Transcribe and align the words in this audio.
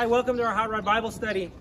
Hi, 0.00 0.06
welcome 0.06 0.38
to 0.38 0.42
our 0.42 0.54
Hot 0.54 0.70
Rod 0.70 0.82
Bible 0.82 1.10
study. 1.10 1.52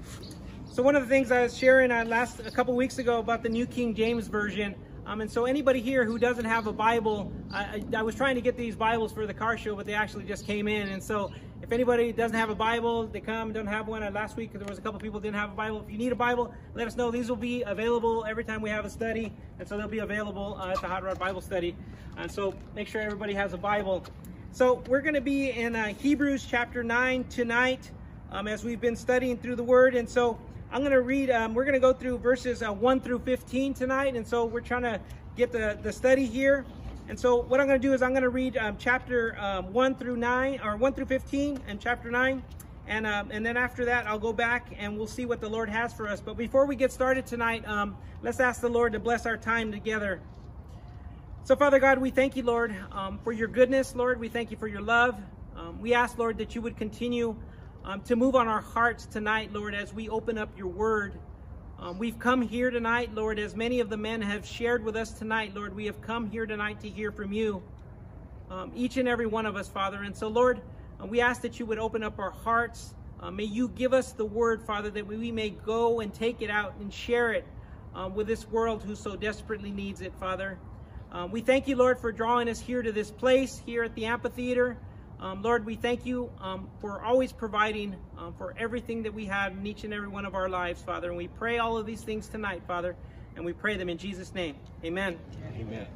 So 0.71 0.81
one 0.81 0.95
of 0.95 1.03
the 1.03 1.09
things 1.09 1.29
I 1.29 1.43
was 1.43 1.57
sharing 1.57 1.91
uh, 1.91 2.05
last 2.05 2.39
a 2.39 2.50
couple 2.50 2.73
weeks 2.73 2.97
ago 2.97 3.19
about 3.19 3.43
the 3.43 3.50
New 3.50 3.65
King 3.65 3.93
James 3.93 4.27
Version, 4.27 4.75
um, 5.05 5.19
and 5.19 5.29
so 5.29 5.43
anybody 5.43 5.81
here 5.81 6.05
who 6.05 6.17
doesn't 6.17 6.46
have 6.46 6.66
a 6.66 6.72
Bible, 6.72 7.33
I, 7.52 7.83
I, 7.94 8.02
was 8.02 8.16
trying 8.16 8.36
to 8.36 8.41
get 8.41 8.55
these 8.55 8.78
Bibles 8.78 9.12
for 9.12 9.28
the 9.28 9.34
car 9.34 9.57
show, 9.57 9.75
but 9.75 9.86
they 9.86 9.94
actually 9.94 10.23
just 10.23 10.48
came 10.48 10.70
in. 10.70 10.88
And 10.88 11.04
so 11.04 11.34
if 11.62 11.73
anybody 11.73 12.14
doesn't 12.14 12.38
have 12.38 12.50
a 12.50 12.55
Bible, 12.55 13.07
they 13.07 13.20
come, 13.20 13.52
don't 13.52 13.68
have 13.68 13.89
one. 13.89 14.04
Uh, 14.04 14.12
last 14.12 14.38
week 14.38 14.54
because 14.54 14.66
there 14.66 14.71
was 14.71 14.80
a 14.80 14.82
couple 14.82 15.02
people 15.02 15.20
didn't 15.20 15.36
have 15.36 15.52
a 15.52 15.56
Bible. 15.56 15.84
If 15.86 15.92
you 15.92 15.98
need 15.98 16.14
a 16.14 16.16
Bible, 16.16 16.54
let 16.76 16.88
us 16.88 16.96
know. 16.96 17.12
These 17.12 17.28
will 17.28 17.36
be 17.36 17.64
available 17.64 18.24
every 18.24 18.46
time 18.46 18.62
we 18.62 18.70
have 18.70 18.86
a 18.86 18.90
study, 18.90 19.34
and 19.60 19.68
so 19.68 19.78
they'll 19.78 19.90
be 19.90 20.00
available 20.00 20.58
uh, 20.62 20.70
at 20.70 20.80
the 20.80 20.88
Hot 20.88 21.04
Rod 21.04 21.20
Bible 21.20 21.42
Study. 21.42 21.76
And 22.16 22.32
so 22.32 22.56
make 22.74 22.88
sure 22.88 23.02
everybody 23.02 23.34
has 23.34 23.52
a 23.52 23.58
Bible. 23.58 24.06
So 24.54 24.82
we're 24.88 25.02
going 25.02 25.16
to 25.16 25.20
be 25.20 25.52
in 25.52 25.76
uh, 25.76 25.88
Hebrews 25.88 26.48
chapter 26.50 26.86
9 26.86 27.26
tonight 27.26 27.92
um, 28.32 28.48
as 28.48 28.64
we've 28.64 28.82
been 28.82 28.96
studying 28.96 29.38
through 29.38 29.55
the 29.55 29.64
Word. 29.64 29.95
And 29.95 30.07
so 30.07 30.40
I'm 30.72 30.81
going 30.81 30.91
to 30.91 31.02
read, 31.02 31.30
um, 31.30 31.54
we're 31.54 31.66
going 31.66 31.73
to 31.73 31.80
go 31.80 31.94
through 31.94 32.20
verses 32.20 32.62
uh, 32.62 32.71
1 32.71 33.02
through 33.02 33.20
15 33.20 33.73
tonight. 33.73 34.16
And 34.16 34.27
so 34.27 34.45
we're 34.45 34.62
trying 34.62 34.84
to 34.84 34.99
get 35.35 35.52
the, 35.52 35.77
the 35.81 35.91
study 35.91 36.26
here. 36.26 36.66
And 37.07 37.20
so 37.20 37.41
what 37.41 37.59
I'm 37.59 37.68
going 37.68 37.81
to 37.81 37.88
do 37.88 37.94
is 37.94 38.02
I'm 38.02 38.12
going 38.12 38.23
to 38.23 38.30
read 38.30 38.55
um, 38.57 38.76
chapter 38.77 39.35
um, 39.40 39.73
1 39.73 39.95
through 39.95 40.18
9, 40.18 40.59
or 40.63 40.77
1 40.77 40.94
through 40.94 41.05
15 41.05 41.59
and 41.68 41.80
chapter 41.80 42.12
9. 42.12 42.44
And, 42.88 43.05
um, 43.05 43.30
and 43.31 43.45
then 43.45 43.57
after 43.57 43.85
that, 43.85 44.07
I'll 44.07 44.20
go 44.20 44.34
back 44.34 44.68
and 44.77 44.98
we'll 44.98 45.07
see 45.07 45.26
what 45.26 45.41
the 45.41 45.49
Lord 45.49 45.70
has 45.70 45.93
for 45.93 46.07
us. 46.07 46.21
But 46.21 46.38
before 46.38 46.66
we 46.66 46.76
get 46.76 46.91
started 46.91 47.26
tonight, 47.26 47.68
um, 47.68 47.98
let's 48.21 48.40
ask 48.40 48.62
the 48.62 48.70
Lord 48.70 48.93
to 48.93 48.99
bless 48.99 49.26
our 49.26 49.38
time 49.38 49.71
together. 49.71 50.21
So, 51.43 51.55
Father 51.55 51.80
God, 51.80 51.98
we 51.98 52.12
thank 52.12 52.35
you, 52.35 52.43
Lord, 52.43 52.76
um, 52.91 53.20
for 53.23 53.32
your 53.32 53.48
goodness, 53.48 53.96
Lord. 53.96 54.20
We 54.20 54.27
thank 54.27 54.52
you 54.52 54.57
for 54.57 54.68
your 54.68 54.82
love. 54.82 55.16
Um, 55.55 55.82
we 55.82 55.93
ask, 55.93 56.18
Lord, 56.18 56.38
that 56.38 56.54
you 56.54 56.62
would 56.62 56.77
continue 56.77 57.35
um, 57.86 58.02
to 58.02 58.16
move 58.16 58.36
on 58.36 58.48
our 58.48 58.62
hearts 58.62 59.06
tonight, 59.06 59.54
Lord, 59.54 59.74
as 59.74 59.94
we 59.94 60.10
open 60.10 60.38
up 60.38 60.50
your 60.58 60.68
word. 60.68 61.14
Um, 61.80 61.98
we've 61.98 62.20
come 62.20 62.41
here 62.41 62.70
tonight, 62.70 63.13
Lord, 63.16 63.40
as 63.40 63.55
many 63.55 63.80
of 63.80 63.90
the 63.90 63.98
men 63.98 64.21
have 64.21 64.45
shared 64.45 64.83
with 64.83 64.95
us 64.95 65.11
tonight, 65.11 65.55
Lord. 65.55 65.75
We 65.75 65.86
have 65.86 66.02
come 66.02 66.30
here 66.30 66.45
tonight 66.45 66.81
to 66.81 66.89
hear 66.89 67.11
from 67.11 67.31
you, 67.31 67.63
um, 68.49 68.71
each 68.75 68.97
and 68.97 69.08
every 69.08 69.27
one 69.27 69.45
of 69.45 69.55
us, 69.55 69.69
Father. 69.69 70.03
And 70.03 70.16
so, 70.16 70.27
Lord, 70.27 70.61
uh, 71.02 71.05
we 71.05 71.21
ask 71.21 71.41
that 71.41 71.58
you 71.58 71.66
would 71.66 71.80
open 71.80 72.03
up 72.03 72.19
our 72.19 72.31
hearts. 72.31 72.94
Uh, 73.21 73.31
may 73.31 73.45
you 73.45 73.69
give 73.69 73.93
us 73.93 74.11
the 74.11 74.25
word, 74.25 74.61
Father, 74.61 74.89
that 74.89 75.08
we 75.08 75.31
may 75.31 75.52
go 75.52 76.02
and 76.02 76.14
take 76.14 76.41
it 76.41 76.49
out 76.49 76.75
and 76.80 76.93
share 76.93 77.31
it 77.31 77.45
uh, 77.95 78.09
with 78.14 78.27
this 78.27 78.47
world 78.49 78.83
who 78.83 78.95
so 78.95 79.16
desperately 79.16 79.71
needs 79.71 80.02
it, 80.02 80.14
Father. 80.19 80.58
Um, 81.11 81.31
we 81.31 81.41
thank 81.41 81.67
you, 81.67 81.75
Lord, 81.75 81.97
for 81.97 82.11
drawing 82.11 82.49
us 82.49 82.59
here 82.59 82.81
to 82.81 82.91
this 82.91 83.09
place, 83.09 83.61
here 83.66 83.83
at 83.83 83.95
the 83.95 84.05
amphitheater. 84.05 84.77
Um, 85.21 85.41
Lord, 85.41 85.65
we 85.65 85.75
thank 85.75 86.05
you 86.05 86.31
um, 86.39 86.69
for 86.79 87.03
always 87.03 87.33
providing 87.33 87.93
um, 88.17 88.33
for 88.37 88.53
everything 88.57 89.03
that 89.03 89.13
we 89.13 89.25
have 89.25 89.51
in 89.51 89.67
each 89.67 89.83
and 89.83 89.93
every 89.93 90.07
one 90.07 90.25
of 90.25 90.33
our 90.33 90.47
lives, 90.47 90.81
Father. 90.81 91.09
And 91.09 91.17
we 91.17 91.27
pray 91.27 91.57
all 91.57 91.77
of 91.77 91.85
these 91.85 92.01
things 92.01 92.29
tonight, 92.29 92.61
Father, 92.65 92.95
and 93.35 93.43
we 93.43 93.51
pray 93.51 93.75
them 93.75 93.89
in 93.89 93.97
Jesus' 93.97 94.33
name. 94.33 94.55
Amen. 94.85 95.19
Amen. 95.59 95.87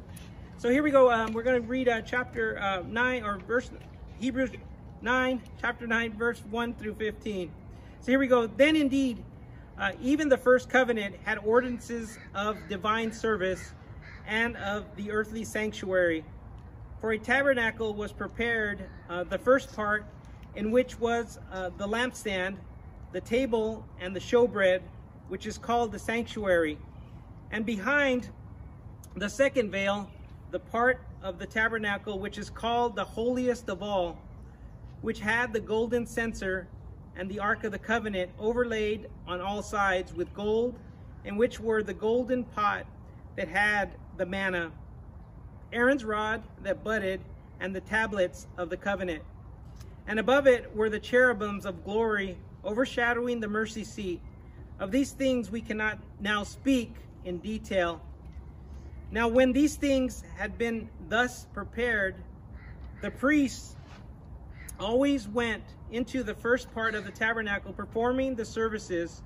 So 0.58 0.68
here 0.68 0.82
we 0.82 0.90
go. 0.90 1.10
Um, 1.10 1.32
we're 1.32 1.42
going 1.42 1.62
to 1.62 1.66
read 1.66 1.88
uh, 1.88 2.02
chapter 2.02 2.58
uh, 2.58 2.82
9 2.86 3.24
or 3.24 3.38
verse 3.38 3.70
Hebrews 4.20 4.50
9, 5.00 5.42
chapter 5.58 5.86
9, 5.86 6.12
verse 6.18 6.42
1 6.50 6.74
through 6.74 6.94
15. 6.94 7.50
So 8.00 8.12
here 8.12 8.18
we 8.18 8.26
go. 8.26 8.46
Then 8.46 8.76
indeed, 8.76 9.24
uh, 9.78 9.92
even 10.02 10.28
the 10.28 10.36
first 10.36 10.68
covenant 10.68 11.16
had 11.24 11.38
ordinances 11.38 12.18
of 12.34 12.58
divine 12.68 13.10
service 13.10 13.72
and 14.26 14.54
of 14.58 14.84
the 14.96 15.10
earthly 15.10 15.44
sanctuary 15.44 16.24
for 17.00 17.12
a 17.12 17.18
tabernacle 17.18 17.94
was 17.94 18.12
prepared, 18.12 18.84
uh, 19.08 19.24
the 19.24 19.38
first 19.38 19.74
part, 19.74 20.06
in 20.54 20.70
which 20.70 20.98
was 20.98 21.38
uh, 21.52 21.70
the 21.76 21.86
lampstand, 21.86 22.56
the 23.12 23.20
table, 23.20 23.84
and 24.00 24.14
the 24.14 24.20
showbread, 24.20 24.80
which 25.28 25.46
is 25.46 25.58
called 25.58 25.92
the 25.92 25.98
sanctuary. 25.98 26.78
And 27.50 27.66
behind 27.66 28.30
the 29.16 29.28
second 29.28 29.70
veil, 29.70 30.10
the 30.50 30.58
part 30.58 31.00
of 31.22 31.38
the 31.38 31.46
tabernacle 31.46 32.18
which 32.18 32.38
is 32.38 32.50
called 32.50 32.96
the 32.96 33.04
holiest 33.04 33.68
of 33.68 33.82
all, 33.82 34.18
which 35.00 35.20
had 35.20 35.52
the 35.52 35.60
golden 35.60 36.06
censer 36.06 36.68
and 37.16 37.28
the 37.30 37.38
ark 37.38 37.64
of 37.64 37.72
the 37.72 37.78
covenant 37.78 38.30
overlaid 38.38 39.08
on 39.26 39.40
all 39.40 39.62
sides 39.62 40.12
with 40.12 40.32
gold, 40.34 40.78
in 41.24 41.36
which 41.36 41.60
were 41.60 41.82
the 41.82 41.94
golden 41.94 42.44
pot 42.44 42.86
that 43.36 43.48
had 43.48 43.94
the 44.16 44.26
manna 44.26 44.70
Aaron's 45.74 46.04
rod 46.04 46.42
that 46.62 46.84
budded, 46.84 47.20
and 47.60 47.74
the 47.74 47.80
tablets 47.80 48.46
of 48.56 48.70
the 48.70 48.76
covenant. 48.76 49.22
And 50.06 50.18
above 50.18 50.46
it 50.46 50.74
were 50.74 50.88
the 50.88 51.00
cherubims 51.00 51.66
of 51.66 51.84
glory 51.84 52.38
overshadowing 52.64 53.40
the 53.40 53.48
mercy 53.48 53.84
seat. 53.84 54.20
Of 54.78 54.90
these 54.90 55.12
things 55.12 55.50
we 55.50 55.60
cannot 55.60 55.98
now 56.20 56.44
speak 56.44 56.94
in 57.24 57.38
detail. 57.38 58.00
Now 59.10 59.28
when 59.28 59.52
these 59.52 59.76
things 59.76 60.22
had 60.36 60.58
been 60.58 60.88
thus 61.08 61.46
prepared, 61.52 62.16
the 63.02 63.10
priests 63.10 63.76
always 64.78 65.28
went 65.28 65.62
into 65.90 66.22
the 66.22 66.34
first 66.34 66.72
part 66.72 66.94
of 66.94 67.04
the 67.04 67.12
tabernacle 67.12 67.72
performing 67.72 68.34
the 68.34 68.44
services, 68.44 69.22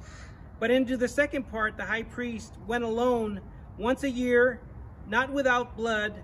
but 0.60 0.70
into 0.70 0.96
the 0.96 1.08
second 1.08 1.50
part 1.50 1.76
the 1.76 1.84
high 1.84 2.02
priest 2.02 2.54
went 2.66 2.84
alone 2.84 3.40
once 3.78 4.02
a 4.02 4.10
year, 4.10 4.60
not 5.08 5.32
without 5.32 5.76
blood, 5.76 6.14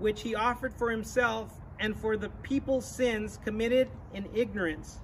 which 0.00 0.22
he 0.22 0.34
offered 0.34 0.74
for 0.74 0.90
himself 0.90 1.52
and 1.78 1.96
for 1.96 2.16
the 2.16 2.30
people's 2.42 2.86
sins 2.86 3.38
committed 3.44 3.88
in 4.12 4.28
ignorance. 4.34 4.98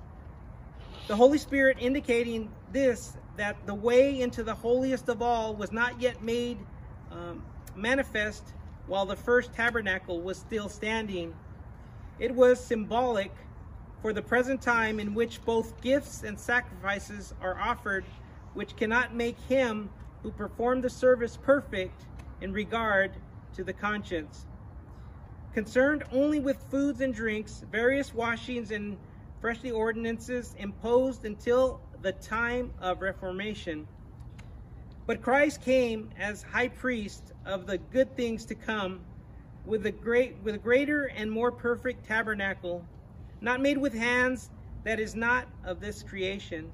The 1.07 1.17
Holy 1.17 1.39
Spirit 1.39 1.77
indicating 1.79 2.51
this, 2.73 3.17
that 3.37 3.57
the 3.67 3.75
way 3.75 4.21
into 4.21 4.43
the 4.43 4.55
holiest 4.55 5.09
of 5.09 5.23
all 5.23 5.55
was 5.55 5.71
not 5.71 6.01
yet 6.01 6.23
made 6.23 6.59
um, 7.13 7.45
manifest 7.77 8.55
while 8.87 9.07
the 9.07 9.17
first 9.17 9.53
tabernacle 9.53 10.21
was 10.21 10.39
still 10.39 10.69
standing. 10.69 11.35
It 12.19 12.35
was 12.35 12.59
symbolic 12.59 13.33
for 14.01 14.13
the 14.13 14.23
present 14.23 14.63
time 14.63 14.99
in 14.99 15.15
which 15.15 15.45
both 15.45 15.81
gifts 15.81 16.23
and 16.23 16.39
sacrifices 16.39 17.35
are 17.41 17.59
offered, 17.59 18.05
which 18.55 18.77
cannot 18.77 19.15
make 19.15 19.39
him 19.41 19.91
who 20.23 20.31
performed 20.31 20.83
the 20.83 20.91
service 20.91 21.37
perfect 21.37 22.07
in 22.41 22.53
regard 22.53 23.13
to 23.55 23.65
the 23.65 23.73
conscience 23.73 24.47
concerned 25.57 26.05
only 26.13 26.39
with 26.39 26.59
foods 26.71 27.01
and 27.01 27.15
drinks, 27.15 27.65
various 27.73 28.13
washings 28.13 28.73
and 28.73 28.99
freshly 29.41 29.71
ordinances 29.71 30.55
imposed 30.59 31.25
until 31.25 31.81
the 32.03 32.13
time 32.13 32.71
of 32.79 33.01
Reformation. 33.01 33.87
But 35.07 35.23
Christ 35.23 35.63
came 35.63 36.11
as 36.19 36.43
high 36.43 36.69
priest 36.69 37.33
of 37.47 37.67
the 37.67 37.79
good 37.79 38.15
things 38.19 38.45
to 38.45 38.55
come 38.55 39.01
with 39.65 39.87
a 39.87 39.91
great 39.91 40.37
with 40.43 40.57
a 40.57 40.59
greater 40.59 41.05
and 41.17 41.33
more 41.33 41.51
perfect 41.51 42.07
tabernacle, 42.07 42.85
not 43.41 43.63
made 43.63 43.79
with 43.79 43.95
hands 43.95 44.51
that 44.85 45.01
is 45.01 45.15
not 45.15 45.49
of 45.65 45.81
this 45.81 46.03
creation, 46.03 46.71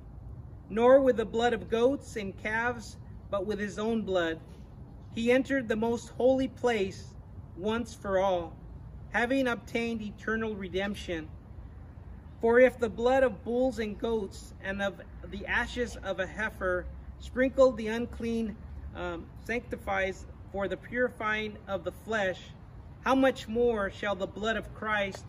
nor 0.68 1.00
with 1.00 1.18
the 1.18 1.24
blood 1.24 1.52
of 1.52 1.70
goats 1.70 2.16
and 2.16 2.36
calves, 2.36 2.96
but 3.30 3.46
with 3.46 3.60
his 3.60 3.78
own 3.78 4.02
blood. 4.02 4.40
He 5.14 5.30
entered 5.30 5.68
the 5.68 5.76
most 5.76 6.08
holy 6.16 6.48
place 6.48 7.14
once 7.56 7.94
for 7.94 8.18
all 8.18 8.56
having 9.12 9.46
obtained 9.46 10.02
eternal 10.02 10.54
redemption. 10.54 11.28
For 12.40 12.58
if 12.58 12.78
the 12.78 12.88
blood 12.88 13.22
of 13.22 13.44
bulls 13.44 13.78
and 13.78 13.98
goats 13.98 14.54
and 14.64 14.82
of 14.82 15.00
the 15.30 15.46
ashes 15.46 15.96
of 15.96 16.18
a 16.18 16.26
heifer 16.26 16.86
sprinkled 17.20 17.76
the 17.76 17.88
unclean 17.88 18.56
um, 18.96 19.26
sanctifies 19.44 20.26
for 20.50 20.66
the 20.66 20.76
purifying 20.76 21.56
of 21.68 21.84
the 21.84 21.92
flesh, 21.92 22.40
how 23.04 23.14
much 23.14 23.48
more 23.48 23.90
shall 23.90 24.14
the 24.14 24.26
blood 24.26 24.56
of 24.56 24.74
Christ, 24.74 25.24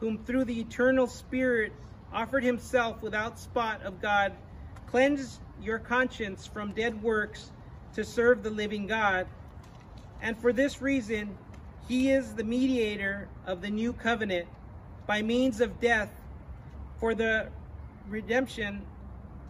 whom 0.00 0.18
through 0.24 0.44
the 0.44 0.60
eternal 0.60 1.06
Spirit 1.06 1.72
offered 2.12 2.42
himself 2.42 3.02
without 3.02 3.38
spot 3.38 3.82
of 3.82 4.02
God, 4.02 4.32
cleanse 4.86 5.40
your 5.62 5.78
conscience 5.78 6.46
from 6.46 6.72
dead 6.72 7.02
works 7.02 7.50
to 7.94 8.04
serve 8.04 8.42
the 8.42 8.50
living 8.50 8.86
God? 8.86 9.26
And 10.20 10.38
for 10.38 10.52
this 10.52 10.82
reason, 10.82 11.36
he 11.88 12.10
is 12.10 12.34
the 12.34 12.44
mediator 12.44 13.28
of 13.46 13.62
the 13.62 13.70
new 13.70 13.94
covenant 13.94 14.46
by 15.06 15.22
means 15.22 15.62
of 15.62 15.80
death 15.80 16.10
for 17.00 17.14
the 17.14 17.48
redemption 18.10 18.82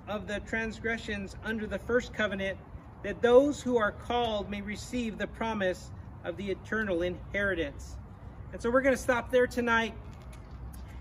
of 0.06 0.28
the 0.28 0.38
transgressions 0.40 1.34
under 1.44 1.66
the 1.66 1.80
first 1.80 2.14
covenant, 2.14 2.56
that 3.02 3.20
those 3.20 3.60
who 3.60 3.76
are 3.76 3.90
called 3.90 4.48
may 4.48 4.62
receive 4.62 5.18
the 5.18 5.26
promise 5.26 5.90
of 6.24 6.36
the 6.36 6.48
eternal 6.48 7.02
inheritance. 7.02 7.96
And 8.52 8.62
so 8.62 8.70
we're 8.70 8.82
going 8.82 8.94
to 8.94 9.02
stop 9.02 9.32
there 9.32 9.48
tonight. 9.48 9.94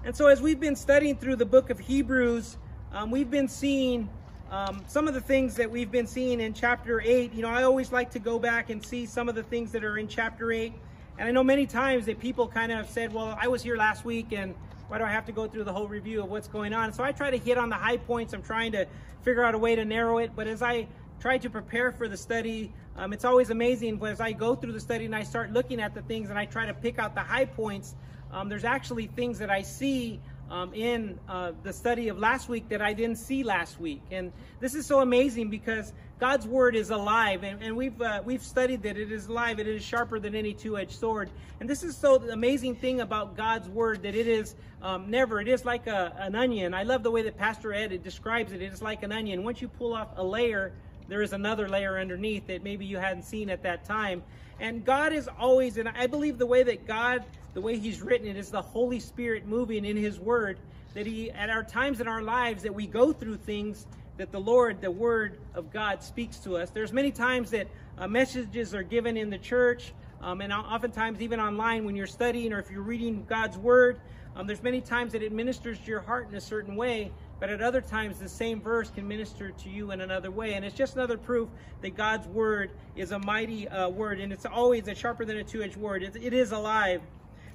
And 0.03 0.15
so 0.15 0.27
as 0.27 0.41
we've 0.41 0.59
been 0.59 0.75
studying 0.75 1.15
through 1.15 1.35
the 1.35 1.45
book 1.45 1.69
of 1.69 1.77
Hebrews, 1.77 2.57
um, 2.91 3.11
we've 3.11 3.29
been 3.29 3.47
seeing 3.47 4.09
um, 4.49 4.83
some 4.87 5.07
of 5.07 5.13
the 5.13 5.21
things 5.21 5.55
that 5.55 5.69
we've 5.69 5.91
been 5.91 6.07
seeing 6.07 6.39
in 6.39 6.53
chapter 6.53 6.99
8. 6.99 7.33
You 7.33 7.43
know, 7.43 7.49
I 7.49 7.63
always 7.63 7.91
like 7.91 8.09
to 8.11 8.19
go 8.19 8.39
back 8.39 8.71
and 8.71 8.83
see 8.83 9.05
some 9.05 9.29
of 9.29 9.35
the 9.35 9.43
things 9.43 9.71
that 9.73 9.83
are 9.83 9.99
in 9.99 10.07
chapter 10.07 10.51
8 10.51 10.73
and 11.17 11.27
I 11.27 11.31
know 11.31 11.43
many 11.43 11.65
times 11.65 12.05
that 12.05 12.19
people 12.19 12.47
kind 12.47 12.71
of 12.71 12.89
said, 12.89 13.13
well, 13.13 13.37
I 13.41 13.47
was 13.47 13.63
here 13.63 13.75
last 13.75 14.05
week 14.05 14.33
and 14.33 14.53
Why 14.87 14.97
do 14.97 15.03
I 15.03 15.11
have 15.11 15.25
to 15.25 15.33
go 15.33 15.47
through 15.47 15.65
the 15.65 15.73
whole 15.73 15.87
review 15.87 16.21
of 16.21 16.29
what's 16.29 16.47
going 16.47 16.73
on? 16.73 16.93
So 16.93 17.03
I 17.03 17.11
try 17.11 17.29
to 17.29 17.37
hit 17.37 17.57
on 17.57 17.69
the 17.69 17.75
high 17.75 17.97
points. 17.97 18.33
I'm 18.33 18.41
trying 18.41 18.71
to 18.71 18.87
figure 19.23 19.43
out 19.43 19.53
a 19.53 19.57
way 19.57 19.75
to 19.75 19.83
narrow 19.83 20.19
it. 20.19 20.31
But 20.35 20.47
as 20.47 20.61
I 20.61 20.87
try 21.19 21.37
to 21.39 21.49
prepare 21.49 21.91
for 21.91 22.07
the 22.07 22.15
study, 22.15 22.71
um, 22.95 23.11
it's 23.11 23.25
always 23.25 23.49
amazing 23.49 24.01
as 24.05 24.21
I 24.21 24.31
go 24.31 24.55
through 24.55 24.71
the 24.71 24.79
study 24.79 25.05
and 25.05 25.15
I 25.15 25.23
start 25.23 25.51
looking 25.51 25.81
at 25.81 25.93
the 25.93 26.01
things 26.03 26.29
and 26.29 26.39
I 26.39 26.45
try 26.45 26.65
to 26.65 26.73
pick 26.73 26.99
out 26.99 27.15
the 27.15 27.21
high 27.21 27.45
points. 27.45 27.95
Um, 28.31 28.47
there's 28.47 28.63
actually 28.63 29.07
things 29.07 29.39
that 29.39 29.49
I 29.49 29.61
see 29.61 30.21
um, 30.49 30.73
in 30.73 31.19
uh, 31.27 31.51
the 31.63 31.73
study 31.73 32.07
of 32.07 32.17
last 32.17 32.49
week 32.49 32.69
that 32.69 32.81
I 32.81 32.93
didn't 32.93 33.17
see 33.17 33.43
last 33.43 33.79
week. 33.79 34.01
And 34.11 34.31
this 34.59 34.75
is 34.75 34.85
so 34.85 35.01
amazing 35.01 35.49
because 35.49 35.93
God's 36.19 36.47
word 36.47 36.75
is 36.75 36.89
alive, 36.89 37.43
and, 37.43 37.61
and 37.61 37.77
we've 37.77 38.01
uh, 38.01 38.21
we've 38.25 38.41
studied 38.41 38.81
that 38.83 38.97
it 38.97 39.11
is 39.11 39.27
alive. 39.27 39.59
It 39.59 39.67
is 39.67 39.83
sharper 39.83 40.19
than 40.19 40.33
any 40.33 40.51
two-edged 40.51 40.97
sword. 40.97 41.29
And 41.59 41.69
this 41.69 41.83
is 41.83 41.95
so 41.95 42.15
amazing 42.15 42.75
thing 42.75 43.01
about 43.01 43.37
God's 43.37 43.69
word 43.69 44.01
that 44.01 44.15
it 44.15 44.27
is 44.27 44.55
um, 44.81 45.11
never. 45.11 45.39
It 45.41 45.47
is 45.47 45.63
like 45.63 45.85
a, 45.85 46.15
an 46.17 46.33
onion. 46.33 46.73
I 46.73 46.83
love 46.83 47.03
the 47.03 47.11
way 47.11 47.21
that 47.21 47.37
Pastor 47.37 47.71
Ed 47.71 48.01
describes 48.03 48.51
it. 48.51 48.63
It 48.63 48.73
is 48.73 48.81
like 48.81 49.03
an 49.03 49.11
onion. 49.11 49.43
Once 49.43 49.61
you 49.61 49.67
pull 49.67 49.93
off 49.93 50.07
a 50.15 50.23
layer, 50.23 50.73
there 51.07 51.21
is 51.21 51.33
another 51.33 51.69
layer 51.69 51.99
underneath 51.99 52.47
that 52.47 52.63
maybe 52.63 52.85
you 52.85 52.97
hadn't 52.97 53.23
seen 53.23 53.49
at 53.51 53.61
that 53.63 53.85
time. 53.85 54.23
And 54.59 54.83
God 54.83 55.13
is 55.13 55.29
always, 55.39 55.77
and 55.77 55.87
I 55.89 56.07
believe 56.07 56.37
the 56.37 56.45
way 56.45 56.63
that 56.63 56.87
God, 56.87 57.23
the 57.53 57.61
way 57.61 57.77
He's 57.77 58.01
written 58.01 58.27
it, 58.27 58.37
is 58.37 58.49
the 58.49 58.61
Holy 58.61 58.99
Spirit 58.99 59.45
moving 59.45 59.85
in 59.85 59.97
His 59.97 60.19
Word. 60.19 60.57
That 60.93 61.05
He, 61.05 61.29
at 61.31 61.49
our 61.49 61.63
times 61.63 62.01
in 62.01 62.07
our 62.07 62.23
lives, 62.23 62.63
that 62.63 62.73
we 62.73 62.87
go 62.87 63.13
through 63.13 63.37
things 63.37 63.85
that 64.17 64.31
the 64.31 64.39
Lord, 64.39 64.81
the 64.81 64.89
Word 64.89 65.37
of 65.53 65.71
God, 65.71 66.01
speaks 66.01 66.37
to 66.39 66.57
us. 66.57 66.71
There's 66.71 66.91
many 66.91 67.11
times 67.11 67.51
that 67.51 67.67
uh, 67.97 68.07
messages 68.07 68.73
are 68.73 68.83
given 68.83 69.15
in 69.15 69.29
the 69.29 69.37
church, 69.37 69.93
um, 70.21 70.41
and 70.41 70.51
oftentimes 70.51 71.21
even 71.21 71.39
online 71.39 71.85
when 71.85 71.95
you're 71.95 72.07
studying 72.07 72.51
or 72.51 72.59
if 72.59 72.71
you're 72.71 72.81
reading 72.81 73.25
God's 73.29 73.57
Word. 73.57 73.99
Um, 74.35 74.47
there's 74.47 74.63
many 74.63 74.81
times 74.81 75.13
that 75.13 75.21
it 75.21 75.31
ministers 75.31 75.79
to 75.79 75.85
your 75.85 75.99
heart 75.99 76.29
in 76.29 76.35
a 76.35 76.41
certain 76.41 76.75
way, 76.75 77.11
but 77.39 77.49
at 77.49 77.61
other 77.61 77.81
times 77.81 78.19
the 78.19 78.29
same 78.29 78.61
verse 78.61 78.89
can 78.89 79.07
minister 79.07 79.51
to 79.51 79.69
you 79.69 79.91
in 79.91 80.01
another 80.01 80.31
way. 80.31 80.53
And 80.53 80.65
it's 80.65 80.75
just 80.75 80.95
another 80.95 81.17
proof 81.17 81.49
that 81.81 81.95
God's 81.95 82.27
Word 82.27 82.71
is 82.95 83.11
a 83.11 83.19
mighty 83.19 83.67
uh, 83.67 83.89
word, 83.89 84.19
and 84.19 84.33
it's 84.33 84.45
always 84.45 84.87
a 84.87 84.95
sharper 84.95 85.25
than 85.25 85.37
a 85.37 85.43
two-edged 85.43 85.77
word. 85.77 86.03
It, 86.03 86.15
it 86.15 86.33
is 86.33 86.51
alive. 86.51 87.01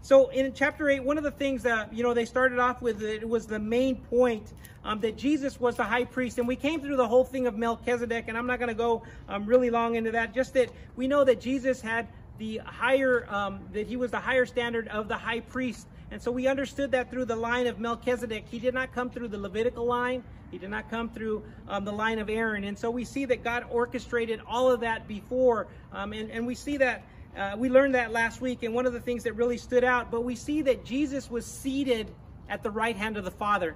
So 0.05 0.31
in 0.31 0.52
chapter 0.52 0.90
8, 0.90 1.05
one 1.05 1.17
of 1.17 1.23
the 1.23 1.31
things 1.31 1.62
that, 1.62 1.94
you 1.94 2.02
know, 2.02 2.12
they 2.12 2.25
started 2.25 2.58
off 2.58 2.82
with, 2.82 3.02
it 3.02 3.29
was 3.29 3.46
the 3.46 3.61
main 3.61 3.96
point 3.96 4.52
um, 4.84 4.99
that 5.00 5.17
Jesus 5.17 5.61
was 5.61 5.76
the 5.76 5.85
high 5.85 6.05
priest. 6.05 6.38
And 6.38 6.49
we 6.49 6.56
came 6.56 6.81
through 6.81 6.96
the 6.96 7.06
whole 7.06 7.23
thing 7.23 7.46
of 7.46 7.56
Melchizedek, 7.56 8.25
and 8.26 8.37
I'm 8.37 8.49
not 8.49 8.58
going 8.58 8.69
to 8.69 8.75
go 8.75 9.05
um, 9.28 9.46
really 9.46 9.70
long 9.70 9.94
into 9.94 10.11
that. 10.11 10.35
Just 10.35 10.55
that 10.55 10.70
we 10.96 11.06
know 11.06 11.23
that 11.23 11.40
Jesus 11.40 11.81
had 11.81 12.08
the 12.38 12.58
higher, 12.64 13.32
um, 13.32 13.61
that 13.73 13.87
he 13.87 13.96
was 13.96 14.11
the 14.11 14.19
higher 14.19 14.44
standard 14.44 14.88
of 14.88 15.06
the 15.06 15.17
high 15.17 15.38
priest. 15.38 15.87
And 16.12 16.20
so 16.20 16.31
we 16.31 16.47
understood 16.47 16.91
that 16.91 17.11
through 17.11 17.25
the 17.25 17.37
line 17.37 17.67
of 17.67 17.81
Melchizedek. 17.81 18.44
He 18.50 18.59
did 18.59 18.75
not 18.75 18.93
come 18.94 19.09
through 19.09 19.29
the 19.29 19.38
Levitical 19.38 19.87
line. 19.87 20.23
He 20.50 20.59
did 20.59 20.69
not 20.69 20.91
come 20.91 21.09
through 21.09 21.43
um, 21.67 21.87
the 21.87 21.93
line 21.93 22.19
of 22.19 22.29
Aaron. 22.29 22.64
And 22.64 22.79
so 22.79 22.91
we 22.91 23.03
see 23.03 23.25
that 23.25 23.43
God 23.43 23.64
orchestrated 23.70 24.43
all 24.47 24.70
of 24.70 24.81
that 24.81 25.09
before. 25.09 25.69
Um, 25.91 26.12
and, 26.12 26.31
and 26.31 26.47
we 26.47 26.55
see 26.55 26.76
that 26.76 27.05
uh, 27.35 27.55
we 27.56 27.70
learned 27.70 27.94
that 27.94 28.12
last 28.12 28.43
week, 28.43 28.62
and 28.62 28.75
one 28.75 28.85
of 28.85 28.93
the 28.93 29.00
things 29.00 29.25
that 29.25 29.32
really 29.32 29.56
stood 29.56 29.85
out, 29.85 30.11
but 30.11 30.23
we 30.23 30.37
see 30.37 30.61
that 30.61 30.85
Jesus 30.85 31.31
was 31.31 31.47
seated 31.47 32.11
at 32.50 32.62
the 32.62 32.70
right 32.70 32.94
hand 32.94 33.17
of 33.17 33.25
the 33.25 33.31
Father. 33.31 33.75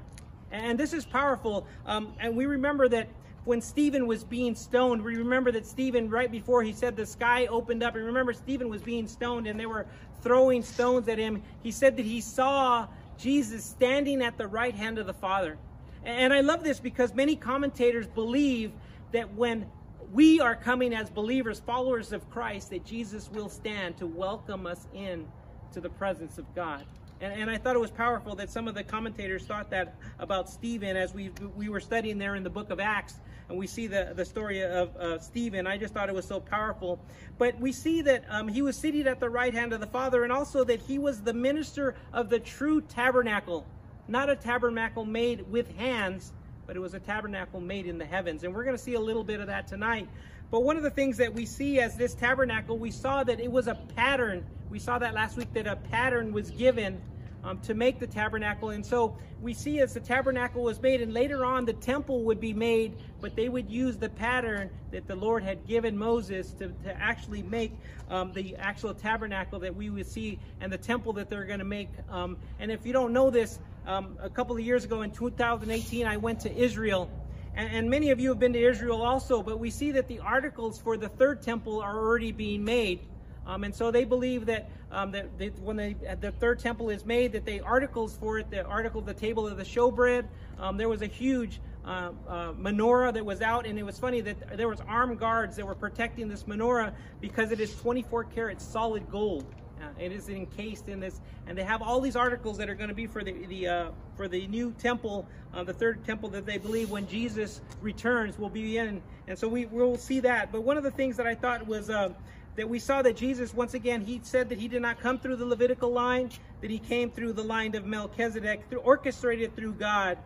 And 0.53 0.79
this 0.79 0.93
is 0.93 1.07
powerful. 1.07 1.67
Um, 1.87 2.13
and 2.21 2.37
we 2.37 2.45
remember 2.45 2.87
that 2.91 3.09
when 3.47 3.63
Stephen 3.63 4.07
was 4.07 4.25
being 4.25 4.57
stoned, 4.57 5.03
we 5.03 5.17
remember 5.17 5.53
that 5.53 5.65
Stephen, 5.65 6.11
right 6.11 6.31
before 6.31 6.65
he 6.65 6.73
said 6.73 6.97
the 6.97 7.07
sky 7.07 7.47
opened 7.47 7.83
up, 7.83 7.95
and 7.95 8.05
remember 8.05 8.33
Stephen 8.33 8.69
was 8.69 8.83
being 8.83 9.07
stoned 9.07 9.47
and 9.47 9.59
they 9.59 9.67
were 9.67 9.87
throwing 10.23 10.63
stones 10.63 11.09
at 11.09 11.19
him. 11.19 11.43
He 11.63 11.71
said 11.71 11.97
that 11.97 12.07
he 12.07 12.21
saw 12.21 12.87
Jesus 13.19 13.65
standing 13.65 14.23
at 14.23 14.37
the 14.39 14.47
right 14.47 14.75
hand 14.75 14.99
of 14.99 15.07
the 15.07 15.15
Father. 15.15 15.59
And 16.05 16.33
I 16.33 16.41
love 16.41 16.63
this 16.63 16.79
because 16.79 17.15
many 17.15 17.35
commentators 17.35 18.07
believe 18.07 18.73
that 19.13 19.35
when 19.35 19.67
we 20.13 20.41
are 20.41 20.55
coming 20.55 20.95
as 20.95 21.11
believers, 21.11 21.61
followers 21.61 22.13
of 22.13 22.29
Christ, 22.31 22.71
that 22.71 22.85
Jesus 22.85 23.31
will 23.31 23.49
stand 23.49 23.97
to 23.99 24.07
welcome 24.07 24.67
us 24.67 24.87
in 24.95 25.27
to 25.73 25.81
the 25.81 25.91
presence 25.91 26.39
of 26.39 26.55
God. 26.55 26.85
And, 27.21 27.33
and 27.33 27.51
I 27.51 27.59
thought 27.59 27.75
it 27.75 27.81
was 27.81 27.91
powerful 27.91 28.35
that 28.37 28.51
some 28.51 28.69
of 28.69 28.75
the 28.75 28.85
commentators 28.85 29.45
thought 29.45 29.71
that 29.71 29.95
about 30.19 30.49
Stephen 30.49 30.97
as 30.97 31.15
we, 31.15 31.31
we 31.57 31.69
were 31.69 31.81
studying 31.81 32.19
there 32.19 32.35
in 32.35 32.45
the 32.45 32.51
book 32.51 32.71
of 32.71 32.79
Acts 32.79 33.15
and 33.49 33.59
we 33.59 33.67
see 33.67 33.87
the, 33.87 34.13
the 34.17 34.25
story 34.25 34.63
of 34.63 34.97
uh, 34.97 35.19
Stephen. 35.19 35.67
I 35.67 35.77
just 35.77 35.95
thought 35.95 36.09
it 36.09 36.15
was 36.15 36.27
so 36.27 36.41
powerful. 36.41 36.99
But 37.39 37.59
we 37.61 37.71
see 37.73 38.03
that 38.03 38.25
um, 38.29 38.49
he 38.49 38.63
was 38.63 38.77
seated 38.77 39.07
at 39.07 39.21
the 39.21 39.29
right 39.29 39.55
hand 39.55 39.73
of 39.73 39.81
the 39.81 39.87
Father 39.87 40.25
and 40.25 40.33
also 40.33 40.65
that 40.65 40.81
he 40.81 40.99
was 40.99 41.23
the 41.23 41.33
minister 41.33 41.95
of 42.13 42.29
the 42.29 42.41
true 42.41 42.81
tabernacle, 42.81 43.65
not 44.09 44.29
a 44.29 44.37
tabernacle 44.37 45.05
made 45.05 45.49
with 45.51 45.75
hands, 45.77 46.33
but 46.67 46.75
it 46.75 46.81
was 46.81 46.95
a 46.95 47.01
tabernacle 47.01 47.61
made 47.61 47.87
in 47.87 47.99
the 47.99 48.05
heavens. 48.05 48.43
And 48.43 48.53
we're 48.53 48.65
going 48.65 48.77
to 48.77 48.83
see 48.83 48.95
a 48.95 49.01
little 49.01 49.25
bit 49.25 49.41
of 49.41 49.47
that 49.47 49.69
tonight. 49.69 50.09
But 50.51 50.65
one 50.65 50.77
of 50.77 50.83
the 50.83 50.91
things 50.91 51.17
that 51.19 51.33
we 51.33 51.47
see 51.47 51.79
as 51.81 51.97
this 51.97 52.15
tabernacle, 52.15 52.79
we 52.79 52.91
saw 52.91 53.23
that 53.25 53.39
it 53.39 53.51
was 53.51 53.69
a 53.69 53.75
pattern. 53.95 54.45
We 54.71 54.79
saw 54.81 54.99
that 54.99 55.15
last 55.15 55.37
week 55.37 55.53
that 55.55 55.67
a 55.67 55.77
pattern 55.77 56.33
was 56.33 56.51
given 56.51 57.01
um, 57.47 57.61
to 57.61 57.75
make 57.75 58.01
the 58.01 58.07
tabernacle. 58.07 58.71
And 58.71 58.85
so 58.85 59.17
we 59.41 59.55
see 59.55 59.79
as 59.81 59.95
the 59.95 60.01
tabernacle 60.01 60.63
was 60.63 60.83
made, 60.83 61.01
and 61.01 61.15
later 61.15 61.45
on 61.45 61.65
the 61.65 61.73
temple 61.73 62.25
would 62.25 62.41
be 62.41 62.53
made, 62.53 62.97
but 63.21 63.37
they 63.37 63.49
would 63.49 63.71
use 63.71 63.97
the 63.97 64.09
pattern 64.09 64.69
that 64.91 65.07
the 65.07 65.15
Lord 65.15 65.45
had 65.45 65.65
given 65.67 65.97
Moses 65.97 66.51
to, 66.55 66.69
to 66.85 67.01
actually 67.01 67.43
make 67.43 67.73
um, 68.11 68.33
the 68.33 68.57
actual 68.57 68.93
tabernacle 68.95 69.61
that 69.61 69.75
we 69.75 69.91
would 69.91 70.07
see 70.07 70.39
and 70.61 70.73
the 70.73 70.79
temple 70.79 71.13
that 71.15 71.31
they're 71.31 71.45
going 71.45 71.61
to 71.61 71.65
make. 71.65 71.89
Um, 72.11 72.37
and 72.59 72.73
if 72.73 72.85
you 72.85 72.93
don't 72.93 73.13
know 73.13 73.31
this, 73.31 73.61
um, 73.87 74.19
a 74.21 74.29
couple 74.29 74.57
of 74.57 74.63
years 74.63 74.85
ago 74.85 75.03
in 75.03 75.13
2018, 75.13 76.07
I 76.07 76.17
went 76.17 76.41
to 76.41 76.53
Israel. 76.53 77.09
And, 77.55 77.71
and 77.71 77.91
many 77.91 78.11
of 78.11 78.19
you 78.19 78.31
have 78.31 78.41
been 78.41 78.55
to 78.55 78.63
Israel 78.63 79.03
also, 79.03 79.43
but 79.43 79.61
we 79.61 79.71
see 79.71 79.93
that 79.93 80.09
the 80.09 80.19
articles 80.19 80.79
for 80.79 80.97
the 80.97 81.09
third 81.09 81.43
temple 81.43 81.81
are 81.81 81.97
already 81.97 82.33
being 82.33 82.65
made. 82.65 83.07
Um, 83.47 83.65
and 83.65 83.75
so 83.75 83.91
they 83.91 84.05
believe 84.05 84.47
that, 84.47 84.69
um, 84.91 85.13
that, 85.13 85.39
that 85.39 85.59
when 85.61 85.77
they, 85.77 85.95
the 86.21 86.33
third 86.33 86.59
temple 86.59 86.91
is 86.91 87.05
made, 87.05 87.33
that 87.33 87.45
the 87.45 87.61
articles 87.61 88.17
for 88.17 88.39
it, 88.39 88.51
the 88.51 88.65
article, 88.65 89.01
the 89.01 89.15
table 89.15 89.47
of 89.47 89.57
the 89.57 89.65
showbread, 89.65 90.27
um, 90.59 90.77
there 90.77 90.89
was 90.89 91.03
a 91.03 91.07
huge 91.07 91.61
uh, 91.85 92.11
uh, 92.29 92.53
menorah 92.53 93.15
that 93.15 93.25
was 93.25 93.43
out, 93.43 93.67
and 93.67 93.79
it 93.79 93.85
was 93.85 93.99
funny 93.99 94.21
that 94.21 94.57
there 94.57 94.69
was 94.69 94.81
armed 94.89 95.21
guards 95.21 95.57
that 95.57 95.67
were 95.67 95.75
protecting 95.75 96.29
this 96.29 96.45
menorah 96.45 96.93
because 97.21 97.53
it 97.53 97.61
is 97.61 97.75
24 97.77 98.25
karat 98.25 98.61
solid 98.61 99.09
gold. 99.11 99.47
Uh, 99.81 99.89
it 100.01 100.11
is 100.11 100.29
encased 100.31 100.89
in 100.89 100.99
this, 100.99 101.21
and 101.47 101.57
they 101.57 101.63
have 101.63 101.83
all 101.83 102.01
these 102.01 102.17
articles 102.17 102.57
that 102.57 102.71
are 102.71 102.75
going 102.75 102.89
to 102.89 102.95
be 102.95 103.07
for 103.07 103.23
the, 103.23 103.33
the 103.47 103.69
uh, 103.69 103.91
for 104.17 104.27
the 104.27 104.47
new 104.47 104.73
temple, 104.73 105.29
uh, 105.53 105.63
the 105.63 105.73
third 105.73 106.03
temple 106.07 106.31
that 106.31 106.47
they 106.47 106.57
believe 106.57 106.91
when 106.91 107.07
Jesus 107.07 107.61
returns 107.83 108.39
will 108.39 108.49
be 108.49 108.79
in. 108.79 109.03
And 109.29 109.39
so 109.39 109.47
we 109.49 109.67
will 109.67 109.99
see 109.99 110.21
that. 110.21 110.51
But 110.51 110.63
one 110.63 110.79
of 110.79 110.83
the 110.83 110.91
things 110.91 111.19
that 111.19 111.27
I 111.27 111.35
thought 111.35 111.67
was 111.67 111.91
uh, 111.91 112.09
that 112.57 112.69
we 112.69 112.79
saw 112.79 113.03
that 113.03 113.17
Jesus, 113.17 113.53
once 113.55 113.75
again, 113.75 114.01
he 114.01 114.21
said 114.23 114.49
that 114.49 114.59
he 114.59 114.67
did 114.67 114.83
not 114.83 114.99
come 115.01 115.19
through 115.19 115.37
the 115.37 115.45
Levitical 115.45 115.93
line, 115.93 116.31
that 116.63 116.71
he 116.71 116.79
came 116.79 117.11
through 117.11 117.35
the 117.35 117.45
line 117.45 117.75
of 117.75 117.85
Melchizedek, 117.85 118.63
through, 118.71 118.81
orchestrated 118.81 119.55
through 119.55 119.75
God. 119.75 120.17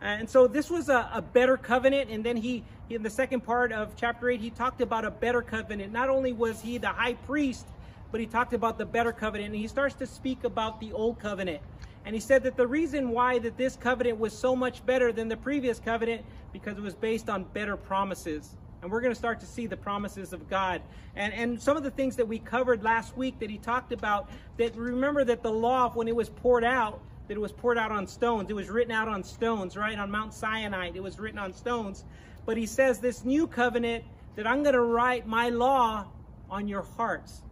Uh, 0.00 0.04
and 0.04 0.30
so 0.30 0.46
this 0.46 0.70
was 0.70 0.88
a, 0.88 1.10
a 1.12 1.20
better 1.20 1.56
covenant. 1.56 2.08
And 2.08 2.24
then 2.24 2.36
he, 2.36 2.64
in 2.88 3.02
the 3.02 3.10
second 3.10 3.40
part 3.40 3.72
of 3.72 3.96
chapter 3.96 4.30
8, 4.30 4.40
he 4.40 4.50
talked 4.50 4.80
about 4.80 5.04
a 5.04 5.10
better 5.10 5.42
covenant. 5.42 5.92
Not 5.92 6.08
only 6.08 6.32
was 6.32 6.60
he 6.60 6.78
the 6.78 6.88
high 6.88 7.14
priest, 7.14 7.66
but 8.12 8.20
he 8.20 8.26
talked 8.26 8.52
about 8.54 8.78
the 8.78 8.86
better 8.86 9.12
covenant. 9.12 9.52
And 9.52 9.60
he 9.60 9.68
starts 9.68 9.96
to 9.96 10.06
speak 10.06 10.44
about 10.44 10.80
the 10.80 10.92
old 10.92 11.18
covenant. 11.18 11.60
And 12.04 12.14
he 12.14 12.20
said 12.20 12.44
that 12.44 12.56
the 12.56 12.66
reason 12.66 13.10
why 13.10 13.40
that 13.40 13.58
this 13.58 13.76
covenant 13.76 14.18
was 14.18 14.32
so 14.32 14.56
much 14.56 14.84
better 14.86 15.12
than 15.12 15.28
the 15.28 15.36
previous 15.36 15.78
covenant, 15.78 16.24
because 16.52 16.78
it 16.78 16.82
was 16.82 16.94
based 16.94 17.28
on 17.28 17.44
better 17.44 17.76
promises. 17.76 18.54
And 18.82 18.90
we're 18.90 19.00
going 19.00 19.12
to 19.12 19.18
start 19.18 19.40
to 19.40 19.46
see 19.46 19.66
the 19.66 19.76
promises 19.76 20.32
of 20.32 20.48
God. 20.48 20.80
And, 21.14 21.32
and 21.34 21.60
some 21.60 21.76
of 21.76 21.82
the 21.82 21.90
things 21.90 22.16
that 22.16 22.26
we 22.26 22.38
covered 22.38 22.82
last 22.82 23.16
week 23.16 23.38
that 23.40 23.50
he 23.50 23.58
talked 23.58 23.92
about, 23.92 24.30
that 24.56 24.74
remember 24.76 25.24
that 25.24 25.42
the 25.42 25.52
law, 25.52 25.90
when 25.90 26.08
it 26.08 26.16
was 26.16 26.30
poured 26.30 26.64
out, 26.64 27.00
that 27.28 27.34
it 27.34 27.40
was 27.40 27.52
poured 27.52 27.78
out 27.78 27.92
on 27.92 28.06
stones. 28.06 28.50
It 28.50 28.54
was 28.54 28.68
written 28.68 28.92
out 28.92 29.06
on 29.06 29.22
stones, 29.22 29.76
right? 29.76 29.98
On 29.98 30.10
Mount 30.10 30.34
Sinai, 30.34 30.90
it 30.94 31.02
was 31.02 31.18
written 31.18 31.38
on 31.38 31.52
stones. 31.52 32.04
But 32.46 32.56
he 32.56 32.66
says 32.66 32.98
this 32.98 33.24
new 33.24 33.46
covenant 33.46 34.04
that 34.36 34.46
I'm 34.46 34.62
going 34.62 34.74
to 34.74 34.80
write 34.80 35.26
my 35.26 35.50
law 35.50 36.06
on 36.50 36.66
your 36.66 36.82
hearts. 36.82 37.42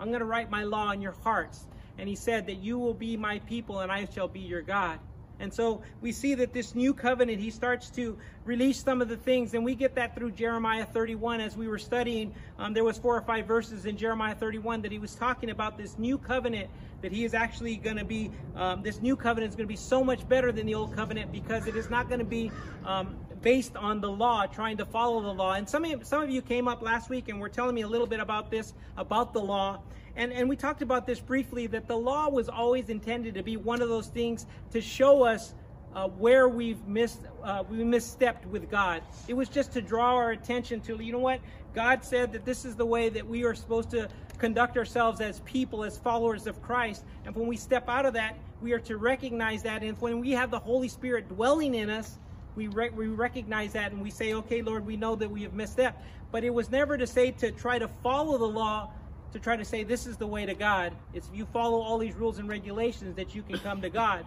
I'm 0.00 0.08
going 0.08 0.20
to 0.20 0.26
write 0.26 0.50
my 0.50 0.62
law 0.62 0.86
on 0.86 1.02
your 1.02 1.12
hearts. 1.24 1.66
And 1.98 2.08
he 2.08 2.14
said 2.14 2.46
that 2.46 2.54
you 2.54 2.78
will 2.78 2.94
be 2.94 3.16
my 3.16 3.40
people 3.40 3.80
and 3.80 3.90
I 3.90 4.06
shall 4.06 4.28
be 4.28 4.40
your 4.40 4.62
God. 4.62 5.00
And 5.40 5.52
so 5.52 5.82
we 6.00 6.12
see 6.12 6.34
that 6.34 6.52
this 6.52 6.74
new 6.74 6.92
covenant, 6.92 7.40
he 7.40 7.50
starts 7.50 7.90
to 7.90 8.18
release 8.44 8.82
some 8.82 9.00
of 9.00 9.08
the 9.08 9.16
things, 9.16 9.54
and 9.54 9.64
we 9.64 9.74
get 9.74 9.94
that 9.94 10.14
through 10.14 10.32
Jeremiah 10.32 10.86
31 10.86 11.40
as 11.40 11.56
we 11.56 11.68
were 11.68 11.78
studying. 11.78 12.34
Um, 12.58 12.74
there 12.74 12.84
was 12.84 12.98
four 12.98 13.16
or 13.16 13.22
five 13.22 13.46
verses 13.46 13.86
in 13.86 13.96
Jeremiah 13.96 14.34
31 14.34 14.82
that 14.82 14.92
he 14.92 14.98
was 14.98 15.14
talking 15.14 15.50
about 15.50 15.78
this 15.78 15.98
new 15.98 16.18
covenant 16.18 16.70
that 17.02 17.12
he 17.12 17.24
is 17.24 17.34
actually 17.34 17.76
going 17.76 17.96
to 17.96 18.04
be, 18.04 18.30
um, 18.56 18.82
this 18.82 19.00
new 19.00 19.16
covenant 19.16 19.50
is 19.50 19.56
going 19.56 19.66
to 19.66 19.72
be 19.72 19.76
so 19.76 20.02
much 20.02 20.28
better 20.28 20.50
than 20.50 20.66
the 20.66 20.74
old 20.74 20.94
covenant 20.96 21.30
because 21.30 21.66
it 21.66 21.76
is 21.76 21.88
not 21.88 22.08
going 22.08 22.18
to 22.18 22.24
be 22.24 22.50
um, 22.84 23.16
based 23.42 23.76
on 23.76 24.00
the 24.00 24.10
law, 24.10 24.46
trying 24.46 24.76
to 24.78 24.84
follow 24.84 25.20
the 25.20 25.32
law. 25.32 25.52
And 25.52 25.68
some 25.68 25.84
of, 25.84 26.04
some 26.06 26.22
of 26.22 26.30
you 26.30 26.42
came 26.42 26.66
up 26.66 26.82
last 26.82 27.08
week 27.08 27.28
and 27.28 27.40
were 27.40 27.48
telling 27.48 27.74
me 27.74 27.82
a 27.82 27.88
little 27.88 28.06
bit 28.06 28.20
about 28.20 28.50
this, 28.50 28.74
about 28.96 29.32
the 29.32 29.40
law. 29.40 29.80
And, 30.18 30.32
and 30.32 30.48
we 30.48 30.56
talked 30.56 30.82
about 30.82 31.06
this 31.06 31.20
briefly 31.20 31.68
that 31.68 31.86
the 31.86 31.96
law 31.96 32.28
was 32.28 32.48
always 32.48 32.88
intended 32.88 33.34
to 33.36 33.42
be 33.44 33.56
one 33.56 33.80
of 33.80 33.88
those 33.88 34.08
things 34.08 34.46
to 34.72 34.80
show 34.80 35.22
us 35.22 35.54
uh, 35.94 36.08
where 36.08 36.48
we've 36.48 36.84
missed, 36.88 37.20
uh, 37.44 37.62
we 37.70 37.78
misstepped 37.78 38.44
with 38.46 38.68
God. 38.68 39.02
It 39.28 39.34
was 39.34 39.48
just 39.48 39.72
to 39.74 39.80
draw 39.80 40.16
our 40.16 40.32
attention 40.32 40.80
to, 40.82 41.00
you 41.00 41.12
know 41.12 41.20
what? 41.20 41.40
God 41.72 42.04
said 42.04 42.32
that 42.32 42.44
this 42.44 42.64
is 42.64 42.74
the 42.74 42.84
way 42.84 43.08
that 43.10 43.24
we 43.24 43.44
are 43.44 43.54
supposed 43.54 43.90
to 43.90 44.08
conduct 44.38 44.76
ourselves 44.76 45.20
as 45.20 45.38
people, 45.40 45.84
as 45.84 45.96
followers 45.96 46.48
of 46.48 46.60
Christ. 46.62 47.04
And 47.24 47.34
when 47.36 47.46
we 47.46 47.56
step 47.56 47.88
out 47.88 48.04
of 48.04 48.12
that, 48.14 48.36
we 48.60 48.72
are 48.72 48.80
to 48.80 48.96
recognize 48.96 49.62
that. 49.62 49.84
And 49.84 49.96
when 50.00 50.18
we 50.18 50.32
have 50.32 50.50
the 50.50 50.58
Holy 50.58 50.88
Spirit 50.88 51.28
dwelling 51.28 51.76
in 51.76 51.90
us, 51.90 52.18
we, 52.56 52.66
re- 52.66 52.90
we 52.90 53.06
recognize 53.06 53.72
that 53.74 53.92
and 53.92 54.02
we 54.02 54.10
say, 54.10 54.34
okay, 54.34 54.62
Lord, 54.62 54.84
we 54.84 54.96
know 54.96 55.14
that 55.14 55.30
we 55.30 55.44
have 55.44 55.54
missed 55.54 55.76
that. 55.76 56.02
But 56.32 56.42
it 56.42 56.50
was 56.50 56.72
never 56.72 56.98
to 56.98 57.06
say 57.06 57.30
to 57.30 57.52
try 57.52 57.78
to 57.78 57.86
follow 58.02 58.36
the 58.36 58.48
law, 58.48 58.90
to 59.32 59.38
try 59.38 59.56
to 59.56 59.64
say 59.64 59.84
this 59.84 60.06
is 60.06 60.16
the 60.16 60.26
way 60.26 60.46
to 60.46 60.54
God. 60.54 60.92
It's 61.12 61.28
if 61.28 61.36
you 61.36 61.46
follow 61.46 61.80
all 61.80 61.98
these 61.98 62.14
rules 62.14 62.38
and 62.38 62.48
regulations 62.48 63.16
that 63.16 63.34
you 63.34 63.42
can 63.42 63.58
come 63.58 63.82
to 63.82 63.90
God. 63.90 64.24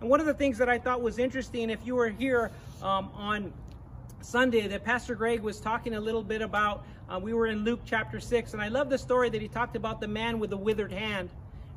And 0.00 0.10
one 0.10 0.20
of 0.20 0.26
the 0.26 0.34
things 0.34 0.58
that 0.58 0.68
I 0.68 0.78
thought 0.78 1.00
was 1.00 1.18
interesting, 1.18 1.70
if 1.70 1.86
you 1.86 1.94
were 1.94 2.08
here 2.08 2.50
um, 2.82 3.10
on 3.14 3.52
Sunday, 4.20 4.66
that 4.66 4.84
Pastor 4.84 5.14
Greg 5.14 5.40
was 5.40 5.60
talking 5.60 5.94
a 5.94 6.00
little 6.00 6.22
bit 6.22 6.42
about, 6.42 6.84
uh, 7.08 7.18
we 7.18 7.32
were 7.32 7.46
in 7.46 7.64
Luke 7.64 7.80
chapter 7.84 8.20
6, 8.20 8.52
and 8.52 8.60
I 8.60 8.68
love 8.68 8.90
the 8.90 8.98
story 8.98 9.30
that 9.30 9.40
he 9.40 9.48
talked 9.48 9.76
about 9.76 10.00
the 10.00 10.08
man 10.08 10.38
with 10.38 10.50
the 10.50 10.56
withered 10.56 10.92
hand. 10.92 11.30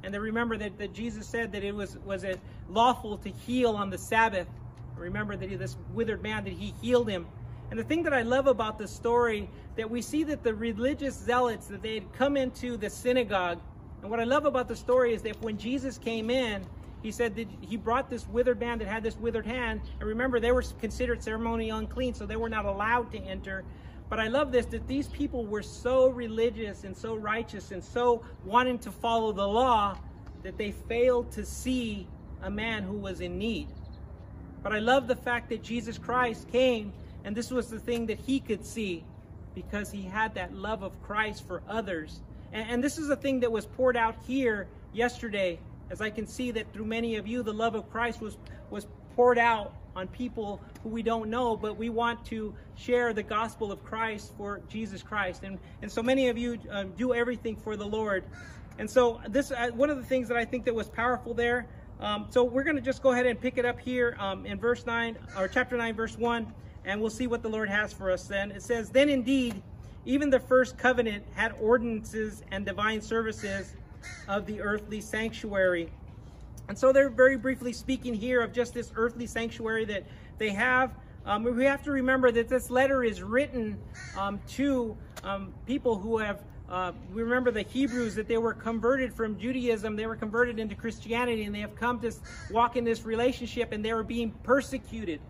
And 0.03 0.13
then 0.13 0.21
remember 0.21 0.57
that, 0.57 0.77
that 0.77 0.93
Jesus 0.93 1.27
said 1.27 1.51
that 1.51 1.63
it 1.63 1.73
was, 1.73 1.97
was 1.99 2.23
it 2.23 2.39
lawful 2.69 3.17
to 3.19 3.29
heal 3.29 3.71
on 3.71 3.89
the 3.89 3.97
Sabbath. 3.97 4.47
Remember 4.95 5.35
that 5.35 5.49
he, 5.49 5.55
this 5.55 5.77
withered 5.93 6.21
man, 6.21 6.43
that 6.43 6.53
he 6.53 6.73
healed 6.81 7.09
him. 7.09 7.25
And 7.71 7.79
the 7.79 7.83
thing 7.83 8.03
that 8.03 8.13
I 8.13 8.21
love 8.21 8.47
about 8.47 8.77
the 8.77 8.87
story, 8.87 9.49
that 9.75 9.89
we 9.89 10.01
see 10.01 10.23
that 10.23 10.43
the 10.43 10.53
religious 10.53 11.15
zealots, 11.15 11.67
that 11.67 11.81
they 11.81 11.95
had 11.95 12.13
come 12.13 12.37
into 12.37 12.77
the 12.77 12.89
synagogue. 12.89 13.59
And 14.01 14.11
what 14.11 14.19
I 14.19 14.23
love 14.23 14.45
about 14.45 14.67
the 14.67 14.75
story 14.75 15.13
is 15.13 15.21
that 15.23 15.41
when 15.41 15.57
Jesus 15.57 15.97
came 15.97 16.29
in, 16.29 16.65
he 17.01 17.11
said 17.11 17.35
that 17.35 17.47
he 17.61 17.77
brought 17.77 18.09
this 18.09 18.27
withered 18.27 18.59
man 18.59 18.79
that 18.79 18.87
had 18.87 19.03
this 19.03 19.17
withered 19.17 19.45
hand. 19.45 19.81
And 19.99 20.09
remember, 20.09 20.39
they 20.39 20.51
were 20.51 20.63
considered 20.79 21.23
ceremonially 21.23 21.69
unclean, 21.69 22.13
so 22.13 22.25
they 22.25 22.35
were 22.35 22.49
not 22.49 22.65
allowed 22.65 23.11
to 23.11 23.19
enter. 23.19 23.63
But 24.09 24.19
I 24.19 24.27
love 24.27 24.51
this, 24.51 24.67
that 24.67 24.87
these 24.87 25.07
people 25.07 25.45
were 25.45 25.63
so 25.63 26.09
religious 26.09 26.83
and 26.83 26.95
so 26.95 27.15
righteous 27.15 27.71
and 27.71 27.83
so 27.83 28.23
wanting 28.43 28.79
to 28.79 28.91
follow 28.91 29.31
the 29.31 29.47
law 29.47 29.97
that 30.43 30.57
they 30.57 30.71
failed 30.71 31.31
to 31.31 31.45
see 31.45 32.07
a 32.43 32.49
man 32.49 32.83
who 32.83 32.97
was 32.97 33.21
in 33.21 33.37
need. 33.37 33.67
But 34.61 34.73
I 34.73 34.79
love 34.79 35.07
the 35.07 35.15
fact 35.15 35.49
that 35.49 35.63
Jesus 35.63 35.97
Christ 35.97 36.47
came 36.51 36.93
and 37.25 37.35
this 37.35 37.51
was 37.51 37.67
the 37.67 37.79
thing 37.79 38.05
that 38.05 38.19
he 38.19 38.39
could 38.39 38.65
see 38.65 39.03
because 39.53 39.91
he 39.91 40.03
had 40.03 40.35
that 40.35 40.53
love 40.53 40.83
of 40.83 40.91
Christ 41.03 41.45
for 41.45 41.61
others. 41.67 42.21
And, 42.53 42.69
and 42.69 42.83
this 42.83 42.97
is 42.97 43.09
a 43.09 43.15
thing 43.15 43.41
that 43.41 43.51
was 43.51 43.65
poured 43.65 43.97
out 43.97 44.15
here 44.25 44.67
yesterday. 44.93 45.59
As 45.89 46.01
I 46.01 46.09
can 46.09 46.27
see 46.27 46.51
that 46.51 46.71
through 46.71 46.85
many 46.85 47.15
of 47.17 47.27
you, 47.27 47.43
the 47.43 47.53
love 47.53 47.75
of 47.75 47.89
Christ 47.91 48.21
was, 48.21 48.37
was 48.69 48.87
poured 49.15 49.37
out 49.37 49.73
on 49.95 50.07
people 50.07 50.61
who 50.83 50.89
we 50.89 51.03
don't 51.03 51.29
know, 51.29 51.57
but 51.57 51.77
we 51.77 51.89
want 51.89 52.23
to 52.25 52.53
share 52.75 53.13
the 53.13 53.23
gospel 53.23 53.71
of 53.71 53.83
Christ 53.83 54.33
for 54.37 54.61
Jesus 54.69 55.01
Christ. 55.01 55.43
And, 55.43 55.57
and 55.81 55.91
so 55.91 56.03
many 56.03 56.29
of 56.29 56.37
you 56.37 56.59
uh, 56.71 56.83
do 56.95 57.13
everything 57.13 57.55
for 57.55 57.75
the 57.75 57.85
Lord. 57.85 58.23
And 58.77 58.89
so 58.89 59.21
this, 59.29 59.51
uh, 59.51 59.69
one 59.73 59.89
of 59.89 59.97
the 59.97 60.03
things 60.03 60.27
that 60.27 60.37
I 60.37 60.45
think 60.45 60.65
that 60.65 60.75
was 60.75 60.89
powerful 60.89 61.33
there 61.33 61.67
um, 61.99 62.27
so 62.29 62.43
we're 62.43 62.63
going 62.63 62.75
to 62.75 62.81
just 62.81 63.01
go 63.01 63.11
ahead 63.11 63.25
and 63.25 63.39
pick 63.39 63.57
it 63.57 63.65
up 63.65 63.79
here 63.79 64.17
um, 64.19 64.45
in 64.45 64.59
verse 64.59 64.85
9, 64.85 65.17
or 65.37 65.47
chapter 65.47 65.77
9, 65.77 65.95
verse 65.95 66.17
1, 66.17 66.53
and 66.85 67.01
we'll 67.01 67.09
see 67.09 67.27
what 67.27 67.41
the 67.41 67.49
Lord 67.49 67.69
has 67.69 67.91
for 67.91 68.11
us 68.11 68.25
then. 68.25 68.51
It 68.51 68.61
says, 68.61 68.89
Then 68.89 69.09
indeed, 69.09 69.61
even 70.05 70.29
the 70.29 70.39
first 70.39 70.77
covenant 70.77 71.23
had 71.33 71.53
ordinances 71.59 72.43
and 72.51 72.65
divine 72.65 73.01
services 73.01 73.73
of 74.27 74.45
the 74.45 74.61
earthly 74.61 75.01
sanctuary. 75.01 75.91
And 76.67 76.77
so 76.77 76.91
they're 76.91 77.09
very 77.09 77.37
briefly 77.37 77.73
speaking 77.73 78.13
here 78.13 78.41
of 78.41 78.53
just 78.53 78.73
this 78.73 78.91
earthly 78.95 79.27
sanctuary 79.27 79.85
that 79.85 80.03
they 80.37 80.49
have. 80.49 80.91
Um, 81.25 81.43
we 81.43 81.65
have 81.65 81.83
to 81.83 81.91
remember 81.91 82.31
that 82.31 82.47
this 82.47 82.69
letter 82.69 83.03
is 83.03 83.21
written 83.21 83.77
um, 84.17 84.39
to 84.49 84.95
um, 85.23 85.53
people 85.65 85.97
who 85.97 86.17
have 86.19 86.43
uh, 86.67 86.91
we 87.13 87.21
remember 87.21 87.51
the 87.51 87.61
Hebrews 87.61 88.15
that 88.15 88.27
they 88.27 88.37
were 88.37 88.53
converted 88.53 89.13
from 89.13 89.37
Judaism, 89.37 89.95
they 89.95 90.07
were 90.07 90.15
converted 90.15 90.57
into 90.57 90.73
Christianity, 90.73 91.43
and 91.43 91.53
they 91.53 91.59
have 91.59 91.75
come 91.75 91.99
to 91.99 92.11
walk 92.49 92.75
in 92.75 92.83
this 92.83 93.05
relationship, 93.05 93.71
and 93.71 93.85
they 93.85 93.93
were 93.93 94.03
being 94.03 94.31
persecuted. 94.41 95.21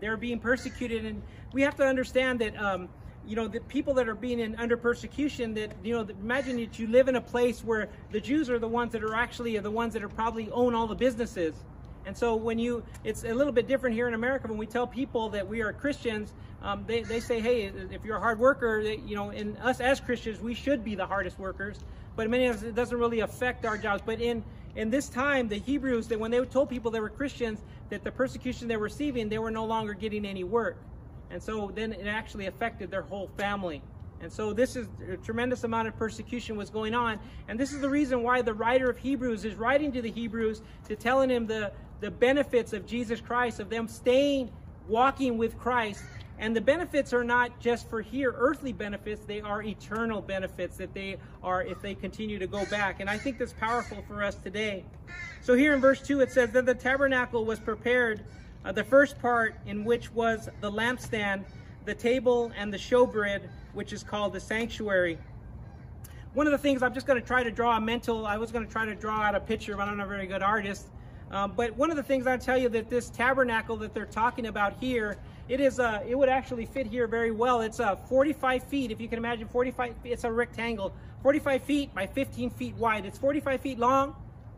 They 0.00 0.08
were 0.08 0.16
being 0.16 0.38
persecuted, 0.38 1.04
and 1.04 1.22
we 1.52 1.62
have 1.62 1.76
to 1.76 1.84
understand 1.84 2.40
that. 2.40 2.56
Um, 2.60 2.88
you 3.26 3.36
know, 3.36 3.46
the 3.46 3.60
people 3.60 3.92
that 3.92 4.08
are 4.08 4.14
being 4.14 4.40
in, 4.40 4.56
under 4.56 4.78
persecution, 4.78 5.52
that, 5.52 5.72
you 5.84 5.92
know, 5.92 6.08
imagine 6.22 6.56
that 6.56 6.78
you 6.78 6.86
live 6.86 7.08
in 7.08 7.16
a 7.16 7.20
place 7.20 7.62
where 7.62 7.90
the 8.10 8.20
Jews 8.20 8.48
are 8.48 8.58
the 8.58 8.66
ones 8.66 8.92
that 8.92 9.04
are 9.04 9.14
actually 9.14 9.58
the 9.58 9.70
ones 9.70 9.92
that 9.92 10.02
are 10.02 10.08
probably 10.08 10.50
own 10.50 10.74
all 10.74 10.86
the 10.86 10.94
businesses. 10.94 11.54
And 12.06 12.16
so 12.16 12.36
when 12.36 12.58
you, 12.58 12.82
it's 13.04 13.24
a 13.24 13.34
little 13.34 13.52
bit 13.52 13.68
different 13.68 13.94
here 13.94 14.08
in 14.08 14.14
America 14.14 14.48
when 14.48 14.56
we 14.56 14.64
tell 14.64 14.86
people 14.86 15.28
that 15.28 15.46
we 15.46 15.60
are 15.60 15.74
Christians, 15.74 16.32
um, 16.62 16.84
they, 16.86 17.02
they 17.02 17.20
say, 17.20 17.38
hey, 17.38 17.70
if 17.90 18.02
you're 18.02 18.16
a 18.16 18.20
hard 18.20 18.38
worker, 18.38 18.80
you 18.80 19.14
know, 19.14 19.28
in 19.28 19.58
us 19.58 19.80
as 19.80 20.00
Christians, 20.00 20.40
we 20.40 20.54
should 20.54 20.82
be 20.82 20.94
the 20.94 21.04
hardest 21.04 21.38
workers. 21.38 21.80
But 22.16 22.30
many 22.30 22.46
of 22.46 22.56
us, 22.56 22.62
it 22.62 22.74
doesn't 22.74 22.98
really 22.98 23.20
affect 23.20 23.66
our 23.66 23.76
jobs. 23.76 24.02
But 24.06 24.22
in, 24.22 24.42
in 24.74 24.88
this 24.88 25.10
time, 25.10 25.48
the 25.48 25.58
Hebrews, 25.58 26.08
that 26.08 26.18
when 26.18 26.30
they 26.30 26.42
told 26.46 26.70
people 26.70 26.90
they 26.90 27.00
were 27.00 27.10
Christians, 27.10 27.60
that 27.90 28.04
the 28.04 28.10
persecution 28.10 28.68
they 28.68 28.76
were 28.76 28.84
receiving, 28.84 29.28
they 29.28 29.38
were 29.38 29.50
no 29.50 29.64
longer 29.64 29.94
getting 29.94 30.24
any 30.24 30.44
work. 30.44 30.76
And 31.30 31.42
so 31.42 31.70
then 31.74 31.92
it 31.92 32.06
actually 32.06 32.46
affected 32.46 32.90
their 32.90 33.02
whole 33.02 33.30
family. 33.36 33.82
And 34.20 34.32
so 34.32 34.52
this 34.52 34.74
is 34.74 34.88
a 35.10 35.16
tremendous 35.16 35.64
amount 35.64 35.88
of 35.88 35.96
persecution 35.96 36.56
was 36.56 36.70
going 36.70 36.94
on. 36.94 37.20
And 37.46 37.58
this 37.58 37.72
is 37.72 37.80
the 37.80 37.88
reason 37.88 38.22
why 38.22 38.42
the 38.42 38.54
writer 38.54 38.90
of 38.90 38.98
Hebrews 38.98 39.44
is 39.44 39.54
writing 39.54 39.92
to 39.92 40.02
the 40.02 40.10
Hebrews 40.10 40.62
to 40.88 40.96
telling 40.96 41.30
him 41.30 41.46
the, 41.46 41.72
the 42.00 42.10
benefits 42.10 42.72
of 42.72 42.84
Jesus 42.84 43.20
Christ, 43.20 43.60
of 43.60 43.70
them 43.70 43.86
staying, 43.86 44.50
walking 44.88 45.38
with 45.38 45.56
Christ, 45.58 46.02
and 46.38 46.54
the 46.54 46.60
benefits 46.60 47.12
are 47.12 47.24
not 47.24 47.58
just 47.58 47.88
for 47.88 48.00
here, 48.00 48.32
earthly 48.36 48.72
benefits, 48.72 49.24
they 49.24 49.40
are 49.40 49.62
eternal 49.62 50.22
benefits 50.22 50.76
that 50.76 50.94
they 50.94 51.16
are 51.42 51.64
if 51.64 51.82
they 51.82 51.94
continue 51.94 52.38
to 52.38 52.46
go 52.46 52.64
back. 52.66 53.00
And 53.00 53.10
I 53.10 53.18
think 53.18 53.38
that's 53.38 53.52
powerful 53.52 54.04
for 54.06 54.22
us 54.22 54.36
today. 54.36 54.84
So 55.40 55.54
here 55.54 55.74
in 55.74 55.80
verse 55.80 56.00
2 56.00 56.20
it 56.20 56.30
says 56.30 56.50
that 56.52 56.64
the 56.64 56.74
tabernacle 56.74 57.44
was 57.44 57.58
prepared, 57.58 58.24
uh, 58.64 58.70
the 58.70 58.84
first 58.84 59.20
part 59.20 59.56
in 59.66 59.84
which 59.84 60.12
was 60.12 60.48
the 60.60 60.70
lampstand, 60.70 61.44
the 61.84 61.94
table, 61.94 62.52
and 62.56 62.72
the 62.72 62.78
showbread, 62.78 63.48
which 63.72 63.92
is 63.92 64.04
called 64.04 64.32
the 64.32 64.40
sanctuary. 64.40 65.18
One 66.34 66.46
of 66.46 66.52
the 66.52 66.58
things 66.58 66.82
I'm 66.82 66.94
just 66.94 67.06
going 67.06 67.20
to 67.20 67.26
try 67.26 67.42
to 67.42 67.50
draw 67.50 67.76
a 67.76 67.80
mental, 67.80 68.26
I 68.26 68.36
was 68.36 68.52
going 68.52 68.64
to 68.64 68.70
try 68.70 68.84
to 68.84 68.94
draw 68.94 69.22
out 69.22 69.34
a 69.34 69.40
picture, 69.40 69.76
but 69.76 69.88
I'm 69.88 69.96
not 69.96 70.06
a 70.06 70.08
very 70.08 70.26
good 70.26 70.42
artist. 70.42 70.86
Um, 71.30 71.52
but 71.56 71.76
one 71.76 71.90
of 71.90 71.96
the 71.96 72.02
things 72.02 72.26
I 72.26 72.36
tell 72.36 72.56
you 72.56 72.68
that 72.70 72.88
this 72.88 73.10
tabernacle 73.10 73.76
that 73.78 73.92
they're 73.92 74.06
talking 74.06 74.46
about 74.46 74.74
here 74.80 75.18
it 75.48 75.60
is 75.60 75.80
uh, 75.80 76.02
it 76.06 76.16
would 76.16 76.28
actually 76.28 76.66
fit 76.66 76.86
here 76.86 77.06
very 77.06 77.30
well. 77.30 77.60
It's 77.62 77.80
uh, 77.80 77.96
45 77.96 78.62
feet, 78.64 78.90
if 78.90 79.00
you 79.00 79.08
can 79.08 79.18
imagine 79.18 79.48
45, 79.48 79.94
it's 80.04 80.24
a 80.24 80.32
rectangle, 80.32 80.92
45 81.22 81.62
feet 81.62 81.94
by 81.94 82.06
15 82.06 82.50
feet 82.50 82.74
wide. 82.76 83.06
It's 83.06 83.18
45 83.18 83.60
feet 83.60 83.78
long, 83.78 84.14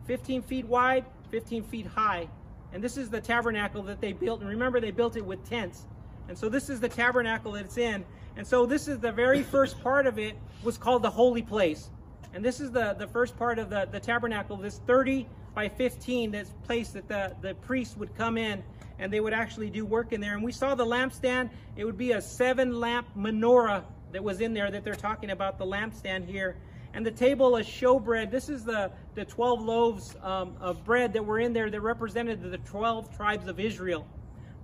15 0.06 0.42
feet 0.42 0.66
wide, 0.66 1.04
15 1.30 1.62
feet 1.64 1.86
high. 1.86 2.28
And 2.72 2.82
this 2.82 2.96
is 2.96 3.10
the 3.10 3.20
tabernacle 3.20 3.82
that 3.84 4.00
they 4.00 4.12
built. 4.12 4.40
And 4.40 4.48
remember, 4.48 4.80
they 4.80 4.90
built 4.90 5.16
it 5.16 5.24
with 5.24 5.48
tents. 5.48 5.84
And 6.28 6.36
so 6.36 6.48
this 6.48 6.68
is 6.68 6.80
the 6.80 6.88
tabernacle 6.88 7.52
that 7.52 7.64
it's 7.64 7.78
in. 7.78 8.04
And 8.36 8.46
so 8.46 8.66
this 8.66 8.86
is 8.86 8.98
the 8.98 9.10
very 9.10 9.42
first 9.42 9.80
part 9.82 10.06
of 10.06 10.18
it 10.18 10.36
was 10.62 10.78
called 10.78 11.02
the 11.02 11.10
holy 11.10 11.42
place. 11.42 11.90
And 12.32 12.44
this 12.44 12.60
is 12.60 12.70
the, 12.70 12.94
the 12.94 13.08
first 13.08 13.36
part 13.36 13.58
of 13.58 13.70
the, 13.70 13.88
the 13.90 13.98
tabernacle, 13.98 14.56
this 14.56 14.80
30 14.86 15.26
by 15.54 15.68
15, 15.68 16.30
this 16.30 16.52
place 16.64 16.90
that 16.90 17.08
the, 17.08 17.34
the 17.42 17.54
priest 17.54 17.98
would 17.98 18.14
come 18.16 18.38
in 18.38 18.62
and 19.00 19.10
they 19.10 19.18
would 19.18 19.32
actually 19.32 19.70
do 19.70 19.84
work 19.84 20.12
in 20.12 20.20
there. 20.20 20.34
And 20.34 20.42
we 20.42 20.52
saw 20.52 20.74
the 20.74 20.84
lampstand. 20.84 21.50
It 21.74 21.84
would 21.84 21.96
be 21.96 22.12
a 22.12 22.20
seven 22.20 22.78
lamp 22.78 23.08
menorah 23.16 23.82
that 24.12 24.22
was 24.22 24.40
in 24.40 24.52
there 24.52 24.70
that 24.70 24.84
they're 24.84 24.94
talking 24.94 25.30
about 25.30 25.58
the 25.58 25.64
lampstand 25.64 26.26
here. 26.26 26.56
And 26.92 27.04
the 27.04 27.10
table 27.10 27.56
of 27.56 27.64
showbread. 27.64 28.30
This 28.30 28.48
is 28.48 28.64
the, 28.64 28.92
the 29.14 29.24
12 29.24 29.62
loaves 29.62 30.16
um, 30.22 30.54
of 30.60 30.84
bread 30.84 31.14
that 31.14 31.24
were 31.24 31.38
in 31.38 31.52
there 31.52 31.70
that 31.70 31.80
represented 31.80 32.42
the 32.42 32.58
12 32.58 33.16
tribes 33.16 33.46
of 33.48 33.58
Israel. 33.58 34.06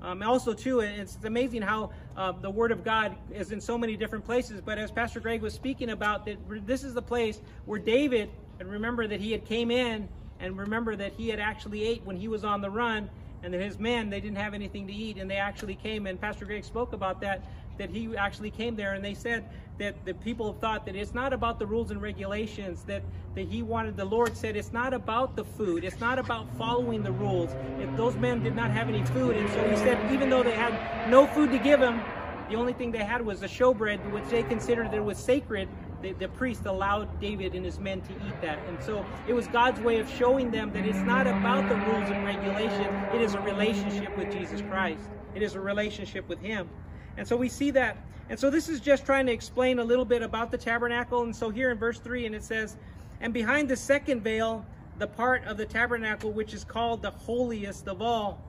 Um, 0.02 0.22
also, 0.22 0.52
too, 0.52 0.80
it's 0.80 1.16
amazing 1.24 1.62
how 1.62 1.90
uh, 2.16 2.32
the 2.32 2.50
Word 2.50 2.72
of 2.72 2.84
God 2.84 3.16
is 3.32 3.52
in 3.52 3.60
so 3.60 3.78
many 3.78 3.96
different 3.96 4.26
places. 4.26 4.60
But 4.60 4.76
as 4.76 4.90
Pastor 4.90 5.20
Greg 5.20 5.40
was 5.40 5.54
speaking 5.54 5.90
about, 5.90 6.26
that 6.26 6.36
this 6.66 6.84
is 6.84 6.92
the 6.92 7.02
place 7.02 7.40
where 7.64 7.78
David, 7.78 8.28
and 8.60 8.70
remember 8.70 9.06
that 9.06 9.20
he 9.20 9.32
had 9.32 9.46
came 9.46 9.70
in, 9.70 10.06
and 10.38 10.58
remember 10.58 10.94
that 10.96 11.14
he 11.14 11.28
had 11.28 11.40
actually 11.40 11.84
ate 11.84 12.02
when 12.04 12.16
he 12.16 12.28
was 12.28 12.44
on 12.44 12.60
the 12.60 12.68
run, 12.68 13.08
and 13.46 13.54
that 13.54 13.60
his 13.60 13.78
men 13.78 14.10
they 14.10 14.20
didn't 14.20 14.36
have 14.36 14.54
anything 14.54 14.88
to 14.88 14.92
eat 14.92 15.18
and 15.18 15.30
they 15.30 15.36
actually 15.36 15.76
came 15.76 16.06
and 16.08 16.20
pastor 16.20 16.44
greg 16.44 16.64
spoke 16.64 16.92
about 16.92 17.20
that 17.20 17.44
that 17.78 17.88
he 17.88 18.16
actually 18.16 18.50
came 18.50 18.74
there 18.74 18.94
and 18.94 19.04
they 19.04 19.14
said 19.14 19.44
that 19.78 19.94
the 20.04 20.14
people 20.14 20.52
thought 20.54 20.84
that 20.84 20.96
it's 20.96 21.14
not 21.14 21.32
about 21.32 21.60
the 21.60 21.66
rules 21.66 21.92
and 21.92 22.02
regulations 22.02 22.82
that 22.82 23.04
that 23.36 23.46
he 23.46 23.62
wanted 23.62 23.96
the 23.96 24.04
lord 24.04 24.36
said 24.36 24.56
it's 24.56 24.72
not 24.72 24.92
about 24.92 25.36
the 25.36 25.44
food 25.44 25.84
it's 25.84 26.00
not 26.00 26.18
about 26.18 26.50
following 26.58 27.04
the 27.04 27.12
rules. 27.12 27.54
If 27.78 27.96
those 27.96 28.16
men 28.16 28.42
did 28.42 28.56
not 28.56 28.72
have 28.72 28.88
any 28.88 29.04
food 29.06 29.36
and 29.36 29.48
so 29.50 29.68
he 29.68 29.76
said 29.76 30.12
even 30.12 30.28
though 30.28 30.42
they 30.42 30.54
had 30.54 31.08
no 31.08 31.28
food 31.28 31.52
to 31.52 31.58
give 31.58 31.80
him 31.80 32.00
the 32.48 32.56
only 32.56 32.72
thing 32.72 32.90
they 32.90 33.04
had 33.04 33.24
was 33.24 33.38
the 33.40 33.46
showbread 33.46 34.10
which 34.10 34.24
they 34.24 34.42
considered 34.42 34.90
that 34.90 35.04
was 35.04 35.18
sacred 35.18 35.68
the, 36.02 36.12
the 36.12 36.28
priest 36.28 36.66
allowed 36.66 37.20
David 37.20 37.54
and 37.54 37.64
his 37.64 37.78
men 37.78 38.00
to 38.02 38.12
eat 38.12 38.40
that. 38.42 38.58
And 38.68 38.82
so 38.82 39.04
it 39.26 39.32
was 39.32 39.46
God's 39.48 39.80
way 39.80 39.98
of 39.98 40.08
showing 40.10 40.50
them 40.50 40.72
that 40.72 40.84
it's 40.84 40.98
not 40.98 41.26
about 41.26 41.68
the 41.68 41.76
rules 41.76 42.10
and 42.10 42.24
regulations, 42.24 43.14
it 43.14 43.20
is 43.20 43.34
a 43.34 43.40
relationship 43.40 44.16
with 44.16 44.32
Jesus 44.32 44.62
Christ. 44.62 45.08
It 45.34 45.42
is 45.42 45.54
a 45.54 45.60
relationship 45.60 46.28
with 46.28 46.40
Him. 46.40 46.68
And 47.16 47.26
so 47.26 47.36
we 47.36 47.48
see 47.48 47.70
that. 47.72 47.98
And 48.28 48.38
so 48.38 48.50
this 48.50 48.68
is 48.68 48.80
just 48.80 49.06
trying 49.06 49.26
to 49.26 49.32
explain 49.32 49.78
a 49.78 49.84
little 49.84 50.04
bit 50.04 50.22
about 50.22 50.50
the 50.50 50.58
tabernacle. 50.58 51.22
And 51.22 51.34
so 51.34 51.50
here 51.50 51.70
in 51.70 51.78
verse 51.78 51.98
3, 51.98 52.26
and 52.26 52.34
it 52.34 52.42
says, 52.42 52.76
And 53.20 53.32
behind 53.32 53.68
the 53.68 53.76
second 53.76 54.22
veil, 54.22 54.64
the 54.98 55.06
part 55.06 55.44
of 55.44 55.56
the 55.56 55.66
tabernacle 55.66 56.32
which 56.32 56.54
is 56.54 56.64
called 56.64 57.02
the 57.02 57.10
holiest 57.10 57.86
of 57.86 58.02
all. 58.02 58.42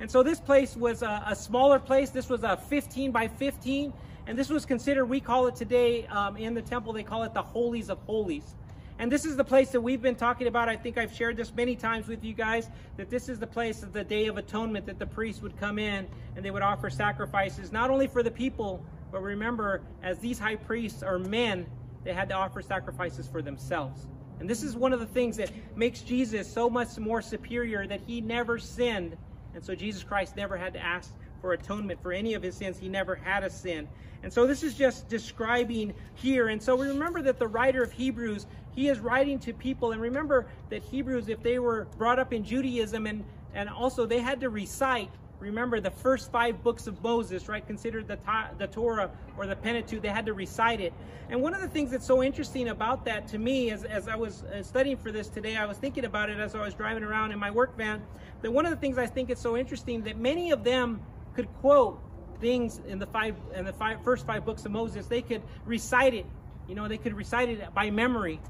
And 0.00 0.10
so 0.10 0.22
this 0.22 0.40
place 0.40 0.76
was 0.76 1.02
a, 1.02 1.22
a 1.26 1.36
smaller 1.36 1.78
place. 1.78 2.10
This 2.10 2.28
was 2.28 2.42
a 2.42 2.56
15 2.56 3.10
by 3.10 3.28
15. 3.28 3.92
And 4.26 4.38
this 4.38 4.48
was 4.48 4.64
considered, 4.64 5.06
we 5.06 5.20
call 5.20 5.46
it 5.48 5.56
today 5.56 6.06
um, 6.06 6.36
in 6.36 6.54
the 6.54 6.62
temple, 6.62 6.92
they 6.92 7.02
call 7.02 7.24
it 7.24 7.34
the 7.34 7.42
holies 7.42 7.90
of 7.90 7.98
holies. 8.00 8.54
And 8.98 9.10
this 9.10 9.24
is 9.24 9.36
the 9.36 9.44
place 9.44 9.70
that 9.70 9.80
we've 9.80 10.02
been 10.02 10.14
talking 10.14 10.46
about. 10.46 10.68
I 10.68 10.76
think 10.76 10.96
I've 10.96 11.12
shared 11.12 11.36
this 11.36 11.52
many 11.52 11.74
times 11.74 12.06
with 12.06 12.22
you 12.22 12.34
guys 12.34 12.68
that 12.96 13.10
this 13.10 13.28
is 13.28 13.38
the 13.40 13.46
place 13.46 13.82
of 13.82 13.92
the 13.92 14.04
Day 14.04 14.26
of 14.26 14.36
Atonement 14.36 14.86
that 14.86 14.98
the 14.98 15.06
priests 15.06 15.42
would 15.42 15.58
come 15.58 15.78
in 15.78 16.06
and 16.36 16.44
they 16.44 16.52
would 16.52 16.62
offer 16.62 16.88
sacrifices, 16.88 17.72
not 17.72 17.90
only 17.90 18.06
for 18.06 18.22
the 18.22 18.30
people, 18.30 18.84
but 19.10 19.20
remember, 19.20 19.82
as 20.02 20.18
these 20.18 20.38
high 20.38 20.56
priests 20.56 21.02
are 21.02 21.18
men, 21.18 21.66
they 22.04 22.12
had 22.12 22.28
to 22.28 22.34
offer 22.34 22.62
sacrifices 22.62 23.26
for 23.26 23.42
themselves. 23.42 24.06
And 24.40 24.48
this 24.48 24.62
is 24.62 24.76
one 24.76 24.92
of 24.92 25.00
the 25.00 25.06
things 25.06 25.36
that 25.36 25.50
makes 25.76 26.00
Jesus 26.00 26.50
so 26.50 26.70
much 26.70 26.98
more 26.98 27.22
superior 27.22 27.86
that 27.86 28.00
he 28.06 28.20
never 28.20 28.58
sinned. 28.58 29.16
And 29.54 29.64
so 29.64 29.74
Jesus 29.74 30.02
Christ 30.02 30.36
never 30.36 30.56
had 30.56 30.72
to 30.72 30.80
ask 30.80 31.12
for 31.42 31.52
atonement 31.52 32.00
for 32.00 32.12
any 32.12 32.32
of 32.32 32.42
his 32.42 32.54
sins. 32.54 32.78
He 32.78 32.88
never 32.88 33.14
had 33.14 33.44
a 33.44 33.50
sin. 33.50 33.86
And 34.22 34.32
so 34.32 34.46
this 34.46 34.62
is 34.62 34.74
just 34.74 35.08
describing 35.08 35.92
here. 36.14 36.48
And 36.48 36.62
so 36.62 36.76
we 36.76 36.86
remember 36.86 37.20
that 37.22 37.38
the 37.38 37.48
writer 37.48 37.82
of 37.82 37.92
Hebrews, 37.92 38.46
he 38.70 38.88
is 38.88 39.00
writing 39.00 39.38
to 39.40 39.52
people. 39.52 39.92
And 39.92 40.00
remember 40.00 40.46
that 40.70 40.82
Hebrews, 40.82 41.28
if 41.28 41.42
they 41.42 41.58
were 41.58 41.86
brought 41.98 42.18
up 42.18 42.32
in 42.32 42.44
Judaism 42.44 43.06
and, 43.06 43.24
and 43.52 43.68
also 43.68 44.06
they 44.06 44.20
had 44.20 44.40
to 44.40 44.48
recite, 44.48 45.10
remember 45.40 45.80
the 45.80 45.90
first 45.90 46.30
five 46.30 46.62
books 46.62 46.86
of 46.86 47.02
Moses, 47.02 47.48
right? 47.48 47.66
Considered 47.66 48.06
the, 48.06 48.16
the 48.58 48.68
Torah 48.68 49.10
or 49.36 49.48
the 49.48 49.56
Pentateuch, 49.56 50.00
they 50.00 50.08
had 50.08 50.26
to 50.26 50.34
recite 50.34 50.80
it. 50.80 50.92
And 51.28 51.42
one 51.42 51.52
of 51.52 51.60
the 51.60 51.68
things 51.68 51.90
that's 51.90 52.06
so 52.06 52.22
interesting 52.22 52.68
about 52.68 53.04
that 53.06 53.26
to 53.28 53.38
me, 53.38 53.72
as, 53.72 53.82
as 53.82 54.06
I 54.06 54.14
was 54.14 54.44
uh, 54.44 54.62
studying 54.62 54.96
for 54.96 55.10
this 55.10 55.28
today, 55.28 55.56
I 55.56 55.66
was 55.66 55.78
thinking 55.78 56.04
about 56.04 56.30
it 56.30 56.38
as 56.38 56.54
I 56.54 56.64
was 56.64 56.74
driving 56.74 57.02
around 57.02 57.32
in 57.32 57.40
my 57.40 57.50
work 57.50 57.76
van, 57.76 58.02
that 58.42 58.52
one 58.52 58.66
of 58.66 58.70
the 58.70 58.76
things 58.76 58.98
I 58.98 59.06
think 59.06 59.30
is 59.30 59.40
so 59.40 59.56
interesting 59.56 60.02
that 60.02 60.16
many 60.16 60.52
of 60.52 60.62
them 60.62 61.00
could 61.34 61.48
quote 61.60 62.00
things 62.40 62.80
in 62.86 62.98
the 62.98 63.06
five 63.06 63.36
in 63.54 63.64
the 63.64 63.72
five, 63.72 64.02
first 64.02 64.26
five 64.26 64.44
books 64.44 64.64
of 64.64 64.72
Moses. 64.72 65.06
They 65.06 65.22
could 65.22 65.42
recite 65.64 66.14
it. 66.14 66.26
You 66.68 66.74
know, 66.74 66.88
they 66.88 66.98
could 66.98 67.14
recite 67.14 67.48
it 67.48 67.74
by 67.74 67.90
memory. 67.90 68.40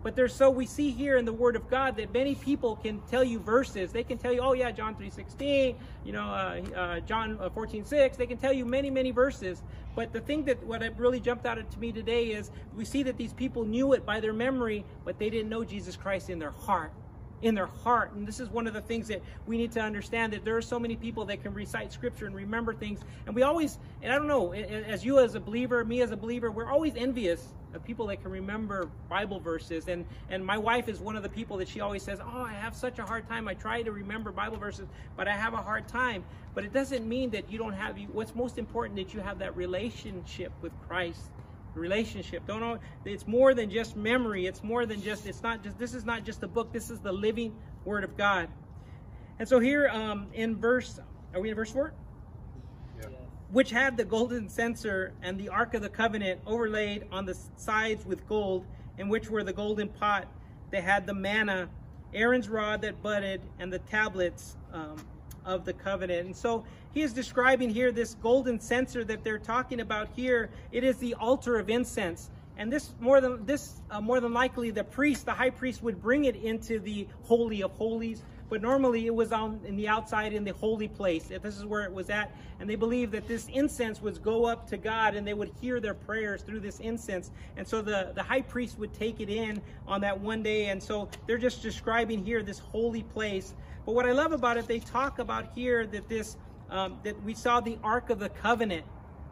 But 0.00 0.14
there's 0.14 0.32
so 0.32 0.48
we 0.48 0.64
see 0.64 0.90
here 0.92 1.16
in 1.16 1.24
the 1.24 1.32
Word 1.32 1.56
of 1.56 1.68
God 1.68 1.96
that 1.96 2.12
many 2.12 2.36
people 2.36 2.76
can 2.76 3.00
tell 3.10 3.24
you 3.24 3.40
verses. 3.40 3.90
They 3.90 4.04
can 4.04 4.16
tell 4.16 4.32
you, 4.32 4.40
oh 4.40 4.52
yeah, 4.52 4.70
John 4.70 4.94
3:16, 4.94 5.74
you 6.04 6.12
know, 6.12 6.22
uh, 6.22 6.60
uh, 6.76 7.00
John 7.00 7.36
14:6. 7.36 8.14
Uh, 8.14 8.16
they 8.16 8.26
can 8.26 8.38
tell 8.38 8.52
you 8.52 8.64
many, 8.64 8.90
many 8.90 9.10
verses. 9.10 9.62
But 9.96 10.12
the 10.12 10.20
thing 10.20 10.44
that 10.44 10.64
what 10.64 10.82
really 10.96 11.18
jumped 11.18 11.46
out 11.46 11.58
at 11.58 11.76
me 11.78 11.90
today 11.90 12.26
is 12.26 12.52
we 12.76 12.84
see 12.84 13.02
that 13.02 13.16
these 13.16 13.32
people 13.32 13.64
knew 13.64 13.92
it 13.92 14.06
by 14.06 14.20
their 14.20 14.32
memory, 14.32 14.84
but 15.04 15.18
they 15.18 15.30
didn't 15.30 15.48
know 15.48 15.64
Jesus 15.64 15.96
Christ 15.96 16.30
in 16.30 16.38
their 16.38 16.52
heart 16.52 16.92
in 17.42 17.54
their 17.54 17.66
heart. 17.66 18.12
And 18.12 18.26
this 18.26 18.40
is 18.40 18.48
one 18.48 18.66
of 18.66 18.74
the 18.74 18.80
things 18.80 19.08
that 19.08 19.22
we 19.46 19.56
need 19.56 19.72
to 19.72 19.80
understand 19.80 20.32
that 20.32 20.44
there 20.44 20.56
are 20.56 20.62
so 20.62 20.78
many 20.78 20.96
people 20.96 21.24
that 21.26 21.42
can 21.42 21.54
recite 21.54 21.92
scripture 21.92 22.26
and 22.26 22.34
remember 22.34 22.74
things. 22.74 23.00
And 23.26 23.34
we 23.34 23.42
always, 23.42 23.78
and 24.02 24.12
I 24.12 24.16
don't 24.16 24.26
know, 24.26 24.52
as 24.52 25.04
you 25.04 25.18
as 25.18 25.34
a 25.34 25.40
believer, 25.40 25.84
me 25.84 26.02
as 26.02 26.10
a 26.10 26.16
believer, 26.16 26.50
we're 26.50 26.70
always 26.70 26.94
envious 26.96 27.48
of 27.74 27.84
people 27.84 28.06
that 28.06 28.22
can 28.22 28.30
remember 28.30 28.88
Bible 29.08 29.40
verses. 29.40 29.88
And, 29.88 30.04
and 30.30 30.44
my 30.44 30.58
wife 30.58 30.88
is 30.88 31.00
one 31.00 31.16
of 31.16 31.22
the 31.22 31.28
people 31.28 31.56
that 31.58 31.68
she 31.68 31.80
always 31.80 32.02
says, 32.02 32.18
Oh, 32.20 32.42
I 32.42 32.54
have 32.54 32.74
such 32.74 32.98
a 32.98 33.04
hard 33.04 33.28
time. 33.28 33.46
I 33.46 33.54
try 33.54 33.82
to 33.82 33.92
remember 33.92 34.32
Bible 34.32 34.56
verses, 34.56 34.86
but 35.16 35.28
I 35.28 35.32
have 35.32 35.54
a 35.54 35.58
hard 35.58 35.86
time. 35.86 36.24
But 36.54 36.64
it 36.64 36.72
doesn't 36.72 37.06
mean 37.06 37.30
that 37.30 37.50
you 37.50 37.58
don't 37.58 37.74
have, 37.74 37.96
what's 38.12 38.34
most 38.34 38.58
important 38.58 38.96
that 38.96 39.14
you 39.14 39.20
have 39.20 39.38
that 39.38 39.56
relationship 39.56 40.52
with 40.62 40.72
Christ 40.88 41.30
relationship. 41.78 42.46
Don't 42.46 42.60
know 42.60 42.78
it's 43.04 43.26
more 43.26 43.54
than 43.54 43.70
just 43.70 43.96
memory. 43.96 44.46
It's 44.46 44.62
more 44.62 44.86
than 44.86 45.02
just 45.02 45.26
it's 45.26 45.42
not 45.42 45.62
just 45.62 45.78
this 45.78 45.94
is 45.94 46.04
not 46.04 46.24
just 46.24 46.42
a 46.42 46.48
book. 46.48 46.72
This 46.72 46.90
is 46.90 47.00
the 47.00 47.12
living 47.12 47.54
word 47.84 48.04
of 48.04 48.16
God. 48.16 48.48
And 49.38 49.48
so 49.48 49.60
here 49.60 49.88
um, 49.88 50.26
in 50.34 50.56
verse 50.56 51.00
are 51.34 51.40
we 51.40 51.50
in 51.50 51.54
verse 51.54 51.70
4? 51.70 51.92
Yeah. 53.00 53.08
Which 53.50 53.70
had 53.70 53.96
the 53.96 54.04
golden 54.04 54.48
censer 54.48 55.12
and 55.22 55.38
the 55.38 55.48
ark 55.48 55.74
of 55.74 55.82
the 55.82 55.88
covenant 55.88 56.40
overlaid 56.46 57.06
on 57.12 57.26
the 57.26 57.36
sides 57.56 58.04
with 58.06 58.26
gold, 58.28 58.64
in 58.98 59.08
which 59.08 59.30
were 59.30 59.44
the 59.44 59.52
golden 59.52 59.88
pot. 59.88 60.26
They 60.70 60.80
had 60.80 61.06
the 61.06 61.14
manna, 61.14 61.68
Aaron's 62.14 62.48
rod 62.48 62.82
that 62.82 63.02
budded, 63.02 63.42
and 63.58 63.72
the 63.72 63.78
tablets 63.78 64.56
um, 64.72 64.96
of 65.44 65.64
the 65.64 65.72
covenant. 65.72 66.26
And 66.26 66.36
so 66.36 66.64
he 66.98 67.04
is 67.04 67.12
describing 67.12 67.70
here 67.70 67.92
this 67.92 68.14
golden 68.14 68.58
censer 68.58 69.04
that 69.04 69.22
they're 69.22 69.38
talking 69.38 69.78
about 69.78 70.08
here. 70.16 70.50
It 70.72 70.82
is 70.82 70.96
the 70.96 71.14
altar 71.14 71.56
of 71.56 71.70
incense. 71.70 72.28
And 72.56 72.72
this 72.72 72.92
more 72.98 73.20
than 73.20 73.46
this 73.46 73.74
uh, 73.88 74.00
more 74.00 74.18
than 74.18 74.32
likely 74.32 74.72
the 74.72 74.82
priest, 74.82 75.24
the 75.24 75.32
high 75.32 75.50
priest 75.50 75.80
would 75.80 76.02
bring 76.02 76.24
it 76.24 76.34
into 76.34 76.80
the 76.80 77.06
holy 77.22 77.62
of 77.62 77.70
holies, 77.70 78.24
but 78.50 78.62
normally 78.62 79.06
it 79.06 79.14
was 79.14 79.30
on 79.30 79.60
in 79.64 79.76
the 79.76 79.86
outside 79.86 80.32
in 80.32 80.42
the 80.42 80.54
holy 80.54 80.88
place. 80.88 81.30
If 81.30 81.40
This 81.40 81.56
is 81.56 81.64
where 81.64 81.84
it 81.84 81.92
was 81.92 82.10
at, 82.10 82.34
and 82.58 82.68
they 82.68 82.74
believe 82.74 83.12
that 83.12 83.28
this 83.28 83.46
incense 83.46 84.02
would 84.02 84.20
go 84.24 84.46
up 84.46 84.68
to 84.70 84.76
God, 84.76 85.14
and 85.14 85.24
they 85.24 85.34
would 85.34 85.52
hear 85.60 85.78
their 85.78 85.94
prayers 85.94 86.42
through 86.42 86.58
this 86.58 86.80
incense. 86.80 87.30
And 87.56 87.64
so 87.64 87.80
the 87.80 88.10
the 88.16 88.24
high 88.24 88.42
priest 88.42 88.76
would 88.80 88.92
take 88.92 89.20
it 89.20 89.28
in 89.28 89.62
on 89.86 90.00
that 90.00 90.18
one 90.18 90.42
day, 90.42 90.70
and 90.70 90.82
so 90.82 91.08
they're 91.28 91.38
just 91.38 91.62
describing 91.62 92.24
here 92.24 92.42
this 92.42 92.58
holy 92.58 93.04
place. 93.04 93.54
But 93.86 93.94
what 93.94 94.04
I 94.04 94.12
love 94.12 94.32
about 94.32 94.56
it, 94.56 94.66
they 94.66 94.80
talk 94.80 95.20
about 95.20 95.52
here 95.54 95.86
that 95.86 96.08
this 96.08 96.36
um, 96.70 96.98
that 97.02 97.22
we 97.22 97.34
saw 97.34 97.60
the 97.60 97.78
Ark 97.82 98.10
of 98.10 98.18
the 98.18 98.28
Covenant. 98.28 98.84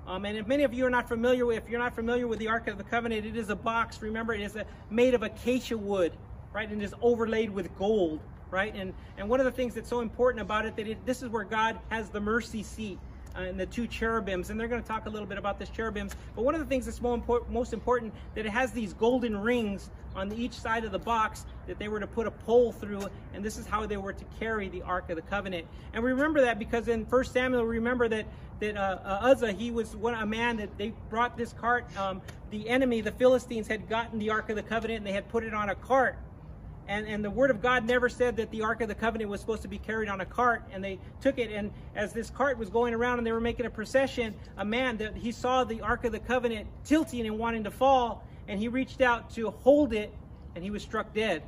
Um, 0.07 0.25
and 0.25 0.39
if 0.39 0.47
many 0.47 0.63
of 0.63 0.73
you 0.73 0.87
are 0.87 0.91
not 0.91 1.09
familiar 1.09 1.45
with, 1.45 1.65
if 1.65 1.69
you're 1.69 1.81
not 1.81 1.95
familiar 1.95 2.27
with 2.27 2.39
the 2.39 2.49
Ark 2.49 2.69
of 2.69 2.79
the 2.79 2.85
Covenant, 2.85 3.27
it 3.27 3.37
is 3.37 3.51
a 3.51 3.57
box. 3.57 4.01
Remember, 4.01 4.33
it 4.33 4.41
is 4.41 4.55
a, 4.57 4.65
made 4.89 5.15
of 5.15 5.23
acacia 5.23 5.77
wood, 5.77 6.13
right, 6.53 6.71
and 6.71 6.81
is 6.81 6.95
overlaid 7.03 7.51
with 7.51 7.77
gold, 7.77 8.21
right. 8.51 8.75
And 8.75 8.95
and 9.19 9.29
one 9.29 9.41
of 9.41 9.47
the 9.47 9.53
things 9.53 9.75
that's 9.75 9.89
so 9.89 10.01
important 10.01 10.43
about 10.43 10.65
it 10.65 10.77
that 10.77 10.87
it, 10.87 11.05
this 11.05 11.23
is 11.23 11.29
where 11.29 11.45
God 11.45 11.79
has 11.91 12.09
the 12.09 12.21
mercy 12.21 12.63
seat 12.63 12.99
uh, 13.37 13.41
and 13.43 13.59
the 13.59 13.67
two 13.67 13.87
cherubims, 13.87 14.51
and 14.51 14.59
they're 14.59 14.69
going 14.69 14.83
to 14.83 14.89
talk 14.89 15.07
a 15.07 15.11
little 15.11 15.27
bit 15.27 15.39
about 15.39 15.59
this 15.59 15.69
cherubims. 15.71 16.13
But 16.35 16.45
one 16.45 16.55
of 16.55 16.61
the 16.61 16.67
things 16.67 16.87
that's 16.87 17.03
most 17.03 17.73
important 17.73 18.15
that 18.35 18.47
it 18.47 18.51
has 18.51 18.71
these 18.73 18.93
golden 18.93 19.37
rings 19.37 19.91
on 20.15 20.33
each 20.33 20.53
side 20.53 20.85
of 20.85 20.93
the 20.93 20.99
box 20.99 21.45
that 21.67 21.79
they 21.79 21.89
were 21.89 22.01
to 22.01 22.07
put 22.07 22.27
a 22.27 22.31
pole 22.31 22.73
through, 22.73 23.09
and 23.35 23.45
this 23.45 23.57
is 23.57 23.67
how 23.67 23.87
they 23.87 23.97
were 23.97 24.13
to 24.13 24.25
carry 24.39 24.69
the 24.69 24.83
Ark 24.83 25.11
of 25.11 25.17
the 25.17 25.23
Covenant. 25.23 25.67
And 25.93 26.03
we 26.03 26.11
remember 26.11 26.41
that 26.43 26.59
because 26.59 26.89
in 26.89 27.07
First 27.07 27.33
Samuel, 27.33 27.63
we 27.63 27.77
remember 27.77 28.09
that 28.09 28.27
that 28.59 28.75
uh, 28.75 28.99
uh, 29.05 29.19
Uzzah, 29.23 29.53
he 29.53 29.71
was 29.71 29.95
one 29.95 30.15
a 30.15 30.25
man 30.25 30.57
that 30.57 30.79
they 30.79 30.95
brought 31.11 31.37
this 31.37 31.53
cart. 31.53 31.85
Um, 31.99 32.23
the 32.51 32.67
enemy, 32.71 33.03
the 33.03 33.13
Philistines, 33.13 33.69
had 33.69 33.87
gotten 33.87 34.19
the 34.19 34.31
Ark 34.31 34.49
of 34.49 34.57
the 34.57 34.63
Covenant 34.63 34.99
and 34.99 35.07
they 35.07 35.13
had 35.13 35.29
put 35.29 35.45
it 35.45 35.53
on 35.53 35.69
a 35.69 35.75
cart 35.75 36.17
and, 36.89 37.07
and 37.07 37.25
the 37.25 37.31
word 37.31 37.51
of 37.51 37.61
God 37.61 37.85
never 37.85 38.09
said 38.09 38.37
that 38.37 38.51
the 38.51 38.63
Ark 38.63 38.81
of 38.81 38.89
the 38.89 38.95
Covenant 38.95 39.29
was 39.29 39.41
supposed 39.41 39.63
to 39.63 39.69
be 39.69 39.79
carried 39.79 40.09
on 40.09 40.21
a 40.21 40.27
cart. 40.27 40.63
And 40.73 40.83
they 40.83 40.99
took 41.21 41.39
it, 41.39 41.51
and 41.51 41.73
as 41.95 42.13
this 42.13 42.31
cart 42.31 42.59
was 42.59 42.71
going 42.71 42.95
around 42.95 43.19
and 43.19 43.27
they 43.27 43.33
were 43.33 43.41
making 43.41 43.67
a 43.67 43.71
procession, 43.71 44.35
a 44.57 44.65
man 44.65 44.97
that 44.99 45.17
he 45.17 45.33
saw 45.33 45.65
the 45.65 45.81
Ark 45.81 46.05
of 46.05 46.13
the 46.13 46.21
Covenant 46.21 46.69
tilting 46.85 47.27
and 47.27 47.39
wanting 47.39 47.65
to 47.65 47.71
fall, 47.71 48.25
and 48.47 48.61
he 48.61 48.69
reached 48.69 49.01
out 49.01 49.31
to 49.31 49.51
hold 49.51 49.93
it, 49.93 50.13
and 50.55 50.63
he 50.63 50.71
was 50.71 50.83
struck 50.83 51.13
dead. 51.13 51.43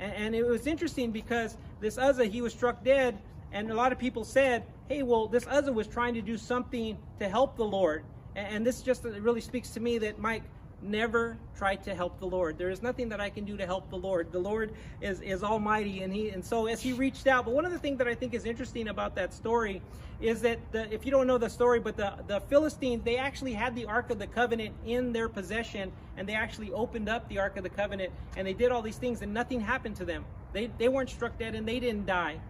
And, 0.00 0.12
and 0.14 0.34
it 0.34 0.44
was 0.44 0.66
interesting 0.66 1.12
because 1.12 1.56
this 1.80 1.98
Uzzah, 1.98 2.24
he 2.24 2.42
was 2.42 2.52
struck 2.52 2.82
dead, 2.82 3.18
and 3.52 3.70
a 3.70 3.74
lot 3.74 3.92
of 3.92 3.98
people 3.98 4.24
said, 4.24 4.64
hey, 4.88 5.02
well, 5.02 5.28
this 5.28 5.46
Uzzah 5.46 5.72
was 5.72 5.86
trying 5.86 6.14
to 6.14 6.22
do 6.22 6.36
something 6.36 6.98
to 7.20 7.28
help 7.28 7.56
the 7.56 7.64
Lord. 7.64 8.04
And, 8.34 8.56
and 8.56 8.66
this 8.66 8.82
just 8.82 9.04
really 9.04 9.40
speaks 9.40 9.70
to 9.70 9.80
me 9.80 9.98
that, 9.98 10.18
Mike, 10.18 10.42
never 10.82 11.36
try 11.56 11.76
to 11.76 11.94
help 11.94 12.18
the 12.18 12.26
Lord. 12.26 12.58
There 12.58 12.70
is 12.70 12.82
nothing 12.82 13.08
that 13.10 13.20
I 13.20 13.30
can 13.30 13.44
do 13.44 13.56
to 13.56 13.66
help 13.66 13.90
the 13.90 13.96
Lord. 13.96 14.32
The 14.32 14.38
Lord 14.38 14.72
is, 15.00 15.20
is 15.20 15.42
almighty 15.42 16.02
and 16.02 16.12
he 16.12 16.30
and 16.30 16.44
so 16.44 16.66
as 16.66 16.80
he 16.80 16.92
reached 16.92 17.26
out, 17.26 17.44
but 17.44 17.54
one 17.54 17.64
of 17.64 17.72
the 17.72 17.78
things 17.78 17.98
that 17.98 18.08
I 18.08 18.14
think 18.14 18.34
is 18.34 18.44
interesting 18.44 18.88
about 18.88 19.14
that 19.16 19.34
story 19.34 19.82
is 20.20 20.42
that 20.42 20.58
the, 20.72 20.92
if 20.92 21.04
you 21.04 21.10
don't 21.10 21.26
know 21.26 21.38
the 21.38 21.48
story, 21.48 21.80
but 21.80 21.96
the, 21.96 22.12
the 22.26 22.40
Philistines, 22.40 23.02
they 23.04 23.16
actually 23.16 23.52
had 23.52 23.74
the 23.74 23.86
Ark 23.86 24.10
of 24.10 24.18
the 24.18 24.26
Covenant 24.26 24.74
in 24.84 25.12
their 25.12 25.28
possession 25.28 25.92
and 26.16 26.28
they 26.28 26.34
actually 26.34 26.72
opened 26.72 27.08
up 27.08 27.28
the 27.28 27.38
Ark 27.38 27.56
of 27.56 27.62
the 27.62 27.70
Covenant 27.70 28.12
and 28.36 28.46
they 28.46 28.54
did 28.54 28.70
all 28.70 28.82
these 28.82 28.98
things 28.98 29.22
and 29.22 29.32
nothing 29.32 29.60
happened 29.60 29.96
to 29.96 30.04
them. 30.04 30.24
They, 30.52 30.70
they 30.78 30.88
weren't 30.88 31.10
struck 31.10 31.38
dead 31.38 31.54
and 31.54 31.66
they 31.66 31.80
didn't 31.80 32.06
die. 32.06 32.40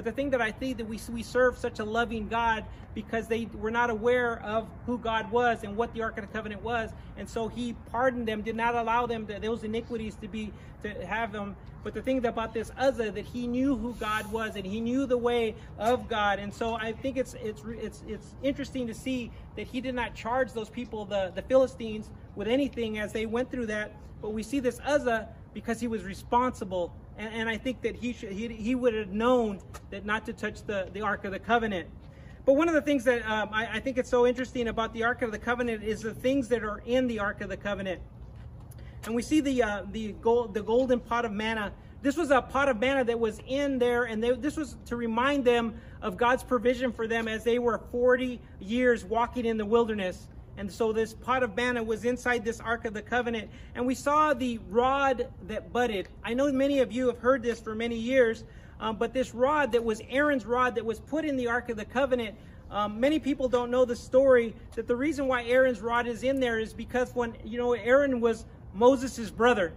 But 0.00 0.06
the 0.06 0.12
thing 0.12 0.30
that 0.30 0.40
I 0.40 0.50
think 0.50 0.78
that 0.78 0.88
we, 0.88 0.98
we 1.12 1.22
serve 1.22 1.58
such 1.58 1.78
a 1.78 1.84
loving 1.84 2.26
God 2.26 2.64
because 2.94 3.28
they 3.28 3.50
were 3.52 3.70
not 3.70 3.90
aware 3.90 4.40
of 4.42 4.66
who 4.86 4.96
God 4.96 5.30
was 5.30 5.62
and 5.62 5.76
what 5.76 5.92
the 5.92 6.00
Ark 6.00 6.16
of 6.16 6.26
the 6.26 6.32
Covenant 6.32 6.62
was. 6.62 6.88
And 7.18 7.28
so 7.28 7.48
he 7.48 7.74
pardoned 7.92 8.26
them, 8.26 8.40
did 8.40 8.56
not 8.56 8.74
allow 8.74 9.04
them 9.04 9.26
to, 9.26 9.38
those 9.38 9.62
iniquities 9.62 10.14
to 10.22 10.26
be, 10.26 10.54
to 10.84 11.06
have 11.06 11.32
them. 11.32 11.54
But 11.84 11.92
the 11.92 12.00
thing 12.00 12.24
about 12.24 12.54
this 12.54 12.72
Uzzah, 12.78 13.10
that 13.10 13.26
he 13.26 13.46
knew 13.46 13.76
who 13.76 13.92
God 13.96 14.32
was 14.32 14.56
and 14.56 14.64
he 14.64 14.80
knew 14.80 15.04
the 15.04 15.18
way 15.18 15.54
of 15.78 16.08
God. 16.08 16.38
And 16.38 16.54
so 16.54 16.76
I 16.76 16.92
think 16.92 17.18
it's, 17.18 17.34
it's, 17.34 17.62
it's, 17.66 18.02
it's 18.08 18.34
interesting 18.42 18.86
to 18.86 18.94
see 18.94 19.30
that 19.56 19.66
he 19.66 19.82
did 19.82 19.94
not 19.94 20.14
charge 20.14 20.54
those 20.54 20.70
people, 20.70 21.04
the, 21.04 21.30
the 21.34 21.42
Philistines, 21.42 22.08
with 22.36 22.48
anything 22.48 22.98
as 22.98 23.12
they 23.12 23.26
went 23.26 23.50
through 23.50 23.66
that. 23.66 23.94
But 24.22 24.30
we 24.30 24.42
see 24.44 24.60
this 24.60 24.80
Uzzah 24.82 25.28
because 25.52 25.78
he 25.78 25.88
was 25.88 26.04
responsible. 26.04 26.94
And, 27.20 27.34
and 27.34 27.48
I 27.50 27.58
think 27.58 27.82
that 27.82 27.94
he, 27.94 28.14
should, 28.14 28.32
he, 28.32 28.48
he 28.48 28.74
would 28.74 28.94
have 28.94 29.12
known 29.12 29.60
that 29.90 30.06
not 30.06 30.24
to 30.24 30.32
touch 30.32 30.62
the, 30.64 30.88
the 30.94 31.02
Ark 31.02 31.26
of 31.26 31.32
the 31.32 31.38
Covenant. 31.38 31.86
But 32.46 32.54
one 32.54 32.66
of 32.66 32.74
the 32.74 32.80
things 32.80 33.04
that 33.04 33.28
um, 33.30 33.50
I, 33.52 33.76
I 33.76 33.80
think 33.80 33.98
it's 33.98 34.08
so 34.08 34.26
interesting 34.26 34.68
about 34.68 34.94
the 34.94 35.04
Ark 35.04 35.20
of 35.20 35.30
the 35.30 35.38
Covenant 35.38 35.84
is 35.84 36.00
the 36.00 36.14
things 36.14 36.48
that 36.48 36.64
are 36.64 36.82
in 36.86 37.06
the 37.06 37.18
Ark 37.18 37.42
of 37.42 37.50
the 37.50 37.58
Covenant. 37.58 38.00
And 39.04 39.14
we 39.14 39.20
see 39.20 39.40
the 39.40 39.62
uh, 39.62 39.82
the 39.92 40.12
gold 40.12 40.54
the 40.54 40.62
golden 40.62 40.98
pot 40.98 41.26
of 41.26 41.32
manna. 41.32 41.72
This 42.00 42.16
was 42.16 42.30
a 42.30 42.40
pot 42.40 42.70
of 42.70 42.80
manna 42.80 43.04
that 43.04 43.20
was 43.20 43.38
in 43.46 43.78
there, 43.78 44.04
and 44.04 44.22
they, 44.22 44.32
this 44.32 44.56
was 44.56 44.76
to 44.86 44.96
remind 44.96 45.44
them 45.44 45.74
of 46.00 46.16
God's 46.16 46.42
provision 46.42 46.90
for 46.92 47.06
them 47.06 47.28
as 47.28 47.44
they 47.44 47.58
were 47.58 47.80
40 47.92 48.40
years 48.60 49.04
walking 49.04 49.44
in 49.44 49.58
the 49.58 49.66
wilderness. 49.66 50.26
And 50.56 50.70
so 50.70 50.92
this 50.92 51.14
pot 51.14 51.42
of 51.42 51.56
manna 51.56 51.82
was 51.82 52.04
inside 52.04 52.44
this 52.44 52.60
Ark 52.60 52.84
of 52.84 52.92
the 52.92 53.02
Covenant. 53.02 53.50
And 53.74 53.86
we 53.86 53.94
saw 53.94 54.34
the 54.34 54.58
rod 54.68 55.28
that 55.46 55.72
budded. 55.72 56.08
I 56.22 56.34
know 56.34 56.52
many 56.52 56.80
of 56.80 56.92
you 56.92 57.06
have 57.06 57.18
heard 57.18 57.42
this 57.42 57.60
for 57.60 57.74
many 57.74 57.96
years, 57.96 58.44
um, 58.80 58.96
but 58.96 59.12
this 59.12 59.34
rod 59.34 59.72
that 59.72 59.84
was 59.84 60.00
Aaron's 60.10 60.44
rod 60.44 60.74
that 60.74 60.84
was 60.84 61.00
put 61.00 61.24
in 61.24 61.36
the 61.36 61.46
Ark 61.46 61.68
of 61.68 61.76
the 61.76 61.84
Covenant, 61.84 62.34
um, 62.70 63.00
many 63.00 63.18
people 63.18 63.48
don't 63.48 63.70
know 63.70 63.84
the 63.84 63.96
story 63.96 64.54
that 64.76 64.86
the 64.86 64.94
reason 64.94 65.26
why 65.26 65.44
Aaron's 65.44 65.80
rod 65.80 66.06
is 66.06 66.22
in 66.22 66.38
there 66.40 66.58
is 66.58 66.72
because 66.72 67.14
when, 67.14 67.34
you 67.44 67.58
know, 67.58 67.72
Aaron 67.72 68.20
was 68.20 68.44
Moses' 68.74 69.30
brother. 69.30 69.72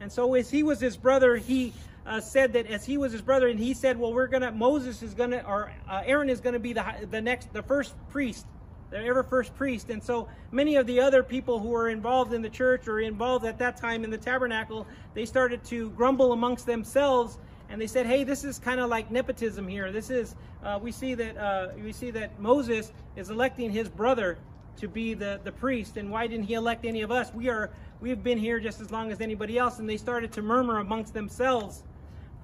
And 0.00 0.10
so 0.10 0.34
as 0.34 0.48
he 0.48 0.62
was 0.62 0.78
his 0.80 0.96
brother, 0.96 1.36
he 1.36 1.72
uh, 2.06 2.20
said 2.20 2.52
that 2.52 2.66
as 2.68 2.84
he 2.84 2.96
was 2.96 3.12
his 3.12 3.22
brother, 3.22 3.48
and 3.48 3.58
he 3.58 3.74
said, 3.74 3.98
well, 3.98 4.12
we're 4.12 4.28
going 4.28 4.42
to, 4.42 4.52
Moses 4.52 5.02
is 5.02 5.14
going 5.14 5.30
to, 5.30 5.44
or 5.44 5.72
uh, 5.88 6.02
Aaron 6.04 6.30
is 6.30 6.40
going 6.40 6.52
to 6.52 6.60
be 6.60 6.72
the, 6.72 6.84
the 7.10 7.20
next, 7.20 7.52
the 7.52 7.62
first 7.62 7.94
priest, 8.08 8.46
the 8.90 8.98
ever 8.98 9.22
first 9.22 9.54
priest. 9.54 9.90
And 9.90 10.02
so 10.02 10.28
many 10.50 10.76
of 10.76 10.86
the 10.86 11.00
other 11.00 11.22
people 11.22 11.58
who 11.58 11.68
were 11.68 11.88
involved 11.88 12.32
in 12.32 12.42
the 12.42 12.48
church 12.48 12.88
or 12.88 13.00
involved 13.00 13.44
at 13.44 13.58
that 13.58 13.76
time 13.76 14.04
in 14.04 14.10
the 14.10 14.18
tabernacle, 14.18 14.86
they 15.14 15.24
started 15.24 15.64
to 15.64 15.90
grumble 15.90 16.32
amongst 16.32 16.66
themselves 16.66 17.38
and 17.70 17.80
they 17.80 17.86
said, 17.86 18.06
"Hey, 18.06 18.24
this 18.24 18.44
is 18.44 18.58
kind 18.58 18.80
of 18.80 18.88
like 18.88 19.10
nepotism 19.10 19.68
here. 19.68 19.92
This 19.92 20.10
is 20.10 20.34
uh, 20.64 20.78
we 20.80 20.90
see 20.90 21.14
that 21.14 21.36
uh, 21.36 21.68
we 21.82 21.92
see 21.92 22.10
that 22.12 22.38
Moses 22.40 22.92
is 23.16 23.30
electing 23.30 23.70
his 23.70 23.88
brother 23.88 24.38
to 24.78 24.88
be 24.88 25.14
the 25.14 25.40
the 25.44 25.52
priest, 25.52 25.96
and 25.96 26.10
why 26.10 26.26
didn't 26.26 26.46
he 26.46 26.54
elect 26.54 26.84
any 26.84 27.02
of 27.02 27.10
us? 27.10 27.32
We 27.34 27.48
are 27.48 27.70
we've 28.00 28.22
been 28.22 28.38
here 28.38 28.58
just 28.58 28.80
as 28.80 28.90
long 28.90 29.12
as 29.12 29.20
anybody 29.20 29.58
else." 29.58 29.78
And 29.78 29.88
they 29.88 29.98
started 29.98 30.32
to 30.32 30.42
murmur 30.42 30.78
amongst 30.78 31.12
themselves. 31.12 31.82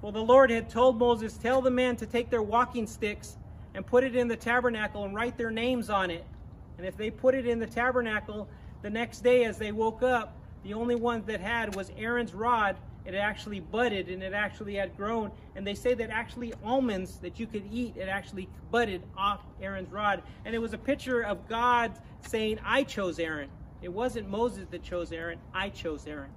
Well, 0.01 0.11
the 0.11 0.21
Lord 0.21 0.51
had 0.51 0.69
told 0.69 0.99
Moses, 0.99 1.37
"Tell 1.37 1.59
the 1.61 1.71
men 1.71 1.95
to 1.95 2.05
take 2.05 2.29
their 2.29 2.43
walking 2.43 2.85
sticks 2.85 3.37
and 3.73 3.85
put 3.85 4.03
it 4.03 4.15
in 4.15 4.27
the 4.27 4.37
tabernacle 4.37 5.03
and 5.03 5.13
write 5.13 5.37
their 5.37 5.51
names 5.51 5.89
on 5.89 6.09
it. 6.09 6.23
And 6.77 6.85
if 6.85 6.97
they 6.97 7.09
put 7.09 7.35
it 7.35 7.45
in 7.45 7.59
the 7.59 7.67
tabernacle, 7.67 8.47
the 8.81 8.89
next 8.89 9.21
day 9.21 9.45
as 9.45 9.57
they 9.57 9.71
woke 9.71 10.03
up, 10.03 10.35
the 10.63 10.73
only 10.73 10.95
one 10.95 11.23
that 11.25 11.39
had 11.39 11.75
was 11.75 11.91
Aaron's 11.97 12.33
rod." 12.33 12.77
it 13.05 13.13
actually 13.13 13.59
budded 13.59 14.09
and 14.09 14.23
it 14.23 14.33
actually 14.33 14.75
had 14.75 14.95
grown. 14.97 15.31
And 15.55 15.65
they 15.65 15.75
say 15.75 15.93
that 15.93 16.09
actually 16.09 16.53
almonds 16.63 17.17
that 17.17 17.39
you 17.39 17.45
could 17.45 17.63
eat, 17.71 17.95
it 17.95 18.09
actually 18.09 18.49
budded 18.71 19.03
off 19.15 19.41
Aaron's 19.61 19.91
rod. 19.91 20.23
And 20.43 20.55
it 20.55 20.59
was 20.59 20.73
a 20.73 20.77
picture 20.77 21.21
of 21.21 21.47
God 21.47 21.91
saying, 22.27 22.59
I 22.65 22.83
chose 22.83 23.19
Aaron. 23.19 23.49
It 23.81 23.89
wasn't 23.89 24.29
Moses 24.29 24.67
that 24.71 24.83
chose 24.83 25.11
Aaron, 25.11 25.37
I 25.53 25.69
chose 25.69 26.07
Aaron. 26.07 26.31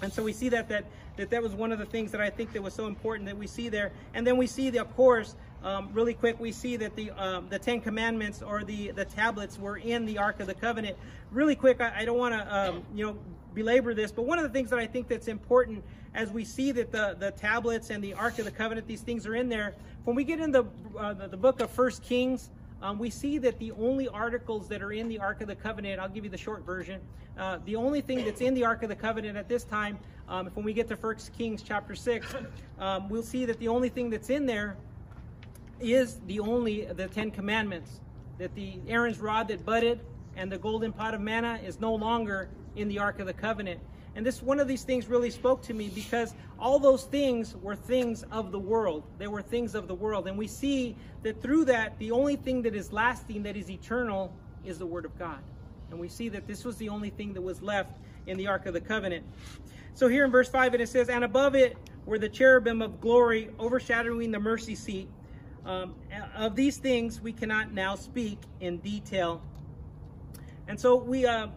And 0.00 0.12
so 0.12 0.22
we 0.22 0.32
see 0.32 0.48
that 0.48 0.68
that 0.68 0.84
that, 1.16 1.30
that 1.30 1.42
was 1.42 1.52
one 1.52 1.72
of 1.72 1.78
the 1.78 1.84
things 1.84 2.10
that 2.12 2.22
I 2.22 2.30
think 2.30 2.52
that 2.54 2.62
was 2.62 2.72
so 2.72 2.86
important 2.86 3.28
that 3.28 3.36
we 3.36 3.46
see 3.46 3.68
there. 3.68 3.92
And 4.14 4.26
then 4.26 4.38
we 4.38 4.46
see, 4.46 4.70
the, 4.70 4.78
of 4.78 4.96
course, 4.96 5.36
um, 5.64 5.90
really 5.92 6.14
quick, 6.14 6.38
we 6.40 6.52
see 6.52 6.76
that 6.76 6.96
the 6.96 7.10
um, 7.12 7.46
the 7.48 7.58
Ten 7.58 7.80
Commandments 7.80 8.42
or 8.42 8.64
the 8.64 8.90
the 8.90 9.04
tablets 9.04 9.58
were 9.58 9.76
in 9.76 10.04
the 10.04 10.18
Ark 10.18 10.40
of 10.40 10.46
the 10.46 10.54
Covenant. 10.54 10.96
Really 11.30 11.54
quick, 11.54 11.80
I, 11.80 11.92
I 11.98 12.04
don't 12.04 12.18
want 12.18 12.34
to 12.34 12.56
um, 12.56 12.82
you 12.94 13.06
know 13.06 13.18
belabor 13.54 13.94
this, 13.94 14.10
but 14.10 14.22
one 14.22 14.38
of 14.38 14.44
the 14.44 14.50
things 14.50 14.70
that 14.70 14.78
I 14.78 14.86
think 14.86 15.08
that's 15.08 15.28
important 15.28 15.84
as 16.14 16.30
we 16.30 16.44
see 16.44 16.72
that 16.72 16.92
the, 16.92 17.16
the 17.18 17.30
tablets 17.32 17.90
and 17.90 18.02
the 18.02 18.14
Ark 18.14 18.38
of 18.38 18.44
the 18.44 18.50
Covenant, 18.50 18.86
these 18.86 19.00
things 19.00 19.26
are 19.26 19.34
in 19.34 19.48
there. 19.48 19.74
When 20.04 20.16
we 20.16 20.24
get 20.24 20.40
in 20.40 20.52
the, 20.52 20.64
uh, 20.98 21.14
the, 21.14 21.28
the, 21.28 21.36
book 21.36 21.60
of 21.60 21.70
First 21.70 22.02
Kings, 22.02 22.50
um, 22.82 22.98
we 22.98 23.08
see 23.08 23.38
that 23.38 23.58
the 23.58 23.72
only 23.72 24.08
articles 24.08 24.68
that 24.68 24.82
are 24.82 24.92
in 24.92 25.08
the 25.08 25.18
Ark 25.18 25.40
of 25.40 25.48
the 25.48 25.54
Covenant, 25.54 26.00
I'll 26.00 26.08
give 26.08 26.24
you 26.24 26.30
the 26.30 26.36
short 26.36 26.66
version, 26.66 27.00
uh, 27.38 27.58
the 27.64 27.76
only 27.76 28.00
thing 28.00 28.24
that's 28.24 28.40
in 28.40 28.54
the 28.54 28.64
Ark 28.64 28.82
of 28.82 28.88
the 28.88 28.96
Covenant 28.96 29.38
at 29.38 29.48
this 29.48 29.64
time, 29.64 29.98
um, 30.28 30.46
if 30.46 30.56
when 30.56 30.64
we 30.64 30.72
get 30.72 30.88
to 30.88 30.96
First 30.96 31.32
Kings 31.36 31.62
chapter 31.62 31.94
6, 31.94 32.26
um, 32.78 33.08
we'll 33.08 33.22
see 33.22 33.44
that 33.46 33.58
the 33.58 33.68
only 33.68 33.88
thing 33.88 34.10
that's 34.10 34.30
in 34.30 34.44
there 34.44 34.76
is 35.82 36.20
the 36.26 36.40
only, 36.40 36.84
the 36.86 37.08
Ten 37.08 37.30
Commandments. 37.30 38.00
That 38.38 38.54
the 38.54 38.80
Aaron's 38.88 39.20
rod 39.20 39.48
that 39.48 39.64
budded 39.64 40.00
and 40.36 40.50
the 40.50 40.58
golden 40.58 40.92
pot 40.92 41.14
of 41.14 41.20
manna 41.20 41.60
is 41.64 41.80
no 41.80 41.94
longer 41.94 42.48
in 42.76 42.88
the 42.88 42.98
Ark 42.98 43.20
of 43.20 43.26
the 43.26 43.34
Covenant. 43.34 43.80
And 44.14 44.26
this 44.26 44.42
one 44.42 44.60
of 44.60 44.68
these 44.68 44.84
things 44.84 45.06
really 45.06 45.30
spoke 45.30 45.62
to 45.62 45.74
me 45.74 45.90
because 45.94 46.34
all 46.58 46.78
those 46.78 47.04
things 47.04 47.56
were 47.56 47.76
things 47.76 48.24
of 48.30 48.52
the 48.52 48.58
world. 48.58 49.04
They 49.18 49.26
were 49.26 49.42
things 49.42 49.74
of 49.74 49.88
the 49.88 49.94
world. 49.94 50.28
And 50.28 50.36
we 50.36 50.46
see 50.46 50.96
that 51.22 51.40
through 51.40 51.66
that, 51.66 51.98
the 51.98 52.10
only 52.10 52.36
thing 52.36 52.62
that 52.62 52.74
is 52.74 52.92
lasting, 52.92 53.42
that 53.44 53.56
is 53.56 53.70
eternal, 53.70 54.34
is 54.64 54.78
the 54.78 54.86
Word 54.86 55.04
of 55.04 55.18
God. 55.18 55.38
And 55.90 55.98
we 55.98 56.08
see 56.08 56.28
that 56.30 56.46
this 56.46 56.64
was 56.64 56.76
the 56.76 56.88
only 56.88 57.10
thing 57.10 57.32
that 57.34 57.42
was 57.42 57.62
left 57.62 57.98
in 58.26 58.36
the 58.36 58.46
Ark 58.46 58.66
of 58.66 58.74
the 58.74 58.80
Covenant. 58.80 59.24
So 59.94 60.08
here 60.08 60.24
in 60.24 60.30
verse 60.30 60.48
5, 60.48 60.74
and 60.74 60.82
it 60.82 60.88
says, 60.88 61.08
And 61.08 61.24
above 61.24 61.54
it 61.54 61.76
were 62.06 62.18
the 62.18 62.28
cherubim 62.28 62.82
of 62.82 63.00
glory 63.00 63.50
overshadowing 63.58 64.30
the 64.30 64.40
mercy 64.40 64.74
seat. 64.74 65.08
Um, 65.64 65.94
of 66.34 66.56
these 66.56 66.76
things 66.78 67.20
we 67.20 67.32
cannot 67.32 67.72
now 67.72 67.94
speak 67.94 68.38
in 68.60 68.78
detail. 68.78 69.40
And 70.66 70.78
so 70.78 70.96
we 70.96 71.24
uh, 71.24 71.48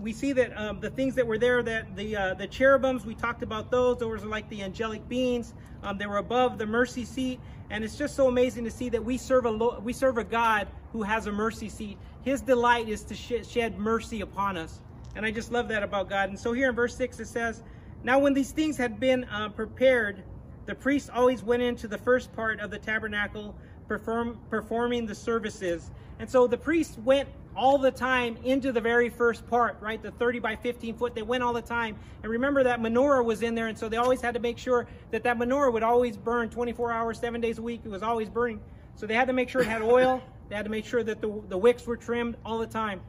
we 0.00 0.12
see 0.12 0.32
that 0.32 0.56
um, 0.56 0.80
the 0.80 0.90
things 0.90 1.14
that 1.16 1.26
were 1.26 1.38
there, 1.38 1.62
that 1.62 1.96
the 1.96 2.16
uh, 2.16 2.34
the 2.34 2.46
cherubims, 2.46 3.04
we 3.04 3.14
talked 3.14 3.42
about 3.42 3.70
those. 3.70 3.98
Those 3.98 4.22
are 4.22 4.28
like 4.28 4.48
the 4.48 4.62
angelic 4.62 5.08
beings. 5.08 5.52
Um, 5.82 5.98
they 5.98 6.06
were 6.06 6.18
above 6.18 6.58
the 6.58 6.66
mercy 6.66 7.04
seat, 7.04 7.40
and 7.70 7.82
it's 7.84 7.96
just 7.96 8.14
so 8.14 8.28
amazing 8.28 8.64
to 8.64 8.70
see 8.70 8.88
that 8.90 9.04
we 9.04 9.18
serve 9.18 9.46
a 9.46 9.52
we 9.80 9.92
serve 9.92 10.18
a 10.18 10.24
God 10.24 10.68
who 10.92 11.02
has 11.02 11.26
a 11.26 11.32
mercy 11.32 11.68
seat. 11.68 11.98
His 12.22 12.40
delight 12.40 12.88
is 12.88 13.02
to 13.04 13.14
sh 13.14 13.46
shed 13.48 13.78
mercy 13.78 14.20
upon 14.20 14.56
us, 14.56 14.80
and 15.16 15.26
I 15.26 15.30
just 15.30 15.50
love 15.50 15.68
that 15.68 15.82
about 15.82 16.08
God. 16.08 16.28
And 16.28 16.38
so 16.38 16.52
here 16.52 16.68
in 16.68 16.74
verse 16.74 16.96
six 16.96 17.18
it 17.18 17.26
says, 17.26 17.62
"Now 18.04 18.18
when 18.18 18.34
these 18.34 18.52
things 18.52 18.76
had 18.76 19.00
been 19.00 19.24
uh, 19.24 19.48
prepared, 19.48 20.22
the 20.66 20.74
priest 20.74 21.10
always 21.10 21.42
went 21.42 21.62
into 21.62 21.88
the 21.88 21.98
first 21.98 22.32
part 22.34 22.60
of 22.60 22.70
the 22.70 22.78
tabernacle, 22.78 23.54
perform 23.88 24.38
performing 24.50 25.06
the 25.06 25.14
services." 25.14 25.90
And 26.18 26.28
so 26.28 26.46
the 26.46 26.58
priest 26.58 26.98
went 26.98 27.28
all 27.56 27.78
the 27.78 27.90
time 27.90 28.36
into 28.44 28.72
the 28.72 28.80
very 28.80 29.08
first 29.08 29.46
part, 29.48 29.76
right? 29.80 30.02
The 30.02 30.10
30 30.12 30.38
by 30.38 30.56
15 30.56 30.94
foot, 30.94 31.14
they 31.14 31.22
went 31.22 31.42
all 31.42 31.52
the 31.52 31.62
time. 31.62 31.96
And 32.22 32.30
remember 32.30 32.62
that 32.62 32.80
menorah 32.80 33.24
was 33.24 33.42
in 33.42 33.54
there, 33.54 33.66
and 33.68 33.76
so 33.76 33.88
they 33.88 33.96
always 33.96 34.20
had 34.20 34.34
to 34.34 34.40
make 34.40 34.58
sure 34.58 34.86
that 35.10 35.22
that 35.24 35.38
menorah 35.38 35.72
would 35.72 35.82
always 35.82 36.16
burn 36.16 36.50
24 36.50 36.92
hours, 36.92 37.18
seven 37.18 37.40
days 37.40 37.58
a 37.58 37.62
week. 37.62 37.80
It 37.84 37.88
was 37.88 38.02
always 38.02 38.28
burning. 38.28 38.60
So 38.96 39.06
they 39.06 39.14
had 39.14 39.28
to 39.28 39.32
make 39.32 39.48
sure 39.48 39.62
it 39.62 39.68
had 39.68 39.82
oil. 39.82 40.22
They 40.48 40.56
had 40.56 40.64
to 40.64 40.70
make 40.70 40.84
sure 40.84 41.02
that 41.02 41.20
the, 41.20 41.42
the 41.48 41.56
wicks 41.56 41.86
were 41.86 41.96
trimmed 41.96 42.36
all 42.44 42.58
the 42.58 42.66
time. 42.66 43.00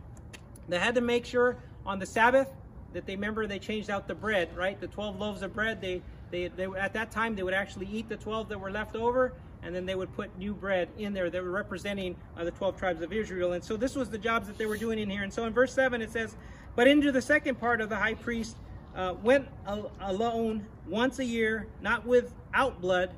They 0.70 0.80
had 0.80 0.96
to 0.96 1.02
make 1.02 1.26
sure 1.26 1.58
on 1.86 2.00
the 2.00 2.06
Sabbath 2.06 2.50
that 2.94 3.06
they 3.06 3.16
remember 3.16 3.48
they 3.48 3.60
changed 3.60 3.90
out 3.90 4.08
the 4.08 4.16
bread, 4.16 4.56
right? 4.56 4.80
The 4.80 4.88
12 4.88 5.20
loaves 5.20 5.42
of 5.42 5.54
bread, 5.54 5.82
they, 5.82 6.02
they, 6.32 6.48
they 6.48 6.66
at 6.66 6.94
that 6.94 7.12
time, 7.12 7.36
they 7.36 7.44
would 7.44 7.54
actually 7.54 7.88
eat 7.92 8.10
the 8.10 8.18
12 8.18 8.50
that 8.50 8.60
were 8.60 8.72
left 8.72 8.96
over 8.96 9.34
and 9.64 9.76
then 9.76 9.86
they 9.86 9.96
would 9.96 10.12
put 10.14 10.36
new 10.38 10.54
bread 10.54 10.90
in 10.98 11.14
there 11.14 11.30
that 11.30 11.44
were 11.44 11.52
representing 11.52 12.16
uh, 12.38 12.44
the 12.44 12.52
12 12.52 12.78
tribes 12.78 13.02
of 13.02 13.14
Israel. 13.14 13.54
And 13.54 13.64
so 13.64 13.78
this 13.78 13.96
was 13.96 14.10
the 14.10 14.18
jobs 14.18 14.48
that 14.48 14.58
they 14.58 14.66
were 14.66 14.78
doing 14.78 14.98
in 14.98 15.10
here. 15.10 15.24
And 15.24 15.32
so 15.32 15.46
in 15.46 15.54
verse 15.54 15.74
7 15.74 16.02
it 16.02 16.12
says, 16.12 16.36
But 16.76 16.88
into 16.88 17.12
the 17.12 17.22
second 17.22 17.60
part 17.60 17.82
of 17.82 17.90
the 17.90 17.96
high 17.96 18.16
priest 18.16 18.58
uh, 18.96 19.14
went 19.22 19.48
al 19.68 19.92
alone 20.02 20.66
once 20.88 21.20
a 21.20 21.26
year, 21.26 21.68
not 21.82 22.06
without 22.06 22.82
blood, 22.82 23.12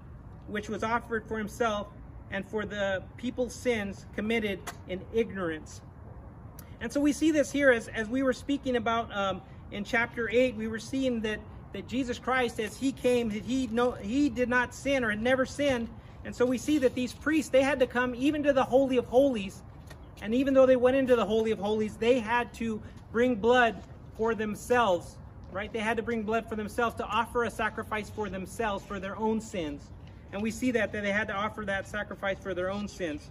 which 0.47 0.69
was 0.69 0.84
offered 0.84 1.26
for 1.28 1.38
himself 1.38 1.88
and 2.32 2.45
for 2.45 2.65
the 2.65 3.04
people's 3.17 3.54
sins 3.54 4.06
committed 4.15 4.60
in 4.89 5.02
ignorance. 5.13 5.82
And 6.82 6.91
so 6.91 6.99
we 6.99 7.13
see 7.13 7.32
this 7.32 7.52
here 7.52 7.71
as, 7.71 7.88
as 7.88 8.10
we 8.10 8.23
were 8.23 8.34
speaking 8.34 8.76
about 8.76 9.15
um, 9.15 9.41
in 9.71 9.84
chapter 9.84 10.30
8, 10.30 10.56
we 10.56 10.67
were 10.67 10.80
seeing 10.80 11.21
that, 11.21 11.39
that 11.74 11.88
Jesus 11.88 12.20
Christ, 12.20 12.60
as 12.60 12.78
he 12.78 12.92
came, 12.92 13.30
he, 13.30 13.68
no, 13.68 13.92
he 13.92 14.30
did 14.30 14.50
not 14.50 14.74
sin 14.74 15.04
or 15.04 15.10
had 15.10 15.22
never 15.22 15.46
sinned, 15.46 15.90
and 16.26 16.36
so 16.36 16.46
we 16.46 16.58
see 16.58 16.78
that 16.80 16.96
these 16.96 17.14
priests, 17.14 17.50
they 17.50 17.64
had 17.64 17.80
to 17.80 17.88
come 17.88 18.16
even 18.16 18.44
to 18.44 18.54
the 18.54 18.64
Holy 18.64 18.98
of 18.98 19.06
Holies. 19.06 19.62
And 20.22 20.34
even 20.34 20.54
though 20.54 20.66
they 20.66 20.78
went 20.78 20.96
into 20.96 21.16
the 21.16 21.26
Holy 21.26 21.52
of 21.52 21.60
Holies, 21.60 21.98
they 21.98 22.20
had 22.20 22.54
to 22.56 22.82
bring 23.12 23.36
blood 23.36 23.84
for 24.16 24.34
themselves, 24.34 25.18
right? 25.52 25.72
They 25.74 25.80
had 25.80 25.98
to 25.98 26.04
bring 26.04 26.24
blood 26.24 26.48
for 26.48 26.56
themselves 26.56 26.96
to 26.96 27.06
offer 27.06 27.44
a 27.44 27.52
sacrifice 27.52 28.10
for 28.10 28.30
themselves, 28.30 28.86
for 28.86 29.00
their 29.00 29.18
own 29.18 29.42
sins. 29.42 29.90
And 30.32 30.42
we 30.42 30.50
see 30.50 30.72
that, 30.72 30.94
that 30.94 31.04
they 31.04 31.12
had 31.12 31.28
to 31.28 31.34
offer 31.34 31.66
that 31.66 31.88
sacrifice 31.88 32.38
for 32.40 32.54
their 32.54 32.72
own 32.72 32.88
sins. 32.88 33.30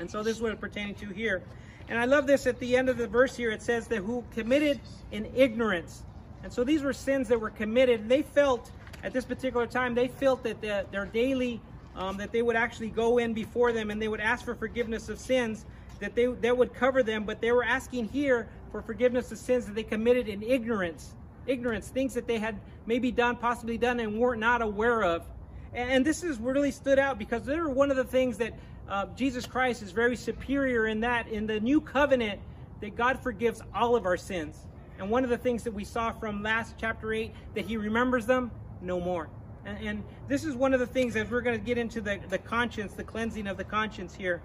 And 0.00 0.10
so 0.10 0.22
this 0.22 0.36
is 0.36 0.42
what 0.42 0.52
it's 0.52 0.60
pertaining 0.60 0.94
to 0.96 1.08
here. 1.08 1.42
And 1.88 1.98
I 1.98 2.06
love 2.06 2.26
this 2.26 2.46
at 2.46 2.58
the 2.58 2.76
end 2.76 2.88
of 2.88 2.96
the 2.96 3.06
verse 3.06 3.36
here. 3.36 3.50
It 3.50 3.62
says 3.62 3.86
that 3.88 3.98
who 3.98 4.24
committed 4.32 4.80
in 5.10 5.26
ignorance. 5.34 6.04
And 6.42 6.52
so 6.52 6.64
these 6.64 6.82
were 6.82 6.92
sins 6.92 7.28
that 7.28 7.40
were 7.40 7.50
committed. 7.50 8.08
They 8.08 8.22
felt 8.22 8.70
at 9.02 9.12
this 9.12 9.24
particular 9.24 9.66
time, 9.66 9.94
they 9.94 10.08
felt 10.08 10.42
that 10.42 10.60
the, 10.60 10.84
their 10.90 11.06
daily 11.06 11.60
um, 11.96 12.16
that 12.16 12.32
they 12.32 12.42
would 12.42 12.56
actually 12.56 12.90
go 12.90 13.18
in 13.18 13.32
before 13.34 13.72
them 13.72 13.90
and 13.90 14.00
they 14.00 14.08
would 14.08 14.20
ask 14.20 14.44
for 14.44 14.54
forgiveness 14.54 15.08
of 15.08 15.18
sins, 15.18 15.66
that 16.00 16.14
they 16.14 16.26
that 16.26 16.56
would 16.56 16.72
cover 16.72 17.02
them. 17.02 17.24
But 17.24 17.40
they 17.40 17.52
were 17.52 17.64
asking 17.64 18.08
here 18.08 18.48
for 18.70 18.82
forgiveness 18.82 19.32
of 19.32 19.38
sins 19.38 19.66
that 19.66 19.74
they 19.74 19.82
committed 19.82 20.28
in 20.28 20.42
ignorance. 20.42 21.14
Ignorance, 21.46 21.88
things 21.88 22.14
that 22.14 22.26
they 22.26 22.38
had 22.38 22.60
maybe 22.86 23.10
done, 23.10 23.36
possibly 23.36 23.78
done, 23.78 24.00
and 24.00 24.18
weren't 24.18 24.40
not 24.40 24.62
aware 24.62 25.02
of. 25.02 25.26
And 25.74 26.04
this 26.04 26.22
is 26.22 26.38
really 26.38 26.70
stood 26.70 26.98
out 26.98 27.18
because 27.18 27.44
they're 27.44 27.68
one 27.68 27.90
of 27.90 27.96
the 27.96 28.04
things 28.04 28.38
that 28.38 28.54
uh, 28.88 29.06
Jesus 29.16 29.44
Christ 29.46 29.82
is 29.82 29.90
very 29.90 30.16
superior 30.16 30.86
in 30.86 31.00
that 31.00 31.28
in 31.28 31.46
the 31.46 31.60
new 31.60 31.80
covenant 31.80 32.40
that 32.80 32.96
God 32.96 33.18
forgives 33.20 33.60
all 33.74 33.96
of 33.96 34.06
our 34.06 34.16
sins. 34.16 34.56
And 34.98 35.10
one 35.10 35.24
of 35.24 35.30
the 35.30 35.38
things 35.38 35.62
that 35.62 35.72
we 35.72 35.84
saw 35.84 36.12
from 36.12 36.42
last 36.42 36.74
chapter 36.78 37.12
8 37.12 37.32
that 37.54 37.64
he 37.64 37.76
remembers 37.76 38.26
them 38.26 38.50
no 38.80 39.00
more. 39.00 39.28
And, 39.64 39.78
and 39.86 40.04
this 40.26 40.44
is 40.44 40.54
one 40.54 40.74
of 40.74 40.80
the 40.80 40.86
things 40.86 41.14
as 41.16 41.30
we're 41.30 41.40
going 41.40 41.58
to 41.58 41.64
get 41.64 41.78
into 41.78 42.00
the, 42.00 42.20
the 42.28 42.38
conscience, 42.38 42.94
the 42.94 43.04
cleansing 43.04 43.46
of 43.46 43.56
the 43.56 43.64
conscience 43.64 44.14
here. 44.14 44.42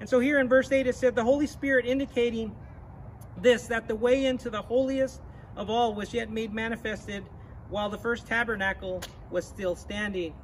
And 0.00 0.08
so 0.08 0.18
here 0.18 0.38
in 0.38 0.48
verse 0.48 0.70
8 0.70 0.86
it 0.86 0.94
said, 0.94 1.14
The 1.14 1.24
Holy 1.24 1.46
Spirit 1.46 1.86
indicating 1.86 2.54
this, 3.38 3.66
that 3.68 3.88
the 3.88 3.94
way 3.94 4.26
into 4.26 4.50
the 4.50 4.62
holiest 4.62 5.20
of 5.56 5.70
all 5.70 5.94
was 5.94 6.12
yet 6.12 6.30
made 6.30 6.52
manifested 6.52 7.24
while 7.68 7.88
the 7.88 7.98
first 7.98 8.26
tabernacle 8.26 9.02
was 9.30 9.46
still 9.46 9.76
standing. 9.76 10.34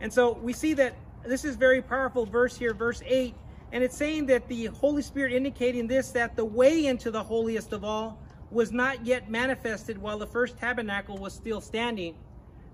And 0.00 0.12
so 0.12 0.32
we 0.32 0.52
see 0.52 0.74
that 0.74 0.96
this 1.24 1.44
is 1.44 1.56
very 1.56 1.80
powerful 1.80 2.26
verse 2.26 2.56
here, 2.56 2.74
verse 2.74 3.02
8. 3.06 3.34
And 3.72 3.82
it's 3.82 3.96
saying 3.96 4.26
that 4.26 4.48
the 4.48 4.66
Holy 4.66 5.02
Spirit 5.02 5.32
indicating 5.32 5.86
this, 5.86 6.10
that 6.12 6.36
the 6.36 6.44
way 6.44 6.86
into 6.86 7.10
the 7.10 7.22
holiest 7.22 7.72
of 7.72 7.84
all 7.84 8.18
was 8.54 8.72
not 8.72 9.04
yet 9.04 9.30
manifested 9.30 9.98
while 9.98 10.18
the 10.18 10.26
first 10.26 10.56
tabernacle 10.56 11.18
was 11.18 11.32
still 11.32 11.60
standing. 11.60 12.14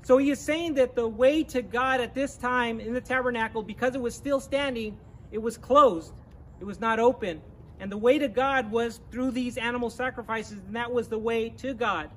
So 0.03 0.19
he 0.19 0.31
is 0.31 0.39
saying 0.39 0.75
that 0.75 0.95
the 0.95 1.09
way 1.09 1.43
to 1.45 1.63
God 1.63 2.01
at 2.01 2.15
this 2.15 2.37
time 2.37 2.81
in 2.81 2.95
the 2.95 3.01
tabernacle, 3.01 3.63
because 3.63 3.95
it 3.95 4.01
was 4.01 4.15
still 4.15 4.41
standing, 4.41 4.97
it 5.33 5.39
was 5.39 5.57
closed. 5.57 6.13
It 6.61 6.65
was 6.65 6.81
not 6.81 6.99
open. 6.99 7.41
And 7.81 7.91
the 7.91 7.97
way 7.97 8.19
to 8.19 8.29
God 8.29 8.71
was 8.71 9.01
through 9.11 9.31
these 9.31 9.57
animal 9.57 9.91
sacrifices, 9.91 10.59
and 10.67 10.77
that 10.77 10.93
was 10.93 11.09
the 11.09 11.19
way 11.19 11.49
to 11.59 11.73
God. 11.75 12.11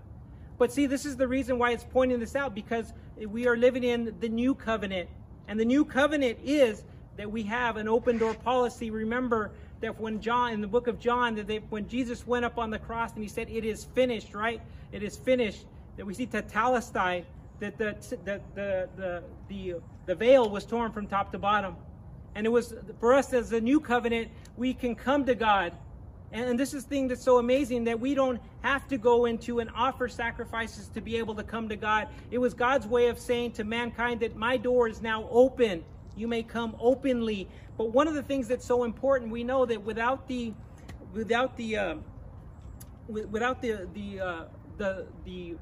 But 0.57 0.71
see, 0.71 0.85
this 0.85 1.05
is 1.05 1.15
the 1.15 1.27
reason 1.27 1.57
why 1.57 1.71
it's 1.71 1.85
pointing 1.85 2.19
this 2.19 2.35
out, 2.35 2.53
because 2.53 2.93
we 3.27 3.47
are 3.47 3.57
living 3.57 3.83
in 3.83 4.13
the 4.19 4.29
new 4.29 4.53
covenant. 4.53 5.09
And 5.47 5.59
the 5.59 5.65
new 5.65 5.85
covenant 5.85 6.39
is 6.43 6.83
that 7.17 7.31
we 7.31 7.43
have 7.43 7.77
an 7.77 7.87
open 7.87 8.17
door 8.17 8.33
policy. 8.33 8.91
Remember 8.91 9.51
that 9.83 9.99
when 9.99 10.21
John, 10.21 10.53
in 10.53 10.61
the 10.61 10.67
book 10.67 10.87
of 10.87 10.97
John, 10.97 11.35
that 11.35 11.45
they, 11.45 11.57
when 11.57 11.89
Jesus 11.89 12.25
went 12.25 12.45
up 12.45 12.57
on 12.57 12.69
the 12.69 12.79
cross 12.79 13.13
and 13.13 13.21
he 13.21 13.27
said, 13.27 13.49
It 13.49 13.65
is 13.65 13.83
finished, 13.83 14.33
right? 14.33 14.61
It 14.93 15.03
is 15.03 15.17
finished. 15.17 15.65
That 15.97 16.05
we 16.05 16.13
see 16.13 16.25
tetelestai, 16.25 17.25
that 17.59 17.77
the, 17.77 17.95
the, 18.23 18.41
the, 18.55 18.89
the, 18.95 19.23
the, 19.49 19.81
the 20.05 20.15
veil 20.15 20.49
was 20.49 20.65
torn 20.65 20.93
from 20.93 21.05
top 21.05 21.33
to 21.33 21.37
bottom. 21.37 21.75
And 22.33 22.47
it 22.47 22.49
was 22.49 22.73
for 23.01 23.13
us 23.13 23.33
as 23.33 23.51
a 23.51 23.59
new 23.59 23.81
covenant, 23.81 24.31
we 24.55 24.73
can 24.73 24.95
come 24.95 25.25
to 25.25 25.35
God. 25.35 25.73
And, 26.31 26.51
and 26.51 26.59
this 26.59 26.73
is 26.73 26.85
the 26.85 26.89
thing 26.89 27.09
that's 27.09 27.21
so 27.21 27.37
amazing 27.37 27.83
that 27.83 27.99
we 27.99 28.15
don't 28.15 28.39
have 28.61 28.87
to 28.87 28.97
go 28.97 29.25
into 29.25 29.59
and 29.59 29.69
offer 29.75 30.07
sacrifices 30.07 30.87
to 30.93 31.01
be 31.01 31.17
able 31.17 31.35
to 31.35 31.43
come 31.43 31.67
to 31.67 31.75
God. 31.75 32.07
It 32.31 32.37
was 32.37 32.53
God's 32.53 32.87
way 32.87 33.07
of 33.07 33.19
saying 33.19 33.51
to 33.53 33.65
mankind 33.65 34.21
that 34.21 34.37
my 34.37 34.55
door 34.55 34.87
is 34.87 35.01
now 35.01 35.27
open. 35.29 35.83
You 36.15 36.27
may 36.27 36.43
come 36.43 36.75
openly. 36.79 37.47
But 37.77 37.91
one 37.91 38.07
of 38.07 38.13
the 38.13 38.23
things 38.23 38.47
that's 38.47 38.65
so 38.65 38.83
important, 38.83 39.31
we 39.31 39.43
know 39.43 39.65
that 39.65 39.81
without 39.81 40.27
the, 40.27 40.53
without 41.13 41.57
the, 41.57 41.77
uh, 41.77 41.95
without 43.07 43.61
the, 43.61 43.87
the, 43.93 44.19
uh, 44.19 44.43
the, 44.77 45.07
the 45.25 45.55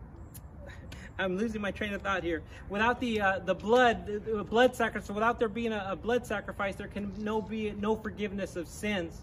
I'm 1.19 1.37
losing 1.37 1.61
my 1.61 1.71
train 1.71 1.93
of 1.93 2.01
thought 2.01 2.23
here. 2.23 2.41
Without 2.69 2.99
the 2.99 3.21
uh, 3.21 3.39
the 3.39 3.55
blood, 3.55 4.05
the 4.25 4.43
blood 4.43 4.75
sacrifice, 4.75 5.09
without 5.13 5.39
there 5.39 5.49
being 5.49 5.73
a, 5.73 5.87
a, 5.91 5.95
blood 5.95 6.25
sacrifice, 6.25 6.75
there 6.75 6.87
can 6.87 7.11
no 7.17 7.41
be 7.41 7.71
no 7.71 7.95
forgiveness 7.95 8.55
of 8.55 8.67
sins. 8.67 9.21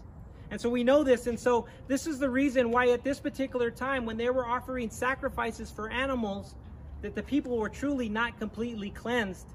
And 0.51 0.59
so 0.59 0.69
we 0.69 0.83
know 0.83 1.03
this, 1.03 1.27
and 1.27 1.39
so 1.39 1.67
this 1.87 2.07
is 2.07 2.17
the 2.17 2.29
reason 2.29 2.71
why 2.71 2.89
at 2.89 3.03
this 3.03 3.19
particular 3.19 3.69
time, 3.69 4.05
when 4.05 4.17
they 4.17 4.29
were 4.29 4.45
offering 4.45 4.89
sacrifices 4.89 5.69
for 5.69 5.89
animals, 5.89 6.55
that 7.01 7.15
the 7.15 7.21
people 7.21 7.57
were 7.57 7.69
truly 7.69 8.09
not 8.09 8.37
completely 8.39 8.89
cleansed, 8.89 9.45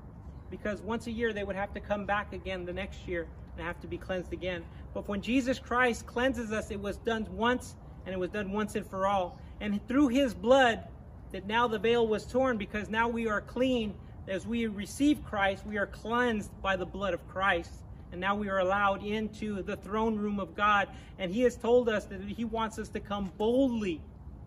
because 0.55 0.81
once 0.83 1.09
a 1.09 1.11
year 1.11 1.33
they 1.33 1.43
would 1.43 1.57
have 1.57 1.75
to 1.75 1.81
come 1.81 2.05
back 2.05 2.33
again 2.33 2.65
the 2.65 2.73
next 2.73 3.09
year 3.09 3.27
and 3.57 3.67
have 3.67 3.81
to 3.81 3.89
be 3.89 3.99
cleansed 3.99 4.33
again. 4.33 4.65
But 4.93 5.09
when 5.09 5.21
Jesus 5.21 5.59
Christ 5.59 6.07
cleanses 6.07 6.53
us, 6.53 6.71
it 6.71 6.81
was 6.81 6.97
done 6.99 7.27
once, 7.33 7.75
and 8.07 8.15
it 8.15 8.19
was 8.19 8.31
done 8.31 8.53
once 8.53 8.77
and 8.77 8.87
for 8.87 9.09
all. 9.09 9.41
And 9.61 9.85
through 9.89 10.09
His 10.09 10.33
blood, 10.33 10.85
that 11.33 11.49
now 11.49 11.67
the 11.67 11.81
veil 11.81 12.07
was 12.07 12.25
torn 12.25 12.57
because 12.57 12.89
now 12.89 13.09
we 13.09 13.27
are 13.27 13.41
clean. 13.41 13.95
As 14.29 14.47
we 14.47 14.69
receive 14.69 15.25
Christ, 15.25 15.67
we 15.67 15.77
are 15.77 15.87
cleansed 15.87 16.51
by 16.63 16.77
the 16.77 16.87
blood 16.87 17.15
of 17.15 17.29
Christ. 17.29 17.73
And 18.13 18.21
now 18.21 18.37
we 18.37 18.49
are 18.49 18.61
allowed 18.61 19.05
into 19.05 19.61
the 19.61 19.77
throne 19.77 20.17
room 20.17 20.39
of 20.39 20.55
God. 20.55 20.89
And 21.19 21.33
He 21.33 21.43
has 21.43 21.57
told 21.57 21.89
us 21.89 22.05
that 22.05 22.21
He 22.21 22.45
wants 22.45 22.79
us 22.79 22.89
to 22.91 23.01
come 23.01 23.33
boldly, 23.37 24.01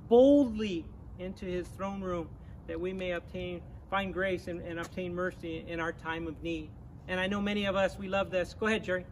boldly 0.07 0.85
into 1.19 1.43
His 1.43 1.67
throne 1.67 1.99
room 1.99 2.29
that 2.67 2.79
we 2.79 2.93
may 2.93 3.11
obtain, 3.11 3.61
find 3.89 4.13
grace 4.13 4.47
and, 4.47 4.61
and 4.61 4.79
obtain 4.79 5.13
mercy 5.13 5.65
in 5.67 5.79
our 5.79 5.91
time 5.91 6.27
of 6.27 6.41
need. 6.43 6.69
And 7.07 7.19
I 7.19 7.27
know 7.27 7.41
many 7.41 7.65
of 7.65 7.75
us, 7.75 7.97
we 7.97 8.07
love 8.07 8.29
this. 8.31 8.53
Go 8.59 8.67
ahead, 8.67 8.83
Jerry. 8.83 9.05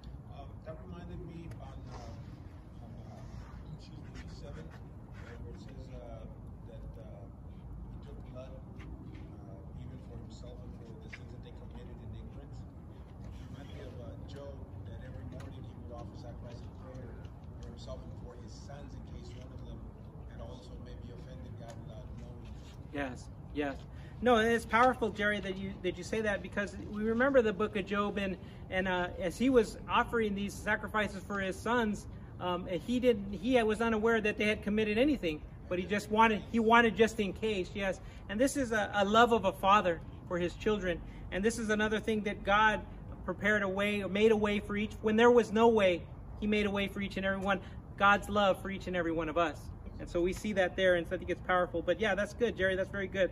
No, 24.26 24.38
it's 24.38 24.66
powerful, 24.66 25.10
Jerry, 25.12 25.40
that 25.42 25.56
you 25.56 25.72
that 25.84 26.00
you 26.00 26.04
say 26.04 26.20
that 26.22 26.42
because 26.42 26.76
we 26.92 27.04
remember 27.04 27.44
the 27.44 27.54
book 27.54 27.76
of 27.76 27.86
Job 27.86 28.18
and 28.18 28.36
and 28.72 28.88
uh, 28.88 29.10
as 29.22 29.38
he 29.38 29.52
was 29.52 29.78
offering 29.88 30.34
these 30.34 30.52
sacrifices 30.52 31.24
for 31.24 31.40
his 31.40 31.56
sons, 31.56 32.08
um, 32.40 32.66
he 32.66 33.00
didn't 33.00 33.34
he 33.34 33.62
was 33.62 33.82
unaware 33.82 34.20
that 34.22 34.40
they 34.40 34.46
had 34.46 34.64
committed 34.64 34.98
anything, 34.98 35.44
but 35.70 35.78
he 35.78 35.86
just 35.86 36.10
wanted 36.10 36.42
he 36.52 36.58
wanted 36.58 36.98
just 36.98 37.20
in 37.20 37.34
case. 37.34 37.70
Yes, 37.76 38.00
and 38.28 38.40
this 38.40 38.58
is 38.58 38.72
a, 38.72 38.90
a 38.96 39.06
love 39.06 39.32
of 39.32 39.46
a 39.46 39.52
father 39.52 40.02
for 40.28 40.40
his 40.40 40.56
children, 40.56 41.00
and 41.32 41.46
this 41.46 41.60
is 41.60 41.70
another 41.70 42.00
thing 42.00 42.22
that 42.22 42.44
God 42.44 42.82
prepared 43.26 43.62
a 43.62 43.70
way 43.70 44.04
made 44.06 44.32
a 44.32 44.36
way 44.36 44.60
for 44.60 44.76
each 44.76 44.94
when 45.04 45.18
there 45.18 45.30
was 45.30 45.52
no 45.52 45.68
way. 45.68 46.02
He 46.40 46.48
made 46.48 46.66
a 46.66 46.72
way 46.72 46.88
for 46.88 47.00
each 47.00 47.18
and 47.18 47.28
every 47.28 47.38
one. 47.38 47.60
God's 48.00 48.28
love 48.28 48.60
for 48.60 48.72
each 48.72 48.88
and 48.88 48.96
every 48.96 49.12
one 49.12 49.30
of 49.30 49.38
us. 49.38 49.60
And 50.00 50.10
so 50.10 50.20
we 50.20 50.34
see 50.34 50.52
that 50.54 50.76
there, 50.76 50.96
and 50.96 51.08
so 51.08 51.14
I 51.14 51.20
think 51.20 51.30
it's 51.30 51.46
powerful. 51.46 51.84
But 51.84 52.00
yeah, 52.00 52.16
that's 52.16 52.34
good, 52.34 52.58
Jerry. 52.58 52.76
That's 52.76 52.90
very 52.90 53.08
good. 53.08 53.30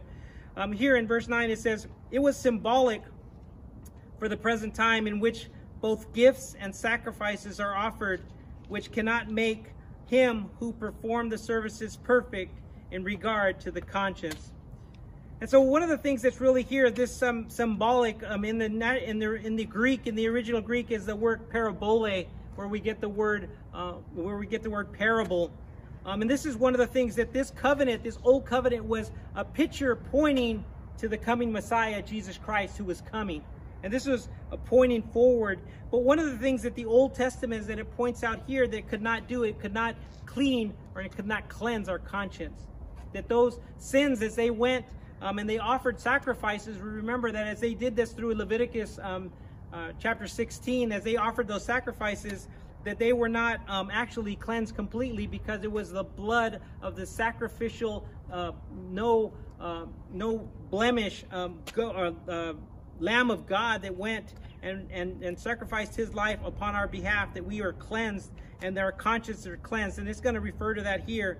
Um, 0.55 0.71
here 0.71 0.97
in 0.97 1.07
verse 1.07 1.27
9, 1.27 1.49
it 1.49 1.59
says, 1.59 1.87
It 2.11 2.19
was 2.19 2.37
symbolic 2.37 3.01
for 4.19 4.29
the 4.29 4.37
present 4.37 4.75
time 4.75 5.07
in 5.07 5.19
which 5.19 5.49
both 5.81 6.13
gifts 6.13 6.55
and 6.59 6.73
sacrifices 6.73 7.59
are 7.59 7.75
offered, 7.75 8.21
which 8.69 8.91
cannot 8.91 9.29
make 9.29 9.65
him 10.05 10.49
who 10.59 10.71
performed 10.71 11.31
the 11.31 11.37
services 11.37 11.97
perfect 12.03 12.59
in 12.91 13.03
regard 13.03 13.59
to 13.61 13.71
the 13.71 13.81
conscience. 13.81 14.51
And 15.41 15.49
so 15.49 15.59
one 15.59 15.83
of 15.83 15.89
the 15.89 15.97
things 15.97 16.21
that's 16.21 16.39
really 16.39 16.63
here, 16.63 16.89
this 16.89 17.21
um, 17.21 17.49
symbolic 17.49 18.23
um, 18.23 18.45
in 18.45 18.59
the 18.59 18.65
in 18.65 19.19
the 19.19 19.33
in 19.33 19.57
the 19.57 19.65
Greek, 19.65 20.07
in 20.07 20.15
the 20.15 20.27
original 20.29 20.61
Greek, 20.61 20.89
is 20.91 21.05
the 21.05 21.15
word 21.15 21.49
parabole, 21.49 22.25
where 22.55 22.67
we 22.67 22.79
get 22.79 23.01
the 23.01 23.09
word 23.09 23.49
uh, 23.73 23.93
where 24.13 24.37
we 24.37 24.47
get 24.47 24.63
the 24.63 24.69
word 24.69 24.93
parable. 24.93 25.51
Um, 26.05 26.21
and 26.21 26.29
this 26.29 26.45
is 26.45 26.57
one 26.57 26.73
of 26.73 26.79
the 26.79 26.87
things 26.87 27.15
that 27.15 27.31
this 27.31 27.51
covenant, 27.51 28.03
this 28.03 28.17
old 28.23 28.45
covenant, 28.45 28.85
was 28.85 29.11
a 29.35 29.45
picture 29.45 29.95
pointing 29.95 30.65
to 30.97 31.07
the 31.07 31.17
coming 31.17 31.51
Messiah, 31.51 32.01
Jesus 32.01 32.37
Christ, 32.37 32.77
who 32.77 32.83
was 32.83 33.01
coming. 33.01 33.43
And 33.83 33.91
this 33.91 34.05
was 34.05 34.29
a 34.51 34.57
pointing 34.57 35.01
forward. 35.01 35.59
But 35.91 35.99
one 35.99 36.19
of 36.19 36.25
the 36.25 36.37
things 36.37 36.61
that 36.63 36.75
the 36.75 36.85
Old 36.85 37.15
Testament 37.15 37.61
is 37.61 37.67
that 37.67 37.79
it 37.79 37.95
points 37.95 38.23
out 38.23 38.41
here 38.47 38.67
that 38.67 38.77
it 38.77 38.87
could 38.87 39.01
not 39.01 39.27
do, 39.27 39.43
it 39.43 39.59
could 39.59 39.73
not 39.73 39.95
clean 40.25 40.73
or 40.95 41.01
it 41.01 41.15
could 41.15 41.27
not 41.27 41.47
cleanse 41.49 41.89
our 41.89 41.99
conscience. 41.99 42.61
That 43.13 43.27
those 43.27 43.59
sins, 43.77 44.21
as 44.21 44.35
they 44.35 44.49
went 44.49 44.85
um, 45.21 45.39
and 45.39 45.49
they 45.49 45.59
offered 45.59 45.99
sacrifices, 45.99 46.77
we 46.77 46.89
remember 46.89 47.31
that 47.31 47.47
as 47.47 47.59
they 47.59 47.73
did 47.73 47.95
this 47.95 48.11
through 48.11 48.35
Leviticus 48.35 48.99
um, 49.01 49.31
uh, 49.73 49.91
chapter 49.99 50.27
16, 50.27 50.91
as 50.91 51.03
they 51.03 51.17
offered 51.17 51.47
those 51.47 51.65
sacrifices, 51.65 52.47
that 52.83 52.99
they 52.99 53.13
were 53.13 53.29
not 53.29 53.61
um, 53.67 53.89
actually 53.91 54.35
cleansed 54.35 54.75
completely 54.75 55.27
because 55.27 55.63
it 55.63 55.71
was 55.71 55.91
the 55.91 56.03
blood 56.03 56.61
of 56.81 56.95
the 56.95 57.05
sacrificial, 57.05 58.05
uh, 58.31 58.51
no, 58.89 59.33
uh, 59.59 59.85
no 60.11 60.49
blemish 60.69 61.23
um, 61.31 61.59
go, 61.73 61.91
uh, 61.91 62.31
uh, 62.31 62.53
Lamb 62.99 63.31
of 63.31 63.45
God 63.45 63.81
that 63.81 63.95
went 63.95 64.33
and, 64.61 64.89
and, 64.91 65.23
and 65.23 65.37
sacrificed 65.37 65.95
his 65.95 66.13
life 66.13 66.39
upon 66.45 66.75
our 66.75 66.87
behalf, 66.87 67.33
that 67.33 67.45
we 67.45 67.61
are 67.61 67.73
cleansed 67.73 68.31
and 68.61 68.77
our 68.77 68.91
consciences 68.91 69.47
are 69.47 69.57
cleansed. 69.57 69.99
And 69.99 70.07
it's 70.07 70.21
going 70.21 70.35
to 70.35 70.41
refer 70.41 70.73
to 70.73 70.81
that 70.83 71.01
here. 71.01 71.37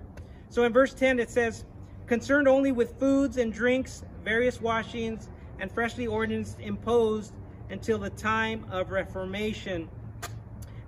So 0.50 0.64
in 0.64 0.72
verse 0.72 0.92
10, 0.94 1.18
it 1.18 1.30
says, 1.30 1.64
concerned 2.06 2.48
only 2.48 2.72
with 2.72 2.98
foods 2.98 3.38
and 3.38 3.52
drinks, 3.52 4.04
various 4.22 4.60
washings, 4.60 5.28
and 5.58 5.72
freshly 5.72 6.06
ordinance 6.06 6.56
imposed 6.60 7.32
until 7.70 7.98
the 7.98 8.10
time 8.10 8.66
of 8.70 8.90
Reformation 8.90 9.88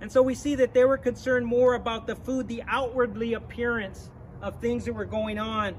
And 0.01 0.11
so 0.11 0.21
we 0.21 0.35
see 0.35 0.55
that 0.55 0.73
they 0.73 0.85
were 0.85 0.97
concerned 0.97 1.45
more 1.45 1.73
about 1.73 2.05
the 2.05 2.15
food, 2.15 2.47
the 2.47 2.63
outwardly 2.67 3.33
appearance 3.33 4.09
of 4.41 4.59
things 4.59 4.85
that 4.85 4.93
were 4.93 5.05
going 5.05 5.39
on. 5.39 5.75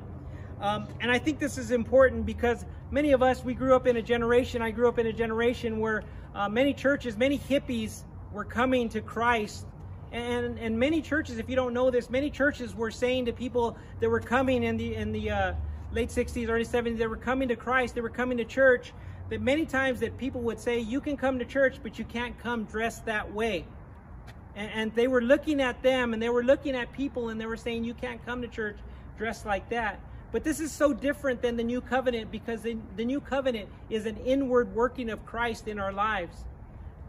Um, 0.60 0.88
and 1.00 1.10
I 1.10 1.18
think 1.18 1.38
this 1.38 1.56
is 1.56 1.70
important 1.70 2.26
because 2.26 2.64
many 2.90 3.12
of 3.12 3.22
us, 3.22 3.44
we 3.44 3.54
grew 3.54 3.74
up 3.76 3.86
in 3.86 3.96
a 3.96 4.02
generation, 4.02 4.60
I 4.60 4.72
grew 4.72 4.88
up 4.88 4.98
in 4.98 5.06
a 5.06 5.12
generation 5.12 5.78
where 5.78 6.02
uh, 6.34 6.48
many 6.48 6.74
churches, 6.74 7.16
many 7.16 7.38
hippies 7.38 8.02
were 8.32 8.44
coming 8.44 8.88
to 8.90 9.00
Christ. 9.00 9.66
And, 10.10 10.58
and 10.58 10.78
many 10.78 11.00
churches, 11.00 11.38
if 11.38 11.48
you 11.48 11.54
don't 11.54 11.74
know 11.74 11.90
this, 11.90 12.10
many 12.10 12.30
churches 12.30 12.74
were 12.74 12.90
saying 12.90 13.26
to 13.26 13.32
people 13.32 13.76
that 14.00 14.08
were 14.08 14.20
coming 14.20 14.64
in 14.64 14.76
the, 14.76 14.94
in 14.94 15.12
the 15.12 15.30
uh, 15.30 15.52
late 15.92 16.08
60s, 16.08 16.48
early 16.48 16.64
70s, 16.64 16.98
they 16.98 17.06
were 17.06 17.16
coming 17.16 17.48
to 17.48 17.56
Christ, 17.56 17.94
they 17.94 18.00
were 18.00 18.08
coming 18.08 18.38
to 18.38 18.44
church, 18.44 18.92
that 19.28 19.42
many 19.42 19.66
times 19.66 20.00
that 20.00 20.16
people 20.16 20.40
would 20.40 20.58
say, 20.58 20.78
you 20.78 21.00
can 21.00 21.16
come 21.16 21.38
to 21.38 21.44
church, 21.44 21.76
but 21.82 21.98
you 21.98 22.04
can't 22.04 22.36
come 22.38 22.64
dressed 22.64 23.04
that 23.04 23.32
way. 23.32 23.64
And, 24.58 24.70
and 24.74 24.94
they 24.94 25.06
were 25.06 25.22
looking 25.22 25.62
at 25.62 25.80
them 25.82 26.12
and 26.12 26.20
they 26.20 26.28
were 26.28 26.42
looking 26.42 26.74
at 26.74 26.92
people 26.92 27.28
and 27.28 27.40
they 27.40 27.46
were 27.46 27.56
saying, 27.56 27.84
you 27.84 27.94
can't 27.94 28.24
come 28.26 28.42
to 28.42 28.48
church 28.48 28.76
dressed 29.16 29.46
like 29.46 29.68
that. 29.70 30.00
But 30.32 30.44
this 30.44 30.60
is 30.60 30.72
so 30.72 30.92
different 30.92 31.40
than 31.40 31.56
the 31.56 31.62
new 31.62 31.80
covenant 31.80 32.30
because 32.30 32.60
the, 32.62 32.76
the 32.96 33.04
new 33.04 33.20
covenant 33.20 33.68
is 33.88 34.04
an 34.04 34.16
inward 34.18 34.74
working 34.74 35.08
of 35.10 35.24
Christ 35.24 35.68
in 35.68 35.78
our 35.78 35.92
lives. 35.92 36.44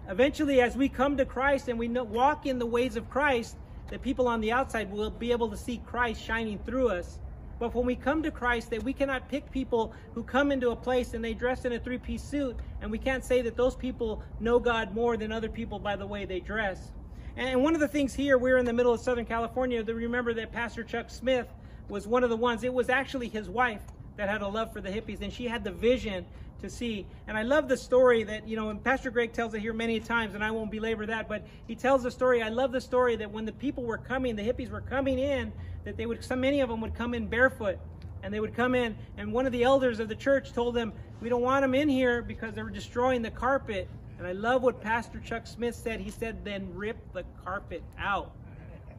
Eventually, 0.08 0.62
as 0.62 0.78
we 0.78 0.88
come 0.88 1.18
to 1.18 1.26
Christ 1.26 1.68
and 1.68 1.78
we 1.78 1.88
know, 1.88 2.04
walk 2.04 2.46
in 2.46 2.60
the 2.60 2.66
ways 2.66 2.96
of 2.96 3.10
Christ, 3.10 3.58
the 3.90 4.00
people 4.00 4.28
on 4.28 4.42
the 4.42 4.52
outside 4.52 4.92
will 4.92 5.10
be 5.10 5.32
able 5.32 5.50
to 5.50 5.58
see 5.58 5.82
Christ 5.86 6.24
shining 6.24 6.60
through 6.60 6.90
us. 6.90 7.20
But 7.60 7.76
when 7.76 7.86
we 7.86 7.96
come 7.96 8.24
to 8.24 8.32
Christ, 8.32 8.70
that 8.70 8.84
we 8.84 8.94
cannot 8.94 9.28
pick 9.28 9.52
people 9.52 9.94
who 10.14 10.24
come 10.24 10.52
into 10.52 10.70
a 10.70 10.76
place 10.76 11.14
and 11.14 11.26
they 11.26 11.34
dress 11.34 11.66
in 11.66 11.74
a 11.74 11.80
three-piece 11.80 12.24
suit, 12.24 12.56
and 12.82 12.90
we 12.90 12.98
can't 12.98 13.26
say 13.26 13.42
that 13.42 13.58
those 13.58 13.76
people 13.76 14.24
know 14.40 14.60
God 14.60 14.94
more 14.94 15.18
than 15.18 15.32
other 15.32 15.50
people 15.50 15.78
by 15.78 15.96
the 15.96 16.08
way 16.08 16.26
they 16.26 16.40
dress. 16.40 16.92
And 17.40 17.64
one 17.64 17.74
of 17.74 17.80
the 17.80 17.88
things 17.88 18.14
here, 18.14 18.38
we're 18.38 18.58
in 18.58 18.66
the 18.66 18.74
middle 18.74 18.94
of 18.94 19.00
Southern 19.00 19.24
California, 19.24 19.82
to 19.82 19.94
remember 19.94 20.34
that 20.34 20.52
Pastor 20.52 20.84
Chuck 20.84 21.10
Smith 21.10 21.48
was 21.88 22.06
one 22.06 22.26
of 22.26 22.30
the 22.30 22.36
ones, 22.36 22.66
it 22.66 22.74
was 22.74 22.90
actually 22.90 23.30
his 23.30 23.50
wife 23.50 23.82
that 24.18 24.28
had 24.28 24.42
a 24.42 24.48
love 24.50 24.74
for 24.74 24.82
the 24.82 24.90
hippies, 24.90 25.22
and 25.22 25.32
she 25.32 25.48
had 25.48 25.64
the 25.64 25.72
vision 25.72 26.26
to 26.62 26.70
see. 26.70 27.06
And 27.28 27.38
I 27.38 27.44
love 27.44 27.70
the 27.70 27.78
story 27.78 28.24
that, 28.26 28.46
you 28.46 28.58
know, 28.58 28.72
and 28.72 28.84
Pastor 28.84 29.10
Greg 29.10 29.32
tells 29.32 29.54
it 29.54 29.62
here 29.62 29.72
many 29.72 30.02
times, 30.02 30.36
and 30.36 30.44
I 30.44 30.52
won't 30.52 30.70
belabor 30.70 31.06
that, 31.06 31.30
but 31.30 31.48
he 31.66 31.76
tells 31.76 32.04
the 32.04 32.12
story. 32.12 32.44
I 32.44 32.50
love 32.50 32.74
the 32.74 32.82
story 32.82 33.16
that 33.16 33.32
when 33.32 33.46
the 33.46 33.54
people 33.54 33.86
were 33.86 33.98
coming, 33.98 34.36
the 34.36 34.44
hippies 34.44 34.70
were 34.70 34.82
coming 34.82 35.18
in, 35.18 35.54
that 35.86 35.96
they 35.96 36.06
would, 36.06 36.22
so 36.22 36.36
many 36.36 36.60
of 36.60 36.68
them 36.68 36.82
would 36.82 36.94
come 36.94 37.14
in 37.14 37.28
barefoot. 37.28 37.80
And 38.22 38.34
they 38.34 38.42
would 38.42 38.54
come 38.54 38.76
in, 38.76 38.98
and 39.16 39.32
one 39.32 39.46
of 39.46 39.54
the 39.54 39.64
elders 39.64 40.02
of 40.02 40.10
the 40.10 40.16
church 40.16 40.52
told 40.52 40.76
them, 40.76 40.92
We 41.22 41.30
don't 41.30 41.42
want 41.42 41.64
them 41.64 41.74
in 41.74 41.88
here 41.88 42.22
because 42.22 42.54
they 42.54 42.64
were 42.64 42.70
destroying 42.70 43.22
the 43.22 43.32
carpet. 43.32 43.88
And 44.20 44.28
I 44.28 44.34
love 44.34 44.62
what 44.62 44.82
Pastor 44.82 45.20
Chuck 45.22 45.48
Smith 45.48 45.76
said. 45.76 46.02
He 46.02 46.12
said, 46.12 46.44
then 46.44 46.70
rip 46.76 46.98
the 47.14 47.24
carpet 47.44 47.82
out. 47.98 48.32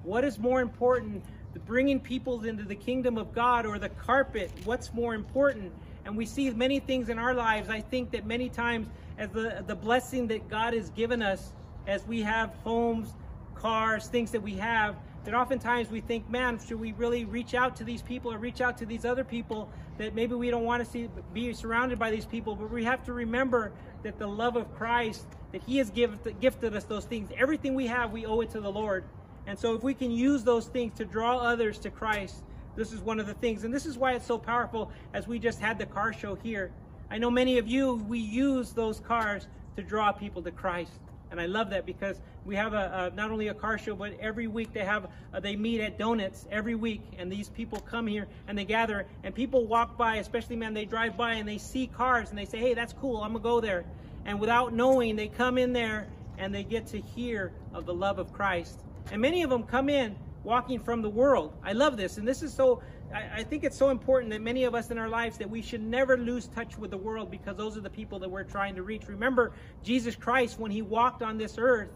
What 0.02 0.24
is 0.24 0.38
more 0.38 0.62
important, 0.62 1.22
the 1.52 1.61
bringing 1.61 2.00
people 2.00 2.42
into 2.44 2.64
the 2.64 2.74
kingdom 2.74 3.18
of 3.18 3.35
God 3.35 3.66
or 3.66 3.78
the 3.78 3.90
carpet? 3.90 4.50
What's 4.64 4.94
more 4.94 5.14
important? 5.14 5.72
And 6.06 6.16
we 6.16 6.24
see 6.24 6.48
many 6.48 6.80
things 6.80 7.11
in 7.11 7.18
our 7.18 7.35
lives. 7.35 7.68
I 7.68 7.83
think 7.83 8.12
that 8.12 8.24
many 8.24 8.48
times 8.48 8.88
as 9.18 9.28
the, 9.28 9.62
the 9.66 9.74
blessing 9.74 10.26
that 10.28 10.48
God 10.48 10.72
has 10.72 10.88
given 10.88 11.20
us, 11.20 11.52
as 11.87 12.06
we 12.06 12.22
have 12.22 12.54
homes, 12.64 13.12
cars, 13.54 14.06
things 14.06 14.30
that 14.30 14.40
we 14.42 14.54
have, 14.54 14.96
that 15.24 15.35
oftentimes 15.35 15.90
we 15.90 16.00
think, 16.00 16.30
man, 16.30 16.59
should 16.59 16.80
we 16.80 16.92
really 16.92 17.26
reach 17.26 17.52
out 17.52 17.76
to 17.76 17.85
these 17.85 18.00
people 18.00 18.33
or 18.33 18.38
reach 18.38 18.62
out 18.62 18.78
to 18.78 18.87
these 18.87 19.04
other 19.04 19.22
people 19.22 19.68
that 19.98 20.14
maybe 20.14 20.35
we 20.35 20.50
don't 20.50 20.64
want 20.64 20.83
to 20.83 20.90
see 20.90 21.11
be 21.35 21.52
surrounded 21.52 21.98
by 21.98 22.11
these 22.11 22.24
people, 22.24 22.54
but 22.54 22.70
we 22.70 22.85
have 22.85 23.04
to 23.04 23.12
remember 23.12 23.70
that 24.03 24.19
the 24.19 24.27
love 24.27 24.57
of 24.57 24.75
Christ, 24.75 25.27
that 25.53 25.63
He 25.63 25.79
has 25.79 25.91
gifted, 25.91 26.41
gifted 26.41 26.75
us 26.75 26.85
those 26.85 27.05
things. 27.05 27.31
Everything 27.37 27.75
we 27.75 27.87
have, 27.87 28.13
we 28.13 28.27
owe 28.27 28.41
it 28.41 28.51
to 28.51 28.61
the 28.61 28.71
Lord. 28.71 29.05
And 29.47 29.59
so 29.59 29.75
if 29.75 29.83
we 29.83 29.95
can 29.95 30.11
use 30.11 30.45
those 30.45 30.67
things 30.67 30.97
to 30.99 31.05
draw 31.05 31.39
others 31.39 31.79
to 31.81 31.91
Christ, 31.91 32.43
this 32.77 32.93
is 32.93 33.01
one 33.01 33.19
of 33.19 33.27
the 33.27 33.35
things. 33.35 33.65
And 33.65 33.75
this 33.75 33.87
is 33.87 33.99
why 33.99 34.13
it's 34.13 34.27
so 34.27 34.39
powerful 34.39 34.91
as 35.13 35.27
we 35.27 35.39
just 35.39 35.59
had 35.59 35.79
the 35.79 35.87
car 35.87 36.13
show 36.13 36.35
here. 36.37 36.71
I 37.11 37.19
know 37.19 37.31
many 37.31 37.59
of 37.59 37.67
you, 37.67 37.95
we 38.09 38.19
use 38.19 38.73
those 38.73 39.01
cars 39.01 39.49
to 39.77 39.83
draw 39.83 40.13
people 40.13 40.43
to 40.43 40.51
Christ. 40.51 40.93
And 41.31 41.40
I 41.40 41.47
love 41.47 41.71
that 41.71 41.87
because 41.87 42.21
we 42.45 42.57
have 42.57 42.73
a, 42.73 43.11
a, 43.12 43.16
not 43.16 43.31
only 43.31 43.49
a 43.49 43.55
car 43.55 43.79
show, 43.79 43.95
but 43.95 44.19
every 44.21 44.47
week 44.47 44.73
they 44.73 44.85
have 44.85 45.09
uh, 45.33 45.40
they 45.40 45.55
meet 45.55 45.81
at 45.81 45.99
Donuts 45.99 46.47
every 46.51 46.75
week, 46.75 47.03
and 47.19 47.31
these 47.31 47.49
people 47.51 47.79
come 47.81 48.07
here 48.07 48.27
and 48.49 48.59
they 48.59 48.64
gather, 48.64 49.07
and 49.23 49.35
people 49.35 49.66
walk 49.66 49.97
by, 49.97 50.16
especially 50.16 50.57
man, 50.57 50.75
they 50.75 50.85
drive 50.85 51.16
by 51.16 51.35
and 51.35 51.49
they 51.49 51.59
see 51.59 51.87
cars 51.87 52.31
and 52.31 52.38
they 52.38 52.45
say, 52.45 52.59
hey, 52.59 52.75
that's 52.75 52.93
cool, 52.95 53.19
I'm 53.19 53.33
gonna 53.33 53.43
go 53.43 53.61
there, 53.61 53.85
and 54.25 54.40
without 54.40 54.73
knowing, 54.73 55.16
they 55.16 55.29
come 55.29 55.59
in 55.59 55.73
there 55.73 56.09
and 56.38 56.55
they 56.55 56.64
get 56.64 56.87
to 56.88 57.01
hear 57.01 57.53
of 57.75 57.87
the 57.87 57.95
love 57.95 58.19
of 58.19 58.33
Christ, 58.33 58.81
and 59.12 59.21
many 59.21 59.43
of 59.43 59.51
them 59.51 59.62
come 59.62 59.88
in 59.88 60.16
walking 60.43 60.81
from 60.81 61.03
the 61.03 61.11
world. 61.11 61.53
I 61.62 61.75
love 61.75 61.97
this, 61.97 62.16
and 62.16 62.27
this 62.27 62.43
is 62.43 62.53
so 62.53 62.83
I, 63.12 63.40
I 63.40 63.44
think 63.44 63.64
it's 63.64 63.77
so 63.77 63.90
important 63.90 64.33
that 64.33 64.40
many 64.40 64.64
of 64.64 64.75
us 64.75 64.90
in 64.90 64.99
our 64.99 65.09
lives 65.09 65.38
that 65.38 65.49
we 65.49 65.62
should 65.62 65.83
never 65.83 66.16
lose 66.16 66.46
touch 66.49 66.79
with 66.79 66.90
the 66.90 66.96
world 66.96 67.31
because 67.31 67.57
those 67.57 67.77
are 67.77 67.81
the 67.81 67.90
people 67.90 68.18
that 68.20 68.31
we're 68.31 68.44
trying 68.44 68.75
to 68.77 68.83
reach. 68.83 69.09
Remember, 69.09 69.53
Jesus 69.83 70.14
Christ, 70.14 70.59
when 70.59 70.70
he 70.70 70.83
walked 70.83 71.23
on 71.23 71.38
this 71.38 71.57
earth, 71.59 71.90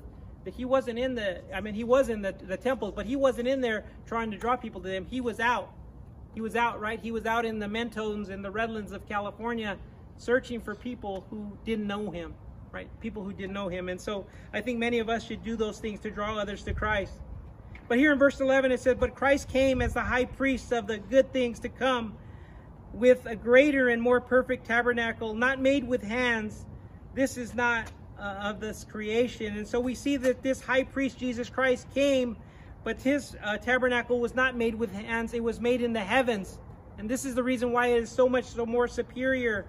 that 0.44 0.54
he 0.54 0.64
wasn't 0.64 0.98
in 0.98 1.14
the, 1.14 1.42
I 1.54 1.60
mean, 1.60 1.74
he 1.74 1.84
was 1.84 2.08
in 2.08 2.20
the, 2.20 2.32
the 2.32 2.56
temples, 2.56 2.92
but 2.94 3.06
he 3.06 3.16
wasn't 3.16 3.48
in 3.48 3.60
there 3.60 3.84
trying 4.06 4.30
to 4.30 4.36
draw 4.36 4.56
people 4.56 4.80
to 4.82 4.88
them. 4.88 5.06
He 5.06 5.20
was 5.20 5.40
out. 5.40 5.72
He 6.34 6.40
was 6.40 6.56
out, 6.56 6.80
right? 6.80 7.00
He 7.00 7.12
was 7.12 7.26
out 7.26 7.44
in 7.44 7.58
the 7.58 7.66
Mentones 7.66 8.28
and 8.28 8.44
the 8.44 8.50
Redlands 8.50 8.92
of 8.92 9.08
California 9.08 9.78
searching 10.18 10.60
for 10.60 10.74
people 10.74 11.26
who 11.30 11.56
didn't 11.64 11.86
know 11.86 12.10
him, 12.10 12.34
right? 12.72 12.88
People 13.00 13.22
who 13.22 13.32
didn't 13.32 13.52
know 13.52 13.68
him. 13.68 13.88
And 13.88 14.00
so 14.00 14.26
I 14.52 14.60
think 14.60 14.78
many 14.78 14.98
of 14.98 15.08
us 15.08 15.24
should 15.24 15.42
do 15.42 15.56
those 15.56 15.78
things 15.78 16.00
to 16.00 16.10
draw 16.10 16.36
others 16.36 16.62
to 16.64 16.74
Christ. 16.74 17.14
But 17.88 17.98
here 17.98 18.12
in 18.12 18.18
verse 18.18 18.40
11 18.40 18.72
it 18.72 18.80
says, 18.80 18.96
But 18.98 19.14
Christ 19.14 19.48
came 19.48 19.82
as 19.82 19.94
the 19.94 20.00
high 20.00 20.24
priest 20.24 20.72
of 20.72 20.86
the 20.86 20.98
good 20.98 21.32
things 21.32 21.60
to 21.60 21.68
come 21.68 22.16
with 22.92 23.26
a 23.26 23.36
greater 23.36 23.88
and 23.88 24.00
more 24.00 24.20
perfect 24.20 24.66
tabernacle, 24.66 25.34
not 25.34 25.60
made 25.60 25.86
with 25.86 26.02
hands. 26.02 26.64
This 27.14 27.36
is 27.36 27.54
not 27.54 27.90
uh, 28.18 28.22
of 28.22 28.60
this 28.60 28.84
creation. 28.84 29.56
And 29.56 29.66
so 29.66 29.80
we 29.80 29.94
see 29.94 30.16
that 30.18 30.42
this 30.42 30.60
high 30.60 30.84
priest, 30.84 31.18
Jesus 31.18 31.50
Christ, 31.50 31.86
came, 31.94 32.36
but 32.84 33.00
his 33.00 33.36
uh, 33.42 33.58
tabernacle 33.58 34.20
was 34.20 34.34
not 34.34 34.56
made 34.56 34.74
with 34.74 34.92
hands. 34.92 35.34
It 35.34 35.42
was 35.42 35.60
made 35.60 35.82
in 35.82 35.92
the 35.92 36.00
heavens. 36.00 36.58
And 36.98 37.08
this 37.08 37.24
is 37.24 37.34
the 37.34 37.42
reason 37.42 37.72
why 37.72 37.88
it 37.88 38.02
is 38.02 38.10
so 38.10 38.28
much 38.28 38.44
so 38.44 38.64
more 38.64 38.88
superior. 38.88 39.66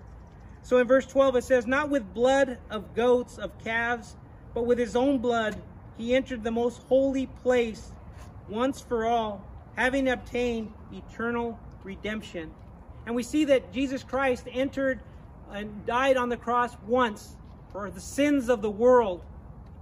So 0.61 0.77
in 0.77 0.87
verse 0.87 1.05
12 1.05 1.37
it 1.37 1.43
says, 1.43 1.67
Not 1.67 1.89
with 1.89 2.13
blood 2.13 2.59
of 2.69 2.93
goats, 2.95 3.37
of 3.37 3.51
calves, 3.63 4.15
but 4.53 4.65
with 4.65 4.77
his 4.77 4.95
own 4.95 5.17
blood 5.17 5.61
he 5.97 6.15
entered 6.15 6.43
the 6.43 6.51
most 6.51 6.81
holy 6.83 7.25
place 7.25 7.91
once 8.47 8.81
for 8.81 9.05
all, 9.05 9.43
having 9.75 10.07
obtained 10.09 10.71
eternal 10.91 11.59
redemption. 11.83 12.51
And 13.05 13.15
we 13.15 13.23
see 13.23 13.45
that 13.45 13.71
Jesus 13.71 14.03
Christ 14.03 14.47
entered 14.51 14.99
and 15.51 15.85
died 15.85 16.17
on 16.17 16.29
the 16.29 16.37
cross 16.37 16.75
once 16.87 17.35
for 17.71 17.89
the 17.89 17.99
sins 17.99 18.49
of 18.49 18.61
the 18.61 18.69
world. 18.69 19.21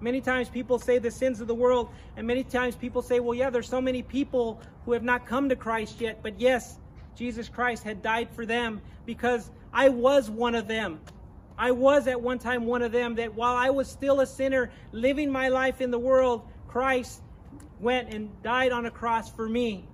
Many 0.01 0.19
times 0.19 0.49
people 0.49 0.79
say 0.79 0.97
the 0.97 1.11
sins 1.11 1.39
of 1.39 1.47
the 1.47 1.55
world, 1.55 1.89
and 2.17 2.27
many 2.27 2.43
times 2.43 2.75
people 2.75 3.01
say, 3.01 3.19
well, 3.21 3.33
yeah, 3.33 3.49
there's 3.49 3.69
so 3.69 3.79
many 3.79 4.01
people 4.03 4.59
who 4.83 4.91
have 4.91 5.03
not 5.03 5.25
come 5.25 5.47
to 5.49 5.55
Christ 5.55 6.01
yet. 6.01 6.21
But 6.21 6.39
yes, 6.39 6.77
Jesus 7.15 7.47
Christ 7.47 7.83
had 7.83 8.01
died 8.01 8.29
for 8.31 8.45
them 8.45 8.81
because 9.05 9.49
I 9.71 9.89
was 9.89 10.29
one 10.29 10.55
of 10.55 10.67
them. 10.67 10.99
I 11.57 11.71
was 11.71 12.07
at 12.07 12.19
one 12.19 12.39
time 12.39 12.65
one 12.65 12.81
of 12.81 12.91
them 12.91 13.15
that 13.15 13.33
while 13.33 13.55
I 13.55 13.69
was 13.69 13.87
still 13.87 14.19
a 14.19 14.25
sinner 14.25 14.71
living 14.91 15.31
my 15.31 15.49
life 15.49 15.79
in 15.79 15.91
the 15.91 15.99
world, 15.99 16.41
Christ 16.67 17.21
went 17.83 18.13
and 18.13 18.29
died 18.41 18.71
on 18.71 18.85
a 18.85 18.91
cross 18.91 19.29
for 19.29 19.47
me 19.47 19.85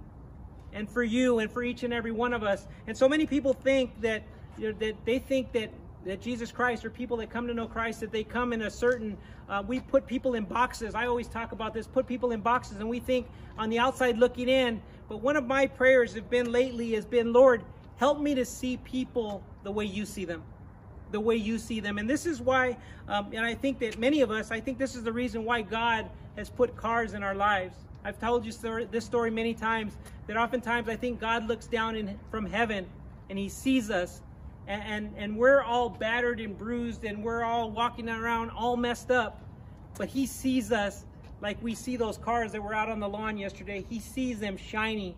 and 0.71 0.89
for 0.89 1.04
you 1.04 1.39
and 1.39 1.52
for 1.52 1.63
each 1.63 1.84
and 1.84 1.93
every 1.93 2.12
one 2.12 2.34
of 2.34 2.43
us. 2.43 2.67
And 2.88 2.95
so 2.95 3.10
many 3.10 3.25
people 3.25 3.54
think 3.54 3.99
that 4.02 4.23
you 4.58 4.71
know, 4.71 4.80
that 4.80 4.95
they 5.06 5.19
think 5.19 5.52
that 5.54 5.71
that 6.06 6.21
Jesus 6.21 6.49
Christ 6.49 6.86
or 6.86 6.89
people 6.89 7.17
that 7.17 7.30
come 7.30 7.45
to 7.47 7.54
know 7.54 7.67
Christ 7.67 7.99
that 7.99 8.12
they 8.12 8.23
come 8.23 8.54
in 8.54 8.62
a 8.62 8.69
certain 8.69 9.17
uh, 9.49 9.63
we 9.67 9.80
put 9.80 10.06
people 10.06 10.36
in 10.36 10.45
boxes. 10.45 10.95
I 10.95 11.08
always 11.08 11.28
talk 11.28 11.52
about 11.52 11.73
this, 11.73 11.88
put 11.88 12.08
people 12.08 12.32
in 12.32 12.39
boxes 12.39 12.78
and 12.78 12.88
we 12.88 12.99
think 12.99 13.28
on 13.58 13.69
the 13.69 13.80
outside 13.80 14.17
looking 14.17 14.47
in. 14.47 14.82
But 15.10 15.17
one 15.17 15.36
of 15.36 15.45
my 15.45 15.65
prayers 15.67 16.13
have 16.13 16.30
been 16.30 16.52
lately 16.52 16.93
has 16.93 17.06
been, 17.06 17.34
Lord, 17.34 17.63
help 17.97 18.21
me 18.21 18.36
to 18.36 18.45
see 18.45 18.78
people 18.78 19.43
the 19.63 19.71
way 19.71 19.86
you 19.86 20.06
see 20.06 20.23
them 20.23 20.43
the 21.12 21.19
way 21.19 21.36
you 21.36 21.58
see 21.58 21.80
them. 21.80 21.97
And 21.97 22.09
this 22.09 22.26
is 22.26 22.41
why, 22.41 22.78
um, 23.07 23.30
and 23.34 23.45
I 23.45 23.55
think 23.55 23.80
that 23.80 23.97
many 23.97 24.22
of 24.22 24.32
us, 24.32 24.51
I 24.51 24.59
think 24.59 24.78
this 24.78 24.95
is 24.95 25.03
the 25.03 25.11
reason 25.11 25.43
why 25.43 25.61
God 25.61 26.09
has 26.36 26.49
put 26.49 26.76
cars 26.76 27.13
in 27.13 27.24
our 27.24 27.36
lives. 27.36 27.76
I've 28.04 28.20
told 28.20 28.45
you 28.45 28.52
this 28.91 29.06
story 29.06 29.30
many 29.30 29.54
times 29.54 29.93
that 30.28 30.38
oftentimes 30.38 30.88
I 30.88 30.95
think 30.95 31.20
God 31.20 31.47
looks 31.47 31.68
down 31.68 31.95
in, 31.95 32.18
from 32.32 32.45
heaven 32.45 32.86
and 33.30 33.38
he 33.38 33.50
sees 33.50 33.89
us 33.89 34.22
and, 34.68 34.84
and, 34.84 35.14
and 35.18 35.38
we're 35.38 35.62
all 35.62 35.89
battered 35.89 36.39
and 36.39 36.58
bruised 36.58 37.04
and 37.04 37.24
we're 37.24 37.43
all 37.43 37.72
walking 37.72 38.08
around 38.08 38.52
all 38.52 38.78
messed 38.78 39.12
up. 39.12 39.41
But 39.97 40.08
he 40.08 40.26
sees 40.26 40.72
us 40.72 41.06
like 41.41 41.62
we 41.62 41.76
see 41.76 41.97
those 41.97 42.18
cars 42.18 42.54
that 42.54 42.64
were 42.64 42.74
out 42.74 42.89
on 42.89 43.00
the 43.00 43.10
lawn 43.10 43.38
yesterday. 43.38 43.86
He 43.89 44.00
sees 44.00 44.39
them 44.39 44.56
shiny, 44.56 45.16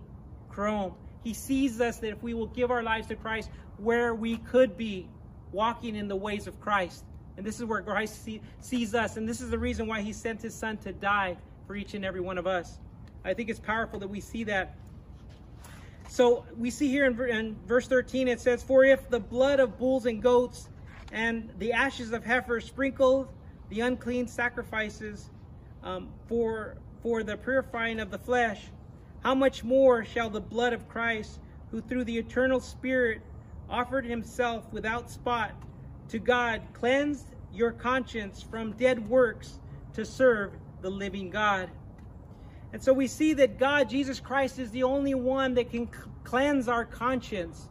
chrome. 0.50 0.94
He 1.24 1.34
sees 1.34 1.80
us 1.80 1.98
that 1.98 2.10
if 2.10 2.24
we 2.24 2.34
will 2.34 2.48
give 2.48 2.72
our 2.72 2.82
lives 2.82 3.08
to 3.08 3.16
Christ 3.16 3.52
where 3.78 4.16
we 4.16 4.38
could 4.38 4.76
be 4.76 5.08
walking 5.52 5.96
in 5.96 6.08
the 6.08 6.16
ways 6.16 6.48
of 6.48 6.60
Christ. 6.60 7.04
And 7.38 7.46
this 7.46 7.60
is 7.60 7.66
where 7.66 7.82
Christ 7.82 8.24
see, 8.24 8.42
sees 8.60 8.96
us. 8.96 9.18
And 9.18 9.28
this 9.28 9.42
is 9.42 9.50
the 9.50 9.60
reason 9.60 9.86
why 9.86 10.02
he 10.02 10.14
sent 10.14 10.42
his 10.42 10.54
son 10.54 10.78
to 10.78 10.94
die 10.94 11.38
for 11.72 11.78
each 11.78 11.94
and 11.94 12.04
every 12.04 12.20
one 12.20 12.38
of 12.38 12.48
us. 12.48 12.80
I 13.24 13.34
think 13.34 13.48
it's 13.48 13.58
powerful 13.58 13.98
that 14.00 14.10
we 14.10 14.20
see 14.20 14.44
that. 14.44 14.76
So 16.10 16.46
we 16.58 16.70
see 16.70 16.90
here 16.90 17.06
in, 17.06 17.18
in 17.30 17.56
verse 17.66 17.88
13, 17.88 18.28
it 18.28 18.42
says, 18.42 18.62
For 18.62 18.84
if 18.84 19.10
the 19.10 19.22
blood 19.22 19.62
of 19.62 19.78
bulls 19.78 20.06
and 20.06 20.22
goats 20.22 20.68
and 21.14 21.50
the 21.60 21.72
ashes 21.72 22.12
of 22.12 22.26
heifers 22.26 22.66
sprinkled 22.66 23.30
the 23.70 23.80
unclean 23.80 24.28
sacrifices 24.28 25.30
um, 25.82 26.10
for, 26.28 26.76
for 27.02 27.24
the 27.24 27.38
purifying 27.38 28.02
of 28.02 28.12
the 28.12 28.20
flesh, 28.20 28.66
how 29.24 29.34
much 29.34 29.64
more 29.64 30.04
shall 30.04 30.30
the 30.30 30.42
blood 30.42 30.74
of 30.74 30.90
Christ, 30.90 31.40
who 31.72 31.80
through 31.80 32.04
the 32.04 32.18
eternal 32.18 32.60
Spirit 32.60 33.22
offered 33.70 34.04
himself 34.04 34.66
without 34.74 35.10
spot 35.10 35.54
to 36.10 36.20
God, 36.20 36.64
cleanse 36.74 37.24
your 37.54 37.72
conscience 37.72 38.42
from 38.42 38.74
dead 38.74 39.08
works 39.08 39.60
to 39.94 40.04
serve 40.04 40.52
the 40.82 40.90
living 40.90 41.30
God. 41.30 41.70
And 42.74 42.82
so 42.82 42.94
we 42.94 43.08
see 43.08 43.34
that 43.34 43.60
God, 43.60 43.90
Jesus 43.90 44.20
Christ, 44.20 44.60
is 44.60 44.72
the 44.72 44.84
only 44.84 45.14
one 45.14 45.54
that 45.56 45.70
can 45.70 45.90
cleanse 46.24 46.68
our 46.68 46.86
conscience. 46.86 47.68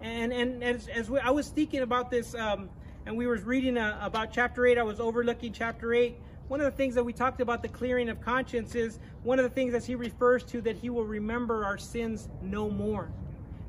And, 0.00 0.32
and 0.32 0.64
as, 0.64 0.88
as 0.88 1.10
we, 1.10 1.18
I 1.20 1.30
was 1.30 1.48
thinking 1.48 1.80
about 1.80 2.10
this, 2.10 2.34
um, 2.34 2.70
and 3.04 3.16
we 3.16 3.26
were 3.26 3.36
reading 3.36 3.76
uh, 3.76 3.98
about 4.00 4.32
chapter 4.32 4.66
8, 4.66 4.78
I 4.78 4.82
was 4.82 5.00
overlooking 5.00 5.52
chapter 5.52 5.92
8. 5.92 6.16
One 6.48 6.60
of 6.60 6.64
the 6.64 6.76
things 6.76 6.94
that 6.94 7.04
we 7.04 7.12
talked 7.12 7.40
about 7.40 7.60
the 7.62 7.68
clearing 7.68 8.08
of 8.08 8.20
conscience 8.22 8.74
is 8.74 8.98
one 9.22 9.38
of 9.38 9.42
the 9.42 9.50
things 9.50 9.72
that 9.72 9.84
he 9.84 9.94
refers 9.94 10.44
to 10.44 10.62
that 10.62 10.76
he 10.76 10.88
will 10.88 11.04
remember 11.04 11.64
our 11.64 11.76
sins 11.76 12.28
no 12.40 12.70
more. 12.70 13.10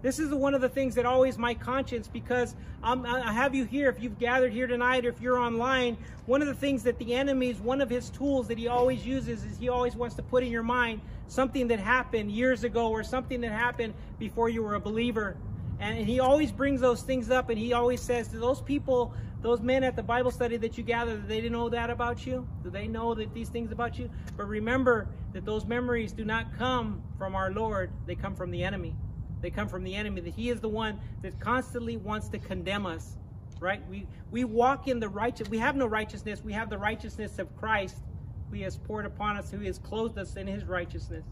This 0.02 0.18
is 0.18 0.34
one 0.34 0.54
of 0.54 0.62
the 0.62 0.70
things 0.70 0.96
that 0.96 1.06
always 1.06 1.38
my 1.38 1.54
conscience, 1.54 2.08
because 2.08 2.56
um, 2.84 3.06
I 3.06 3.34
have 3.34 3.54
you 3.54 3.66
here, 3.66 3.90
if 3.90 4.02
you've 4.02 4.18
gathered 4.18 4.54
here 4.54 4.66
tonight, 4.66 5.06
or 5.06 5.10
if 5.10 5.20
you're 5.20 5.38
online, 5.38 5.98
one 6.26 6.42
of 6.42 6.48
the 6.48 6.54
things 6.54 6.84
that 6.84 6.98
the 7.00 7.14
enemy's, 7.14 7.60
one 7.60 7.82
of 7.82 7.90
his 7.90 8.10
tools 8.10 8.48
that 8.48 8.58
he 8.58 8.70
always 8.70 9.06
uses 9.06 9.44
is 9.44 9.58
he 9.58 9.68
always 9.68 9.96
wants 9.96 10.16
to 10.16 10.24
put 10.24 10.44
in 10.44 10.52
your 10.52 10.64
mind 10.64 11.02
something 11.28 11.68
that 11.68 11.80
happened 11.80 12.32
years 12.32 12.64
ago 12.64 12.90
or 12.90 13.04
something 13.04 13.42
that 13.42 13.52
happened 13.52 13.94
before 14.20 14.48
you 14.48 14.64
were 14.64 14.76
a 14.76 14.80
believer. 14.80 15.36
And 15.82 15.98
he 16.08 16.22
always 16.22 16.52
brings 16.52 16.80
those 16.80 17.02
things 17.02 17.30
up 17.30 17.50
and 17.50 17.60
he 17.60 17.74
always 17.74 18.02
says 18.02 18.30
to 18.30 18.38
those 18.38 18.62
people, 18.62 19.14
those 19.42 19.62
men 19.62 19.84
at 19.84 19.96
the 19.96 20.04
Bible 20.04 20.32
study 20.32 20.58
that 20.58 20.78
you 20.78 20.84
gathered, 20.84 21.28
they 21.28 21.42
didn't 21.42 21.54
know 21.54 21.70
that 21.70 21.90
about 21.90 22.26
you? 22.26 22.48
Do 22.64 22.70
they 22.70 22.88
know 22.88 23.14
that 23.16 23.34
these 23.34 23.50
things 23.50 23.72
about 23.72 23.98
you? 24.00 24.10
But 24.38 24.48
remember 24.48 25.08
that 25.34 25.46
those 25.46 25.66
memories 25.66 26.12
do 26.14 26.26
not 26.26 26.58
come 26.58 27.02
from 27.18 27.36
our 27.36 27.52
Lord, 27.52 27.92
they 28.06 28.16
come 28.16 28.36
from 28.36 28.52
the 28.52 28.64
enemy. 28.64 28.96
They 29.42 29.50
come 29.50 29.68
from 29.68 29.84
the 29.84 29.96
enemy, 29.96 30.22
that 30.22 30.34
he 30.34 30.50
is 30.50 30.60
the 30.60 30.70
one 30.70 31.00
that 31.22 31.40
constantly 31.40 31.98
wants 31.98 32.30
to 32.30 32.40
condemn 32.40 32.86
us, 32.86 33.16
right? 33.60 33.82
We, 33.90 34.08
we 34.32 34.44
walk 34.44 34.88
in 34.88 35.00
the 35.00 35.10
righteous, 35.10 35.50
we 35.50 35.58
have 35.60 35.76
no 35.76 35.88
righteousness, 35.88 36.44
we 36.44 36.54
have 36.54 36.70
the 36.70 36.78
righteousness 36.78 37.40
of 37.40 37.56
Christ 37.56 37.98
who 38.52 38.58
has 38.58 38.78
poured 38.78 39.06
upon 39.06 39.38
us, 39.38 39.52
who 39.52 39.60
has 39.60 39.78
clothed 39.78 40.18
us 40.18 40.36
in 40.36 40.48
his 40.48 40.66
righteousness. 40.66 41.24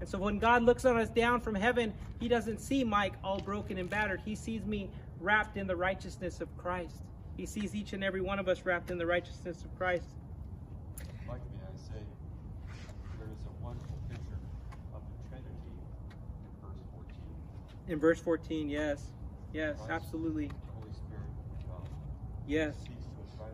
And 0.00 0.08
so 0.08 0.18
when 0.18 0.38
God 0.38 0.62
looks 0.62 0.84
on 0.84 0.96
us 0.96 1.10
down 1.10 1.40
from 1.40 1.54
heaven, 1.54 1.92
he 2.18 2.28
doesn't 2.28 2.60
see 2.60 2.84
Mike 2.84 3.14
all 3.22 3.40
broken 3.40 3.76
and 3.76 3.90
battered. 3.90 4.20
He 4.24 4.34
sees 4.34 4.64
me 4.64 4.88
wrapped 5.20 5.56
in 5.56 5.66
the 5.66 5.76
righteousness 5.76 6.40
of 6.40 6.56
Christ. 6.56 7.02
He 7.36 7.44
sees 7.44 7.74
each 7.74 7.92
and 7.92 8.02
every 8.02 8.20
one 8.20 8.38
of 8.38 8.48
us 8.48 8.64
wrapped 8.64 8.90
in 8.90 8.98
the 8.98 9.06
righteousness 9.06 9.62
of 9.62 9.76
Christ. 9.76 10.08
In 17.90 17.98
verse 17.98 18.20
14, 18.20 18.70
yes. 18.70 19.10
Yes, 19.52 19.76
Christ, 19.78 19.90
absolutely. 19.90 20.46
Spirit, 20.92 21.24
um, 21.68 21.82
yes. 22.46 22.74
Right 23.36 23.50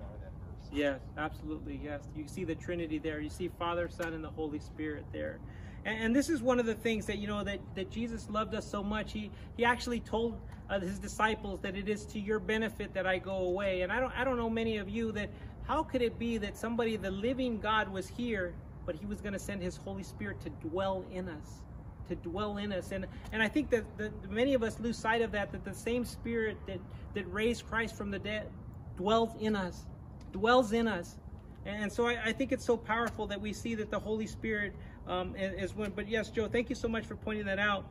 yes, 0.71 1.01
absolutely. 1.17 1.81
Yes. 1.83 2.03
You 2.15 2.29
see 2.29 2.45
the 2.45 2.55
Trinity 2.55 2.99
there. 2.99 3.19
You 3.21 3.31
see 3.31 3.49
Father, 3.59 3.89
Son, 3.89 4.13
and 4.13 4.23
the 4.23 4.29
Holy 4.29 4.59
Spirit 4.59 5.07
there. 5.11 5.39
And, 5.87 6.05
and 6.05 6.17
this 6.17 6.29
is 6.29 6.43
one 6.43 6.61
of 6.61 6.67
the 6.67 6.75
things 6.75 7.07
that, 7.07 7.17
you 7.17 7.27
know, 7.27 7.43
that, 7.45 7.61
that 7.77 7.91
Jesus 7.91 8.29
loved 8.29 8.55
us 8.55 8.71
so 8.71 8.83
much. 8.83 9.15
He, 9.15 9.31
he 9.57 9.65
actually 9.65 10.01
told 10.01 10.39
uh, 10.69 10.81
his 10.81 10.99
disciples 10.99 11.61
that 11.63 11.75
it 11.75 11.89
is 11.89 12.05
to 12.05 12.21
your 12.21 12.39
benefit 12.39 12.93
that 12.93 13.07
I 13.07 13.17
go 13.17 13.37
away. 13.37 13.81
And 13.81 13.91
I 13.91 14.01
don't, 14.01 14.13
I 14.13 14.23
don't 14.23 14.37
know 14.37 14.51
many 14.51 14.77
of 14.77 14.91
you 14.91 15.13
that 15.13 15.31
how 15.67 15.83
could 15.83 16.03
it 16.03 16.19
be 16.19 16.37
that 16.37 16.59
somebody, 16.59 16.97
the 16.97 17.11
living 17.11 17.59
God 17.59 17.89
was 17.89 18.07
here, 18.07 18.53
but 18.85 18.97
he 18.97 19.07
was 19.07 19.23
going 19.23 19.33
to 19.33 19.39
send 19.39 19.63
his 19.63 19.79
Holy 19.79 20.03
Spirit 20.03 20.43
to 20.43 20.51
dwell 20.69 21.07
in 21.11 21.27
us? 21.31 21.63
To 22.09 22.15
dwell 22.17 22.57
in 22.59 22.73
us. 22.73 22.93
And 22.93 23.07
and 23.33 23.43
I 23.43 23.49
think 23.49 23.71
that, 23.71 23.85
that 23.99 24.31
many 24.31 24.55
of 24.55 24.63
us 24.63 24.79
lose 24.81 24.97
sight 24.97 25.23
of 25.23 25.33
that, 25.33 25.53
that 25.53 25.65
the 25.65 25.75
same 25.75 26.05
spirit 26.05 26.57
that, 26.67 26.79
that 27.15 27.33
raised 27.33 27.67
Christ 27.67 27.97
from 27.97 28.11
the 28.11 28.19
dead 28.19 28.49
dwells 28.97 29.31
in 29.41 29.57
us, 29.57 29.85
dwells 30.33 30.73
in 30.73 30.89
us. 30.89 31.17
And 31.65 31.93
so 31.93 32.07
I, 32.07 32.27
I 32.27 32.33
think 32.33 32.53
it's 32.53 32.65
so 32.65 32.77
powerful 32.77 33.27
that 33.27 33.41
we 33.41 33.53
see 33.53 33.75
that 33.75 33.91
the 33.91 33.99
Holy 33.99 34.27
Spirit 34.27 34.73
um, 35.07 35.35
is 35.37 35.75
one. 35.75 35.93
But 35.95 36.09
yes, 36.09 36.31
Joe, 36.31 36.49
thank 36.49 36.71
you 36.71 36.77
so 36.77 36.89
much 36.89 37.05
for 37.05 37.17
pointing 37.17 37.47
that 37.47 37.59
out. 37.59 37.85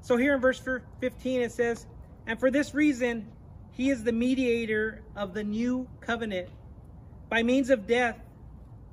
So 0.00 0.16
here 0.16 0.34
in 0.34 0.40
verse 0.40 0.60
15 1.00 1.40
it 1.40 1.52
says, 1.52 1.86
And 2.26 2.38
for 2.38 2.50
this 2.50 2.74
reason, 2.74 3.26
he 3.72 3.90
is 3.90 4.04
the 4.04 4.12
mediator 4.12 5.02
of 5.16 5.34
the 5.34 5.42
new 5.42 5.88
covenant 6.00 6.48
by 7.28 7.42
means 7.42 7.70
of 7.70 7.86
death 7.86 8.18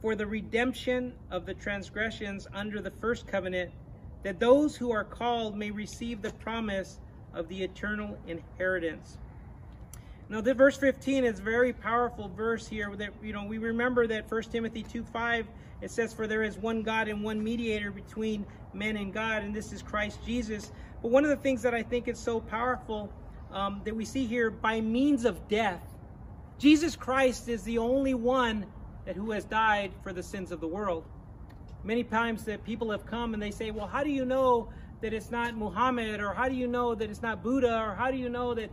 for 0.01 0.15
the 0.15 0.25
redemption 0.25 1.13
of 1.29 1.45
the 1.45 1.53
transgressions 1.53 2.47
under 2.53 2.81
the 2.81 2.89
first 2.89 3.27
covenant 3.27 3.71
that 4.23 4.39
those 4.39 4.75
who 4.75 4.91
are 4.91 5.03
called 5.03 5.57
may 5.57 5.71
receive 5.71 6.21
the 6.21 6.31
promise 6.33 6.99
of 7.33 7.47
the 7.47 7.63
eternal 7.63 8.17
inheritance. 8.27 9.17
Now, 10.29 10.39
the 10.39 10.53
verse 10.53 10.77
15 10.77 11.25
is 11.25 11.39
a 11.39 11.41
very 11.41 11.73
powerful 11.73 12.29
verse 12.29 12.67
here 12.67 12.89
that, 12.95 13.09
you 13.21 13.33
know, 13.33 13.45
we 13.45 13.57
remember 13.57 14.07
that 14.07 14.31
1 14.31 14.43
Timothy 14.43 14.83
2, 14.83 15.03
5, 15.03 15.45
it 15.81 15.91
says, 15.91 16.13
for 16.13 16.25
there 16.25 16.43
is 16.43 16.57
one 16.57 16.83
God 16.83 17.09
and 17.09 17.21
one 17.21 17.43
mediator 17.43 17.91
between 17.91 18.45
men 18.73 18.95
and 18.95 19.13
God, 19.13 19.43
and 19.43 19.53
this 19.53 19.73
is 19.73 19.81
Christ 19.81 20.19
Jesus. 20.25 20.71
But 21.01 21.11
one 21.11 21.25
of 21.25 21.29
the 21.29 21.35
things 21.35 21.61
that 21.63 21.73
I 21.73 21.83
think 21.83 22.07
is 22.07 22.17
so 22.17 22.39
powerful 22.39 23.11
um, 23.51 23.81
that 23.83 23.93
we 23.93 24.05
see 24.05 24.25
here, 24.25 24.49
by 24.49 24.79
means 24.79 25.25
of 25.25 25.47
death, 25.49 25.83
Jesus 26.59 26.95
Christ 26.95 27.49
is 27.49 27.63
the 27.63 27.79
only 27.79 28.13
one 28.13 28.65
that 29.05 29.15
who 29.15 29.31
has 29.31 29.43
died 29.43 29.91
for 30.03 30.13
the 30.13 30.23
sins 30.23 30.51
of 30.51 30.61
the 30.61 30.67
world. 30.67 31.03
Many 31.83 32.03
times 32.03 32.45
that 32.45 32.63
people 32.63 32.91
have 32.91 33.05
come 33.05 33.33
and 33.33 33.41
they 33.41 33.51
say, 33.51 33.71
well, 33.71 33.87
how 33.87 34.03
do 34.03 34.09
you 34.09 34.25
know 34.25 34.69
that 35.01 35.13
it's 35.13 35.31
not 35.31 35.55
Muhammad? 35.55 36.21
Or 36.21 36.33
how 36.33 36.47
do 36.47 36.55
you 36.55 36.67
know 36.67 36.93
that 36.95 37.09
it's 37.09 37.21
not 37.21 37.41
Buddha? 37.41 37.75
Or 37.75 37.95
how 37.95 38.11
do 38.11 38.17
you 38.17 38.29
know 38.29 38.53
that 38.53 38.69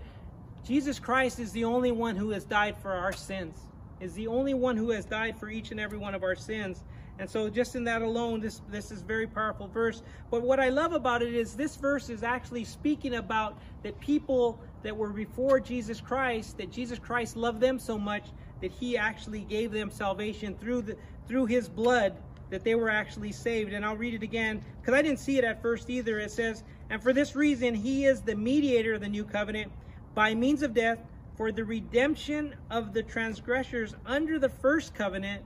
Jesus 0.65 0.99
Christ 0.99 1.39
is 1.39 1.53
the 1.53 1.65
only 1.65 1.93
one 1.93 2.17
who 2.17 2.31
has 2.31 2.45
died 2.45 2.77
for 2.81 2.93
our 2.93 3.13
sins? 3.13 3.57
Is 4.01 4.15
the 4.15 4.27
only 4.27 4.55
one 4.55 4.77
who 4.77 4.91
has 4.91 5.05
died 5.05 5.39
for 5.39 5.49
each 5.49 5.71
and 5.71 5.81
every 5.81 5.99
one 5.99 6.15
of 6.15 6.23
our 6.23 6.37
sins. 6.37 6.85
And 7.19 7.29
so 7.29 7.49
just 7.49 7.75
in 7.75 7.83
that 7.85 8.03
alone, 8.03 8.41
this, 8.41 8.61
this 8.71 8.93
is 8.93 9.03
very 9.03 9.27
powerful 9.27 9.67
verse. 9.67 10.03
But 10.31 10.43
what 10.43 10.61
I 10.61 10.69
love 10.69 10.93
about 10.93 11.21
it 11.21 11.35
is 11.35 11.55
this 11.55 11.75
verse 11.75 12.11
is 12.11 12.23
actually 12.23 12.65
speaking 12.65 13.15
about 13.15 13.59
that 13.83 13.99
people 13.99 14.61
that 14.83 14.97
were 14.97 15.11
before 15.11 15.59
Jesus 15.59 16.01
Christ, 16.01 16.59
that 16.59 16.71
Jesus 16.71 16.99
Christ 16.99 17.37
loved 17.37 17.61
them 17.61 17.79
so 17.81 17.99
much 17.99 18.27
that 18.61 18.71
he 18.71 18.97
actually 18.97 19.41
gave 19.41 19.73
them 19.73 19.91
salvation 19.91 20.57
through 20.61 20.83
the 20.83 20.97
through 21.27 21.47
his 21.47 21.69
blood 21.69 22.17
that 22.51 22.65
they 22.65 22.75
were 22.75 22.91
actually 22.91 23.33
saved. 23.33 23.73
And 23.73 23.85
I'll 23.85 23.97
read 23.97 24.15
it 24.15 24.23
again 24.23 24.63
because 24.81 24.95
I 24.95 25.03
didn't 25.03 25.19
see 25.19 25.39
it 25.39 25.45
at 25.45 25.63
first 25.63 25.91
either. 25.91 26.19
It 26.19 26.31
says, 26.31 26.63
And 26.91 27.03
for 27.03 27.13
this 27.13 27.37
reason, 27.37 27.75
he 27.75 28.07
is 28.07 28.21
the 28.23 28.35
mediator 28.35 28.95
of 28.95 29.01
the 29.01 29.09
new 29.09 29.25
covenant 29.25 29.71
by 30.15 30.35
means 30.35 30.63
of 30.63 30.75
death 30.75 30.99
for 31.37 31.53
the 31.53 31.65
redemption 31.65 32.55
of 32.71 32.93
the 32.93 33.03
transgressors 33.03 33.95
under 34.05 34.41
the 34.41 34.49
first 34.49 34.95
covenant, 34.95 35.45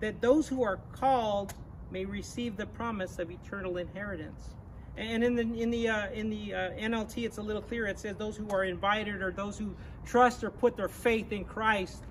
that 0.00 0.20
those 0.22 0.48
who 0.48 0.62
are 0.62 0.78
called 0.92 1.52
may 1.90 2.04
receive 2.04 2.56
the 2.56 2.66
promise 2.66 3.18
of 3.18 3.30
eternal 3.30 3.76
inheritance. 3.76 4.54
And 4.96 5.22
in 5.24 5.34
the 5.34 5.42
in 5.42 5.70
the 5.70 5.88
uh, 5.88 6.10
in 6.12 6.30
the 6.30 6.54
uh, 6.54 6.70
NLT, 6.70 7.24
it's 7.24 7.38
a 7.38 7.42
little 7.42 7.60
clearer. 7.60 7.88
It 7.88 7.98
says 7.98 8.16
those 8.16 8.36
who 8.36 8.48
are 8.50 8.64
invited 8.64 9.22
or 9.22 9.32
those 9.32 9.58
who 9.58 9.74
trust 10.06 10.44
or 10.44 10.50
put 10.50 10.76
their 10.76 10.88
faith 10.88 11.32
in 11.32 11.44
Christ 11.44 12.04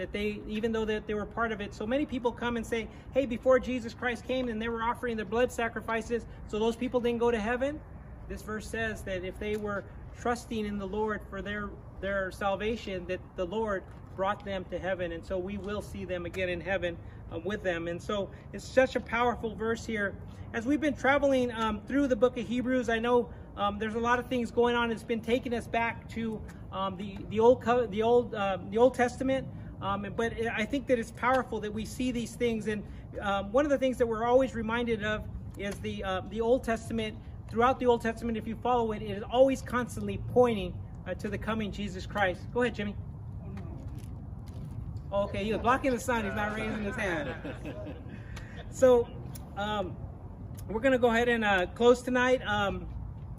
that 0.00 0.12
they, 0.12 0.40
even 0.48 0.72
though 0.72 0.86
that 0.86 1.06
they 1.06 1.12
were 1.12 1.26
part 1.26 1.52
of 1.52 1.60
it. 1.60 1.74
So 1.74 1.86
many 1.86 2.06
people 2.06 2.32
come 2.32 2.56
and 2.56 2.64
say, 2.64 2.88
hey, 3.12 3.26
before 3.26 3.58
Jesus 3.58 3.92
Christ 3.92 4.26
came 4.26 4.48
and 4.48 4.60
they 4.60 4.70
were 4.70 4.82
offering 4.82 5.14
their 5.14 5.26
blood 5.26 5.52
sacrifices, 5.52 6.24
so 6.48 6.58
those 6.58 6.74
people 6.74 7.00
didn't 7.00 7.18
go 7.18 7.30
to 7.30 7.38
heaven. 7.38 7.78
This 8.26 8.40
verse 8.40 8.66
says 8.66 9.02
that 9.02 9.24
if 9.24 9.38
they 9.38 9.56
were 9.56 9.84
trusting 10.18 10.64
in 10.64 10.78
the 10.78 10.86
Lord 10.86 11.20
for 11.28 11.42
their, 11.42 11.68
their 12.00 12.30
salvation, 12.30 13.04
that 13.08 13.20
the 13.36 13.44
Lord 13.44 13.82
brought 14.16 14.42
them 14.42 14.64
to 14.70 14.78
heaven. 14.78 15.12
And 15.12 15.22
so 15.22 15.36
we 15.36 15.58
will 15.58 15.82
see 15.82 16.06
them 16.06 16.24
again 16.24 16.48
in 16.48 16.62
heaven 16.62 16.96
uh, 17.30 17.38
with 17.40 17.62
them. 17.62 17.86
And 17.86 18.00
so 18.00 18.30
it's 18.54 18.64
such 18.64 18.96
a 18.96 19.00
powerful 19.00 19.54
verse 19.54 19.84
here. 19.84 20.14
As 20.54 20.64
we've 20.64 20.80
been 20.80 20.96
traveling 20.96 21.52
um, 21.52 21.82
through 21.86 22.06
the 22.06 22.16
book 22.16 22.38
of 22.38 22.48
Hebrews, 22.48 22.88
I 22.88 22.98
know 22.98 23.28
um, 23.58 23.78
there's 23.78 23.96
a 23.96 24.00
lot 24.00 24.18
of 24.18 24.28
things 24.28 24.50
going 24.50 24.76
on. 24.76 24.90
It's 24.90 25.02
been 25.02 25.20
taking 25.20 25.52
us 25.52 25.66
back 25.66 26.08
to 26.10 26.40
um, 26.72 26.96
the 26.96 27.18
the 27.28 27.38
old 27.40 27.62
the 27.90 28.02
old 28.02 28.34
uh, 28.34 28.58
the 28.70 28.78
Old 28.78 28.94
Testament. 28.94 29.46
Um, 29.82 30.06
but 30.16 30.34
I 30.52 30.64
think 30.64 30.86
that 30.88 30.98
it's 30.98 31.12
powerful 31.12 31.60
that 31.60 31.72
we 31.72 31.84
see 31.84 32.12
these 32.12 32.34
things. 32.34 32.66
And 32.66 32.82
um, 33.20 33.50
one 33.52 33.64
of 33.64 33.70
the 33.70 33.78
things 33.78 33.96
that 33.98 34.06
we're 34.06 34.24
always 34.24 34.54
reminded 34.54 35.04
of 35.04 35.24
is 35.58 35.74
the, 35.76 36.04
uh, 36.04 36.22
the 36.30 36.40
Old 36.40 36.64
Testament. 36.64 37.16
Throughout 37.50 37.80
the 37.80 37.86
Old 37.86 38.00
Testament, 38.00 38.38
if 38.38 38.46
you 38.46 38.54
follow 38.56 38.92
it, 38.92 39.02
it 39.02 39.10
is 39.10 39.24
always 39.24 39.60
constantly 39.60 40.20
pointing 40.32 40.72
uh, 41.06 41.14
to 41.14 41.28
the 41.28 41.38
coming 41.38 41.72
Jesus 41.72 42.06
Christ. 42.06 42.42
Go 42.52 42.62
ahead, 42.62 42.74
Jimmy. 42.74 42.94
Okay, 45.12 45.42
he 45.42 45.52
was 45.52 45.60
blocking 45.60 45.90
the 45.90 45.98
sun. 45.98 46.24
He's 46.24 46.34
not 46.34 46.54
raising 46.54 46.84
his 46.84 46.94
hand. 46.94 47.34
So, 48.72 49.08
um, 49.56 49.96
we're 50.68 50.80
going 50.80 50.92
to 50.92 50.98
go 50.98 51.08
ahead 51.08 51.28
and 51.28 51.44
uh, 51.44 51.66
close 51.74 52.02
tonight. 52.02 52.40
Um, 52.46 52.86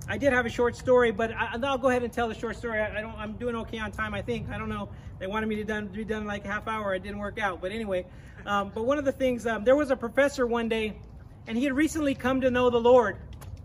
I 0.07 0.17
did 0.17 0.33
have 0.33 0.45
a 0.45 0.49
short 0.49 0.75
story, 0.75 1.11
but 1.11 1.31
I, 1.31 1.55
will 1.55 1.77
go 1.77 1.89
ahead 1.89 2.03
and 2.03 2.11
tell 2.11 2.27
the 2.27 2.35
short 2.35 2.57
story. 2.57 2.79
I, 2.79 2.97
I, 2.97 3.01
don't. 3.01 3.15
I'm 3.15 3.33
doing 3.33 3.55
okay 3.55 3.79
on 3.79 3.91
time, 3.91 4.13
I 4.13 4.21
think. 4.21 4.49
I 4.49 4.57
don't 4.57 4.69
know. 4.69 4.89
They 5.21 5.27
wanted 5.27 5.47
me 5.49 5.57
to 5.57 5.63
done, 5.63 5.85
be 5.85 6.03
done 6.03 6.23
in 6.23 6.27
like 6.27 6.45
a 6.45 6.47
half 6.47 6.67
hour. 6.67 6.95
It 6.95 7.03
didn't 7.03 7.19
work 7.19 7.37
out. 7.37 7.61
But 7.61 7.71
anyway, 7.71 8.07
um, 8.47 8.71
but 8.73 8.85
one 8.85 8.97
of 8.97 9.05
the 9.05 9.11
things, 9.11 9.45
um, 9.45 9.63
there 9.63 9.75
was 9.75 9.91
a 9.91 9.95
professor 9.95 10.47
one 10.47 10.67
day, 10.67 10.97
and 11.45 11.55
he 11.55 11.63
had 11.63 11.73
recently 11.73 12.15
come 12.15 12.41
to 12.41 12.49
know 12.49 12.71
the 12.71 12.79
Lord. 12.79 13.17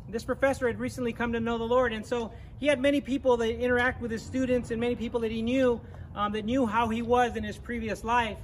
This 0.07 0.23
professor 0.23 0.67
had 0.67 0.79
recently 0.79 1.15
come 1.15 1.33
to 1.33 1.41
know 1.41 1.57
the 1.57 1.65
Lord, 1.65 1.95
and 1.95 2.05
so 2.05 2.31
he 2.61 2.67
had 2.67 2.79
many 2.79 3.01
people 3.01 3.39
that 3.39 3.59
interact 3.59 4.03
with 4.03 4.11
his 4.11 4.23
students 4.23 4.71
and 4.71 4.79
many 4.79 4.97
people 4.97 5.19
that 5.21 5.31
he 5.31 5.41
knew 5.41 5.81
um, 6.15 6.33
that 6.33 6.45
knew 6.45 6.67
how 6.67 6.89
he 6.89 7.01
was 7.01 7.37
in 7.37 7.43
his 7.43 7.57
previous 7.57 8.05
life. 8.05 8.37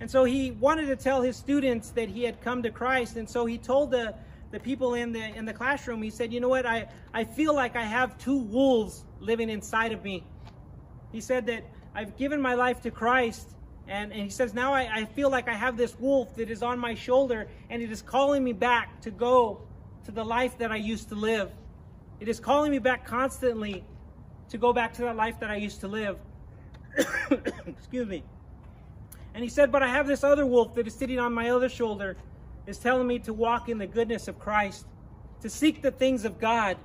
And 0.00 0.10
so 0.10 0.24
he 0.24 0.50
wanted 0.50 0.88
to 0.88 0.96
tell 0.96 1.22
his 1.22 1.38
students 1.38 1.88
that 1.92 2.10
he 2.10 2.22
had 2.22 2.42
come 2.42 2.62
to 2.64 2.70
Christ, 2.70 3.16
and 3.16 3.28
so 3.28 3.46
he 3.46 3.56
told 3.56 3.90
the 3.90 4.14
the 4.50 4.60
people 4.60 4.92
in 4.92 5.12
the 5.12 5.24
in 5.38 5.46
the 5.46 5.54
classroom, 5.54 6.02
he 6.02 6.10
said, 6.10 6.34
you 6.34 6.40
know 6.40 6.50
what, 6.50 6.66
I, 6.66 6.86
I 7.14 7.24
feel 7.24 7.54
like 7.54 7.76
I 7.76 7.84
have 7.84 8.18
two 8.18 8.36
wolves 8.36 9.06
living 9.20 9.48
inside 9.48 9.92
of 9.92 10.04
me. 10.04 10.22
He 11.12 11.22
said 11.22 11.46
that 11.46 11.64
I've 11.94 12.16
given 12.16 12.40
my 12.40 12.54
life 12.54 12.80
to 12.82 12.90
Christ, 12.90 13.50
and, 13.86 14.12
and 14.12 14.22
he 14.22 14.30
says, 14.30 14.54
now 14.54 14.72
I, 14.72 14.88
I 14.92 15.04
feel 15.04 15.30
like 15.30 15.48
I 15.48 15.54
have 15.54 15.76
this 15.76 15.98
wolf 15.98 16.34
that 16.36 16.50
is 16.50 16.62
on 16.62 16.78
my 16.78 16.94
shoulder, 16.94 17.48
and 17.68 17.82
it 17.82 17.90
is 17.90 18.02
calling 18.02 18.42
me 18.42 18.52
back 18.52 19.00
to 19.02 19.10
go 19.10 19.62
to 20.04 20.12
the 20.12 20.24
life 20.24 20.58
that 20.58 20.72
I 20.72 20.76
used 20.76 21.08
to 21.10 21.14
live. 21.14 21.50
It 22.20 22.28
is 22.28 22.40
calling 22.40 22.70
me 22.70 22.78
back 22.78 23.06
constantly 23.06 23.84
to 24.50 24.58
go 24.58 24.72
back 24.72 24.94
to 24.94 25.02
that 25.02 25.16
life 25.16 25.40
that 25.40 25.50
I 25.50 25.56
used 25.56 25.80
to 25.80 25.88
live. 25.88 26.18
Excuse 27.66 28.06
me. 28.06 28.22
And 29.34 29.42
he 29.42 29.48
said, 29.48 29.72
but 29.72 29.82
I 29.82 29.88
have 29.88 30.06
this 30.06 30.22
other 30.22 30.46
wolf 30.46 30.74
that 30.74 30.86
is 30.86 30.94
sitting 30.94 31.18
on 31.18 31.32
my 31.32 31.50
other 31.50 31.68
shoulder, 31.68 32.16
is 32.66 32.78
telling 32.78 33.06
me 33.06 33.18
to 33.20 33.32
walk 33.32 33.68
in 33.68 33.78
the 33.78 33.86
goodness 33.86 34.28
of 34.28 34.38
Christ, 34.38 34.86
to 35.40 35.48
seek 35.48 35.82
the 35.82 35.90
things 35.90 36.24
of 36.24 36.38
God. 36.38 36.76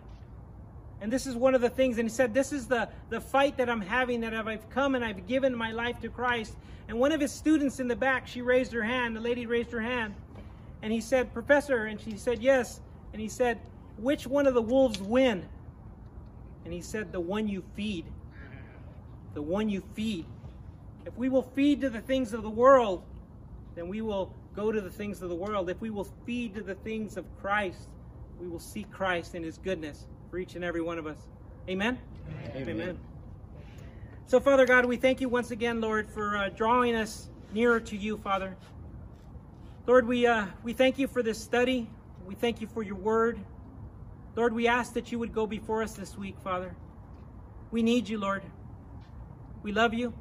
And 0.99 1.11
this 1.11 1.27
is 1.27 1.35
one 1.35 1.53
of 1.53 1.61
the 1.61 1.69
things, 1.69 1.99
and 1.99 2.09
he 2.09 2.13
said, 2.13 2.33
This 2.33 2.51
is 2.51 2.67
the, 2.67 2.89
the 3.09 3.21
fight 3.21 3.57
that 3.57 3.69
I'm 3.69 3.81
having, 3.81 4.21
that 4.21 4.33
I've 4.33 4.69
come 4.69 4.95
and 4.95 5.05
I've 5.05 5.27
given 5.27 5.55
my 5.55 5.71
life 5.71 5.99
to 6.01 6.09
Christ. 6.09 6.55
And 6.87 6.97
one 6.99 7.11
of 7.11 7.21
his 7.21 7.31
students 7.31 7.79
in 7.79 7.87
the 7.87 7.95
back, 7.95 8.27
she 8.27 8.41
raised 8.41 8.71
her 8.73 8.81
hand, 8.81 9.15
the 9.15 9.21
lady 9.21 9.45
raised 9.45 9.71
her 9.71 9.81
hand. 9.81 10.15
And 10.81 10.91
he 10.91 11.01
said, 11.01 11.33
Professor, 11.33 11.85
and 11.85 11.99
she 12.01 12.17
said, 12.17 12.41
Yes. 12.41 12.79
And 13.13 13.21
he 13.21 13.29
said, 13.29 13.59
Which 13.97 14.25
one 14.25 14.47
of 14.47 14.53
the 14.53 14.61
wolves 14.61 14.99
win? 14.99 15.45
And 16.65 16.73
he 16.73 16.81
said, 16.81 17.11
The 17.11 17.19
one 17.19 17.47
you 17.47 17.63
feed. 17.75 18.05
The 19.35 19.41
one 19.41 19.69
you 19.69 19.83
feed. 19.93 20.25
If 21.05 21.15
we 21.15 21.29
will 21.29 21.43
feed 21.43 21.81
to 21.81 21.89
the 21.89 22.01
things 22.01 22.33
of 22.33 22.41
the 22.41 22.49
world, 22.49 23.03
then 23.75 23.87
we 23.87 24.01
will 24.01 24.33
go 24.55 24.71
to 24.71 24.81
the 24.81 24.89
things 24.89 25.21
of 25.21 25.29
the 25.29 25.35
world, 25.35 25.69
if 25.69 25.79
we 25.79 25.91
will 25.91 26.07
feed 26.25 26.55
to 26.55 26.63
the 26.63 26.73
things 26.73 27.15
of 27.15 27.25
Christ, 27.39 27.89
we 28.39 28.47
will 28.47 28.59
see 28.59 28.83
Christ 28.91 29.35
and 29.35 29.45
his 29.45 29.59
goodness 29.59 30.07
for 30.29 30.37
each 30.37 30.55
and 30.55 30.63
every 30.63 30.81
one 30.81 30.97
of 30.97 31.07
us. 31.07 31.17
Amen? 31.69 31.97
Amen. 32.55 32.69
Amen. 32.69 32.99
So, 34.25 34.39
Father 34.39 34.65
God, 34.65 34.85
we 34.85 34.97
thank 34.97 35.21
you 35.21 35.29
once 35.29 35.51
again, 35.51 35.79
Lord, 35.79 36.09
for 36.09 36.37
uh, 36.37 36.49
drawing 36.49 36.95
us 36.95 37.29
nearer 37.53 37.79
to 37.79 37.95
you, 37.95 38.17
Father. 38.17 38.55
Lord, 39.85 40.05
we, 40.05 40.27
uh, 40.27 40.47
we 40.63 40.73
thank 40.73 40.99
you 40.99 41.07
for 41.07 41.23
this 41.23 41.41
study. 41.41 41.89
We 42.25 42.35
thank 42.35 42.59
you 42.59 42.67
for 42.67 42.83
your 42.83 42.95
word. 42.95 43.39
Lord, 44.35 44.53
we 44.53 44.67
ask 44.67 44.93
that 44.93 45.11
you 45.11 45.19
would 45.19 45.33
go 45.33 45.47
before 45.47 45.81
us 45.81 45.93
this 45.93 46.17
week, 46.17 46.35
Father. 46.43 46.75
We 47.71 47.81
need 47.83 48.09
you, 48.09 48.17
Lord. 48.17 48.43
We 49.63 49.71
love 49.71 49.93
you. 49.93 50.13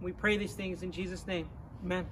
We 0.00 0.12
pray 0.12 0.36
these 0.36 0.52
things 0.52 0.82
in 0.82 0.92
Jesus' 0.92 1.26
name. 1.26 1.48
Amen. 1.84 2.06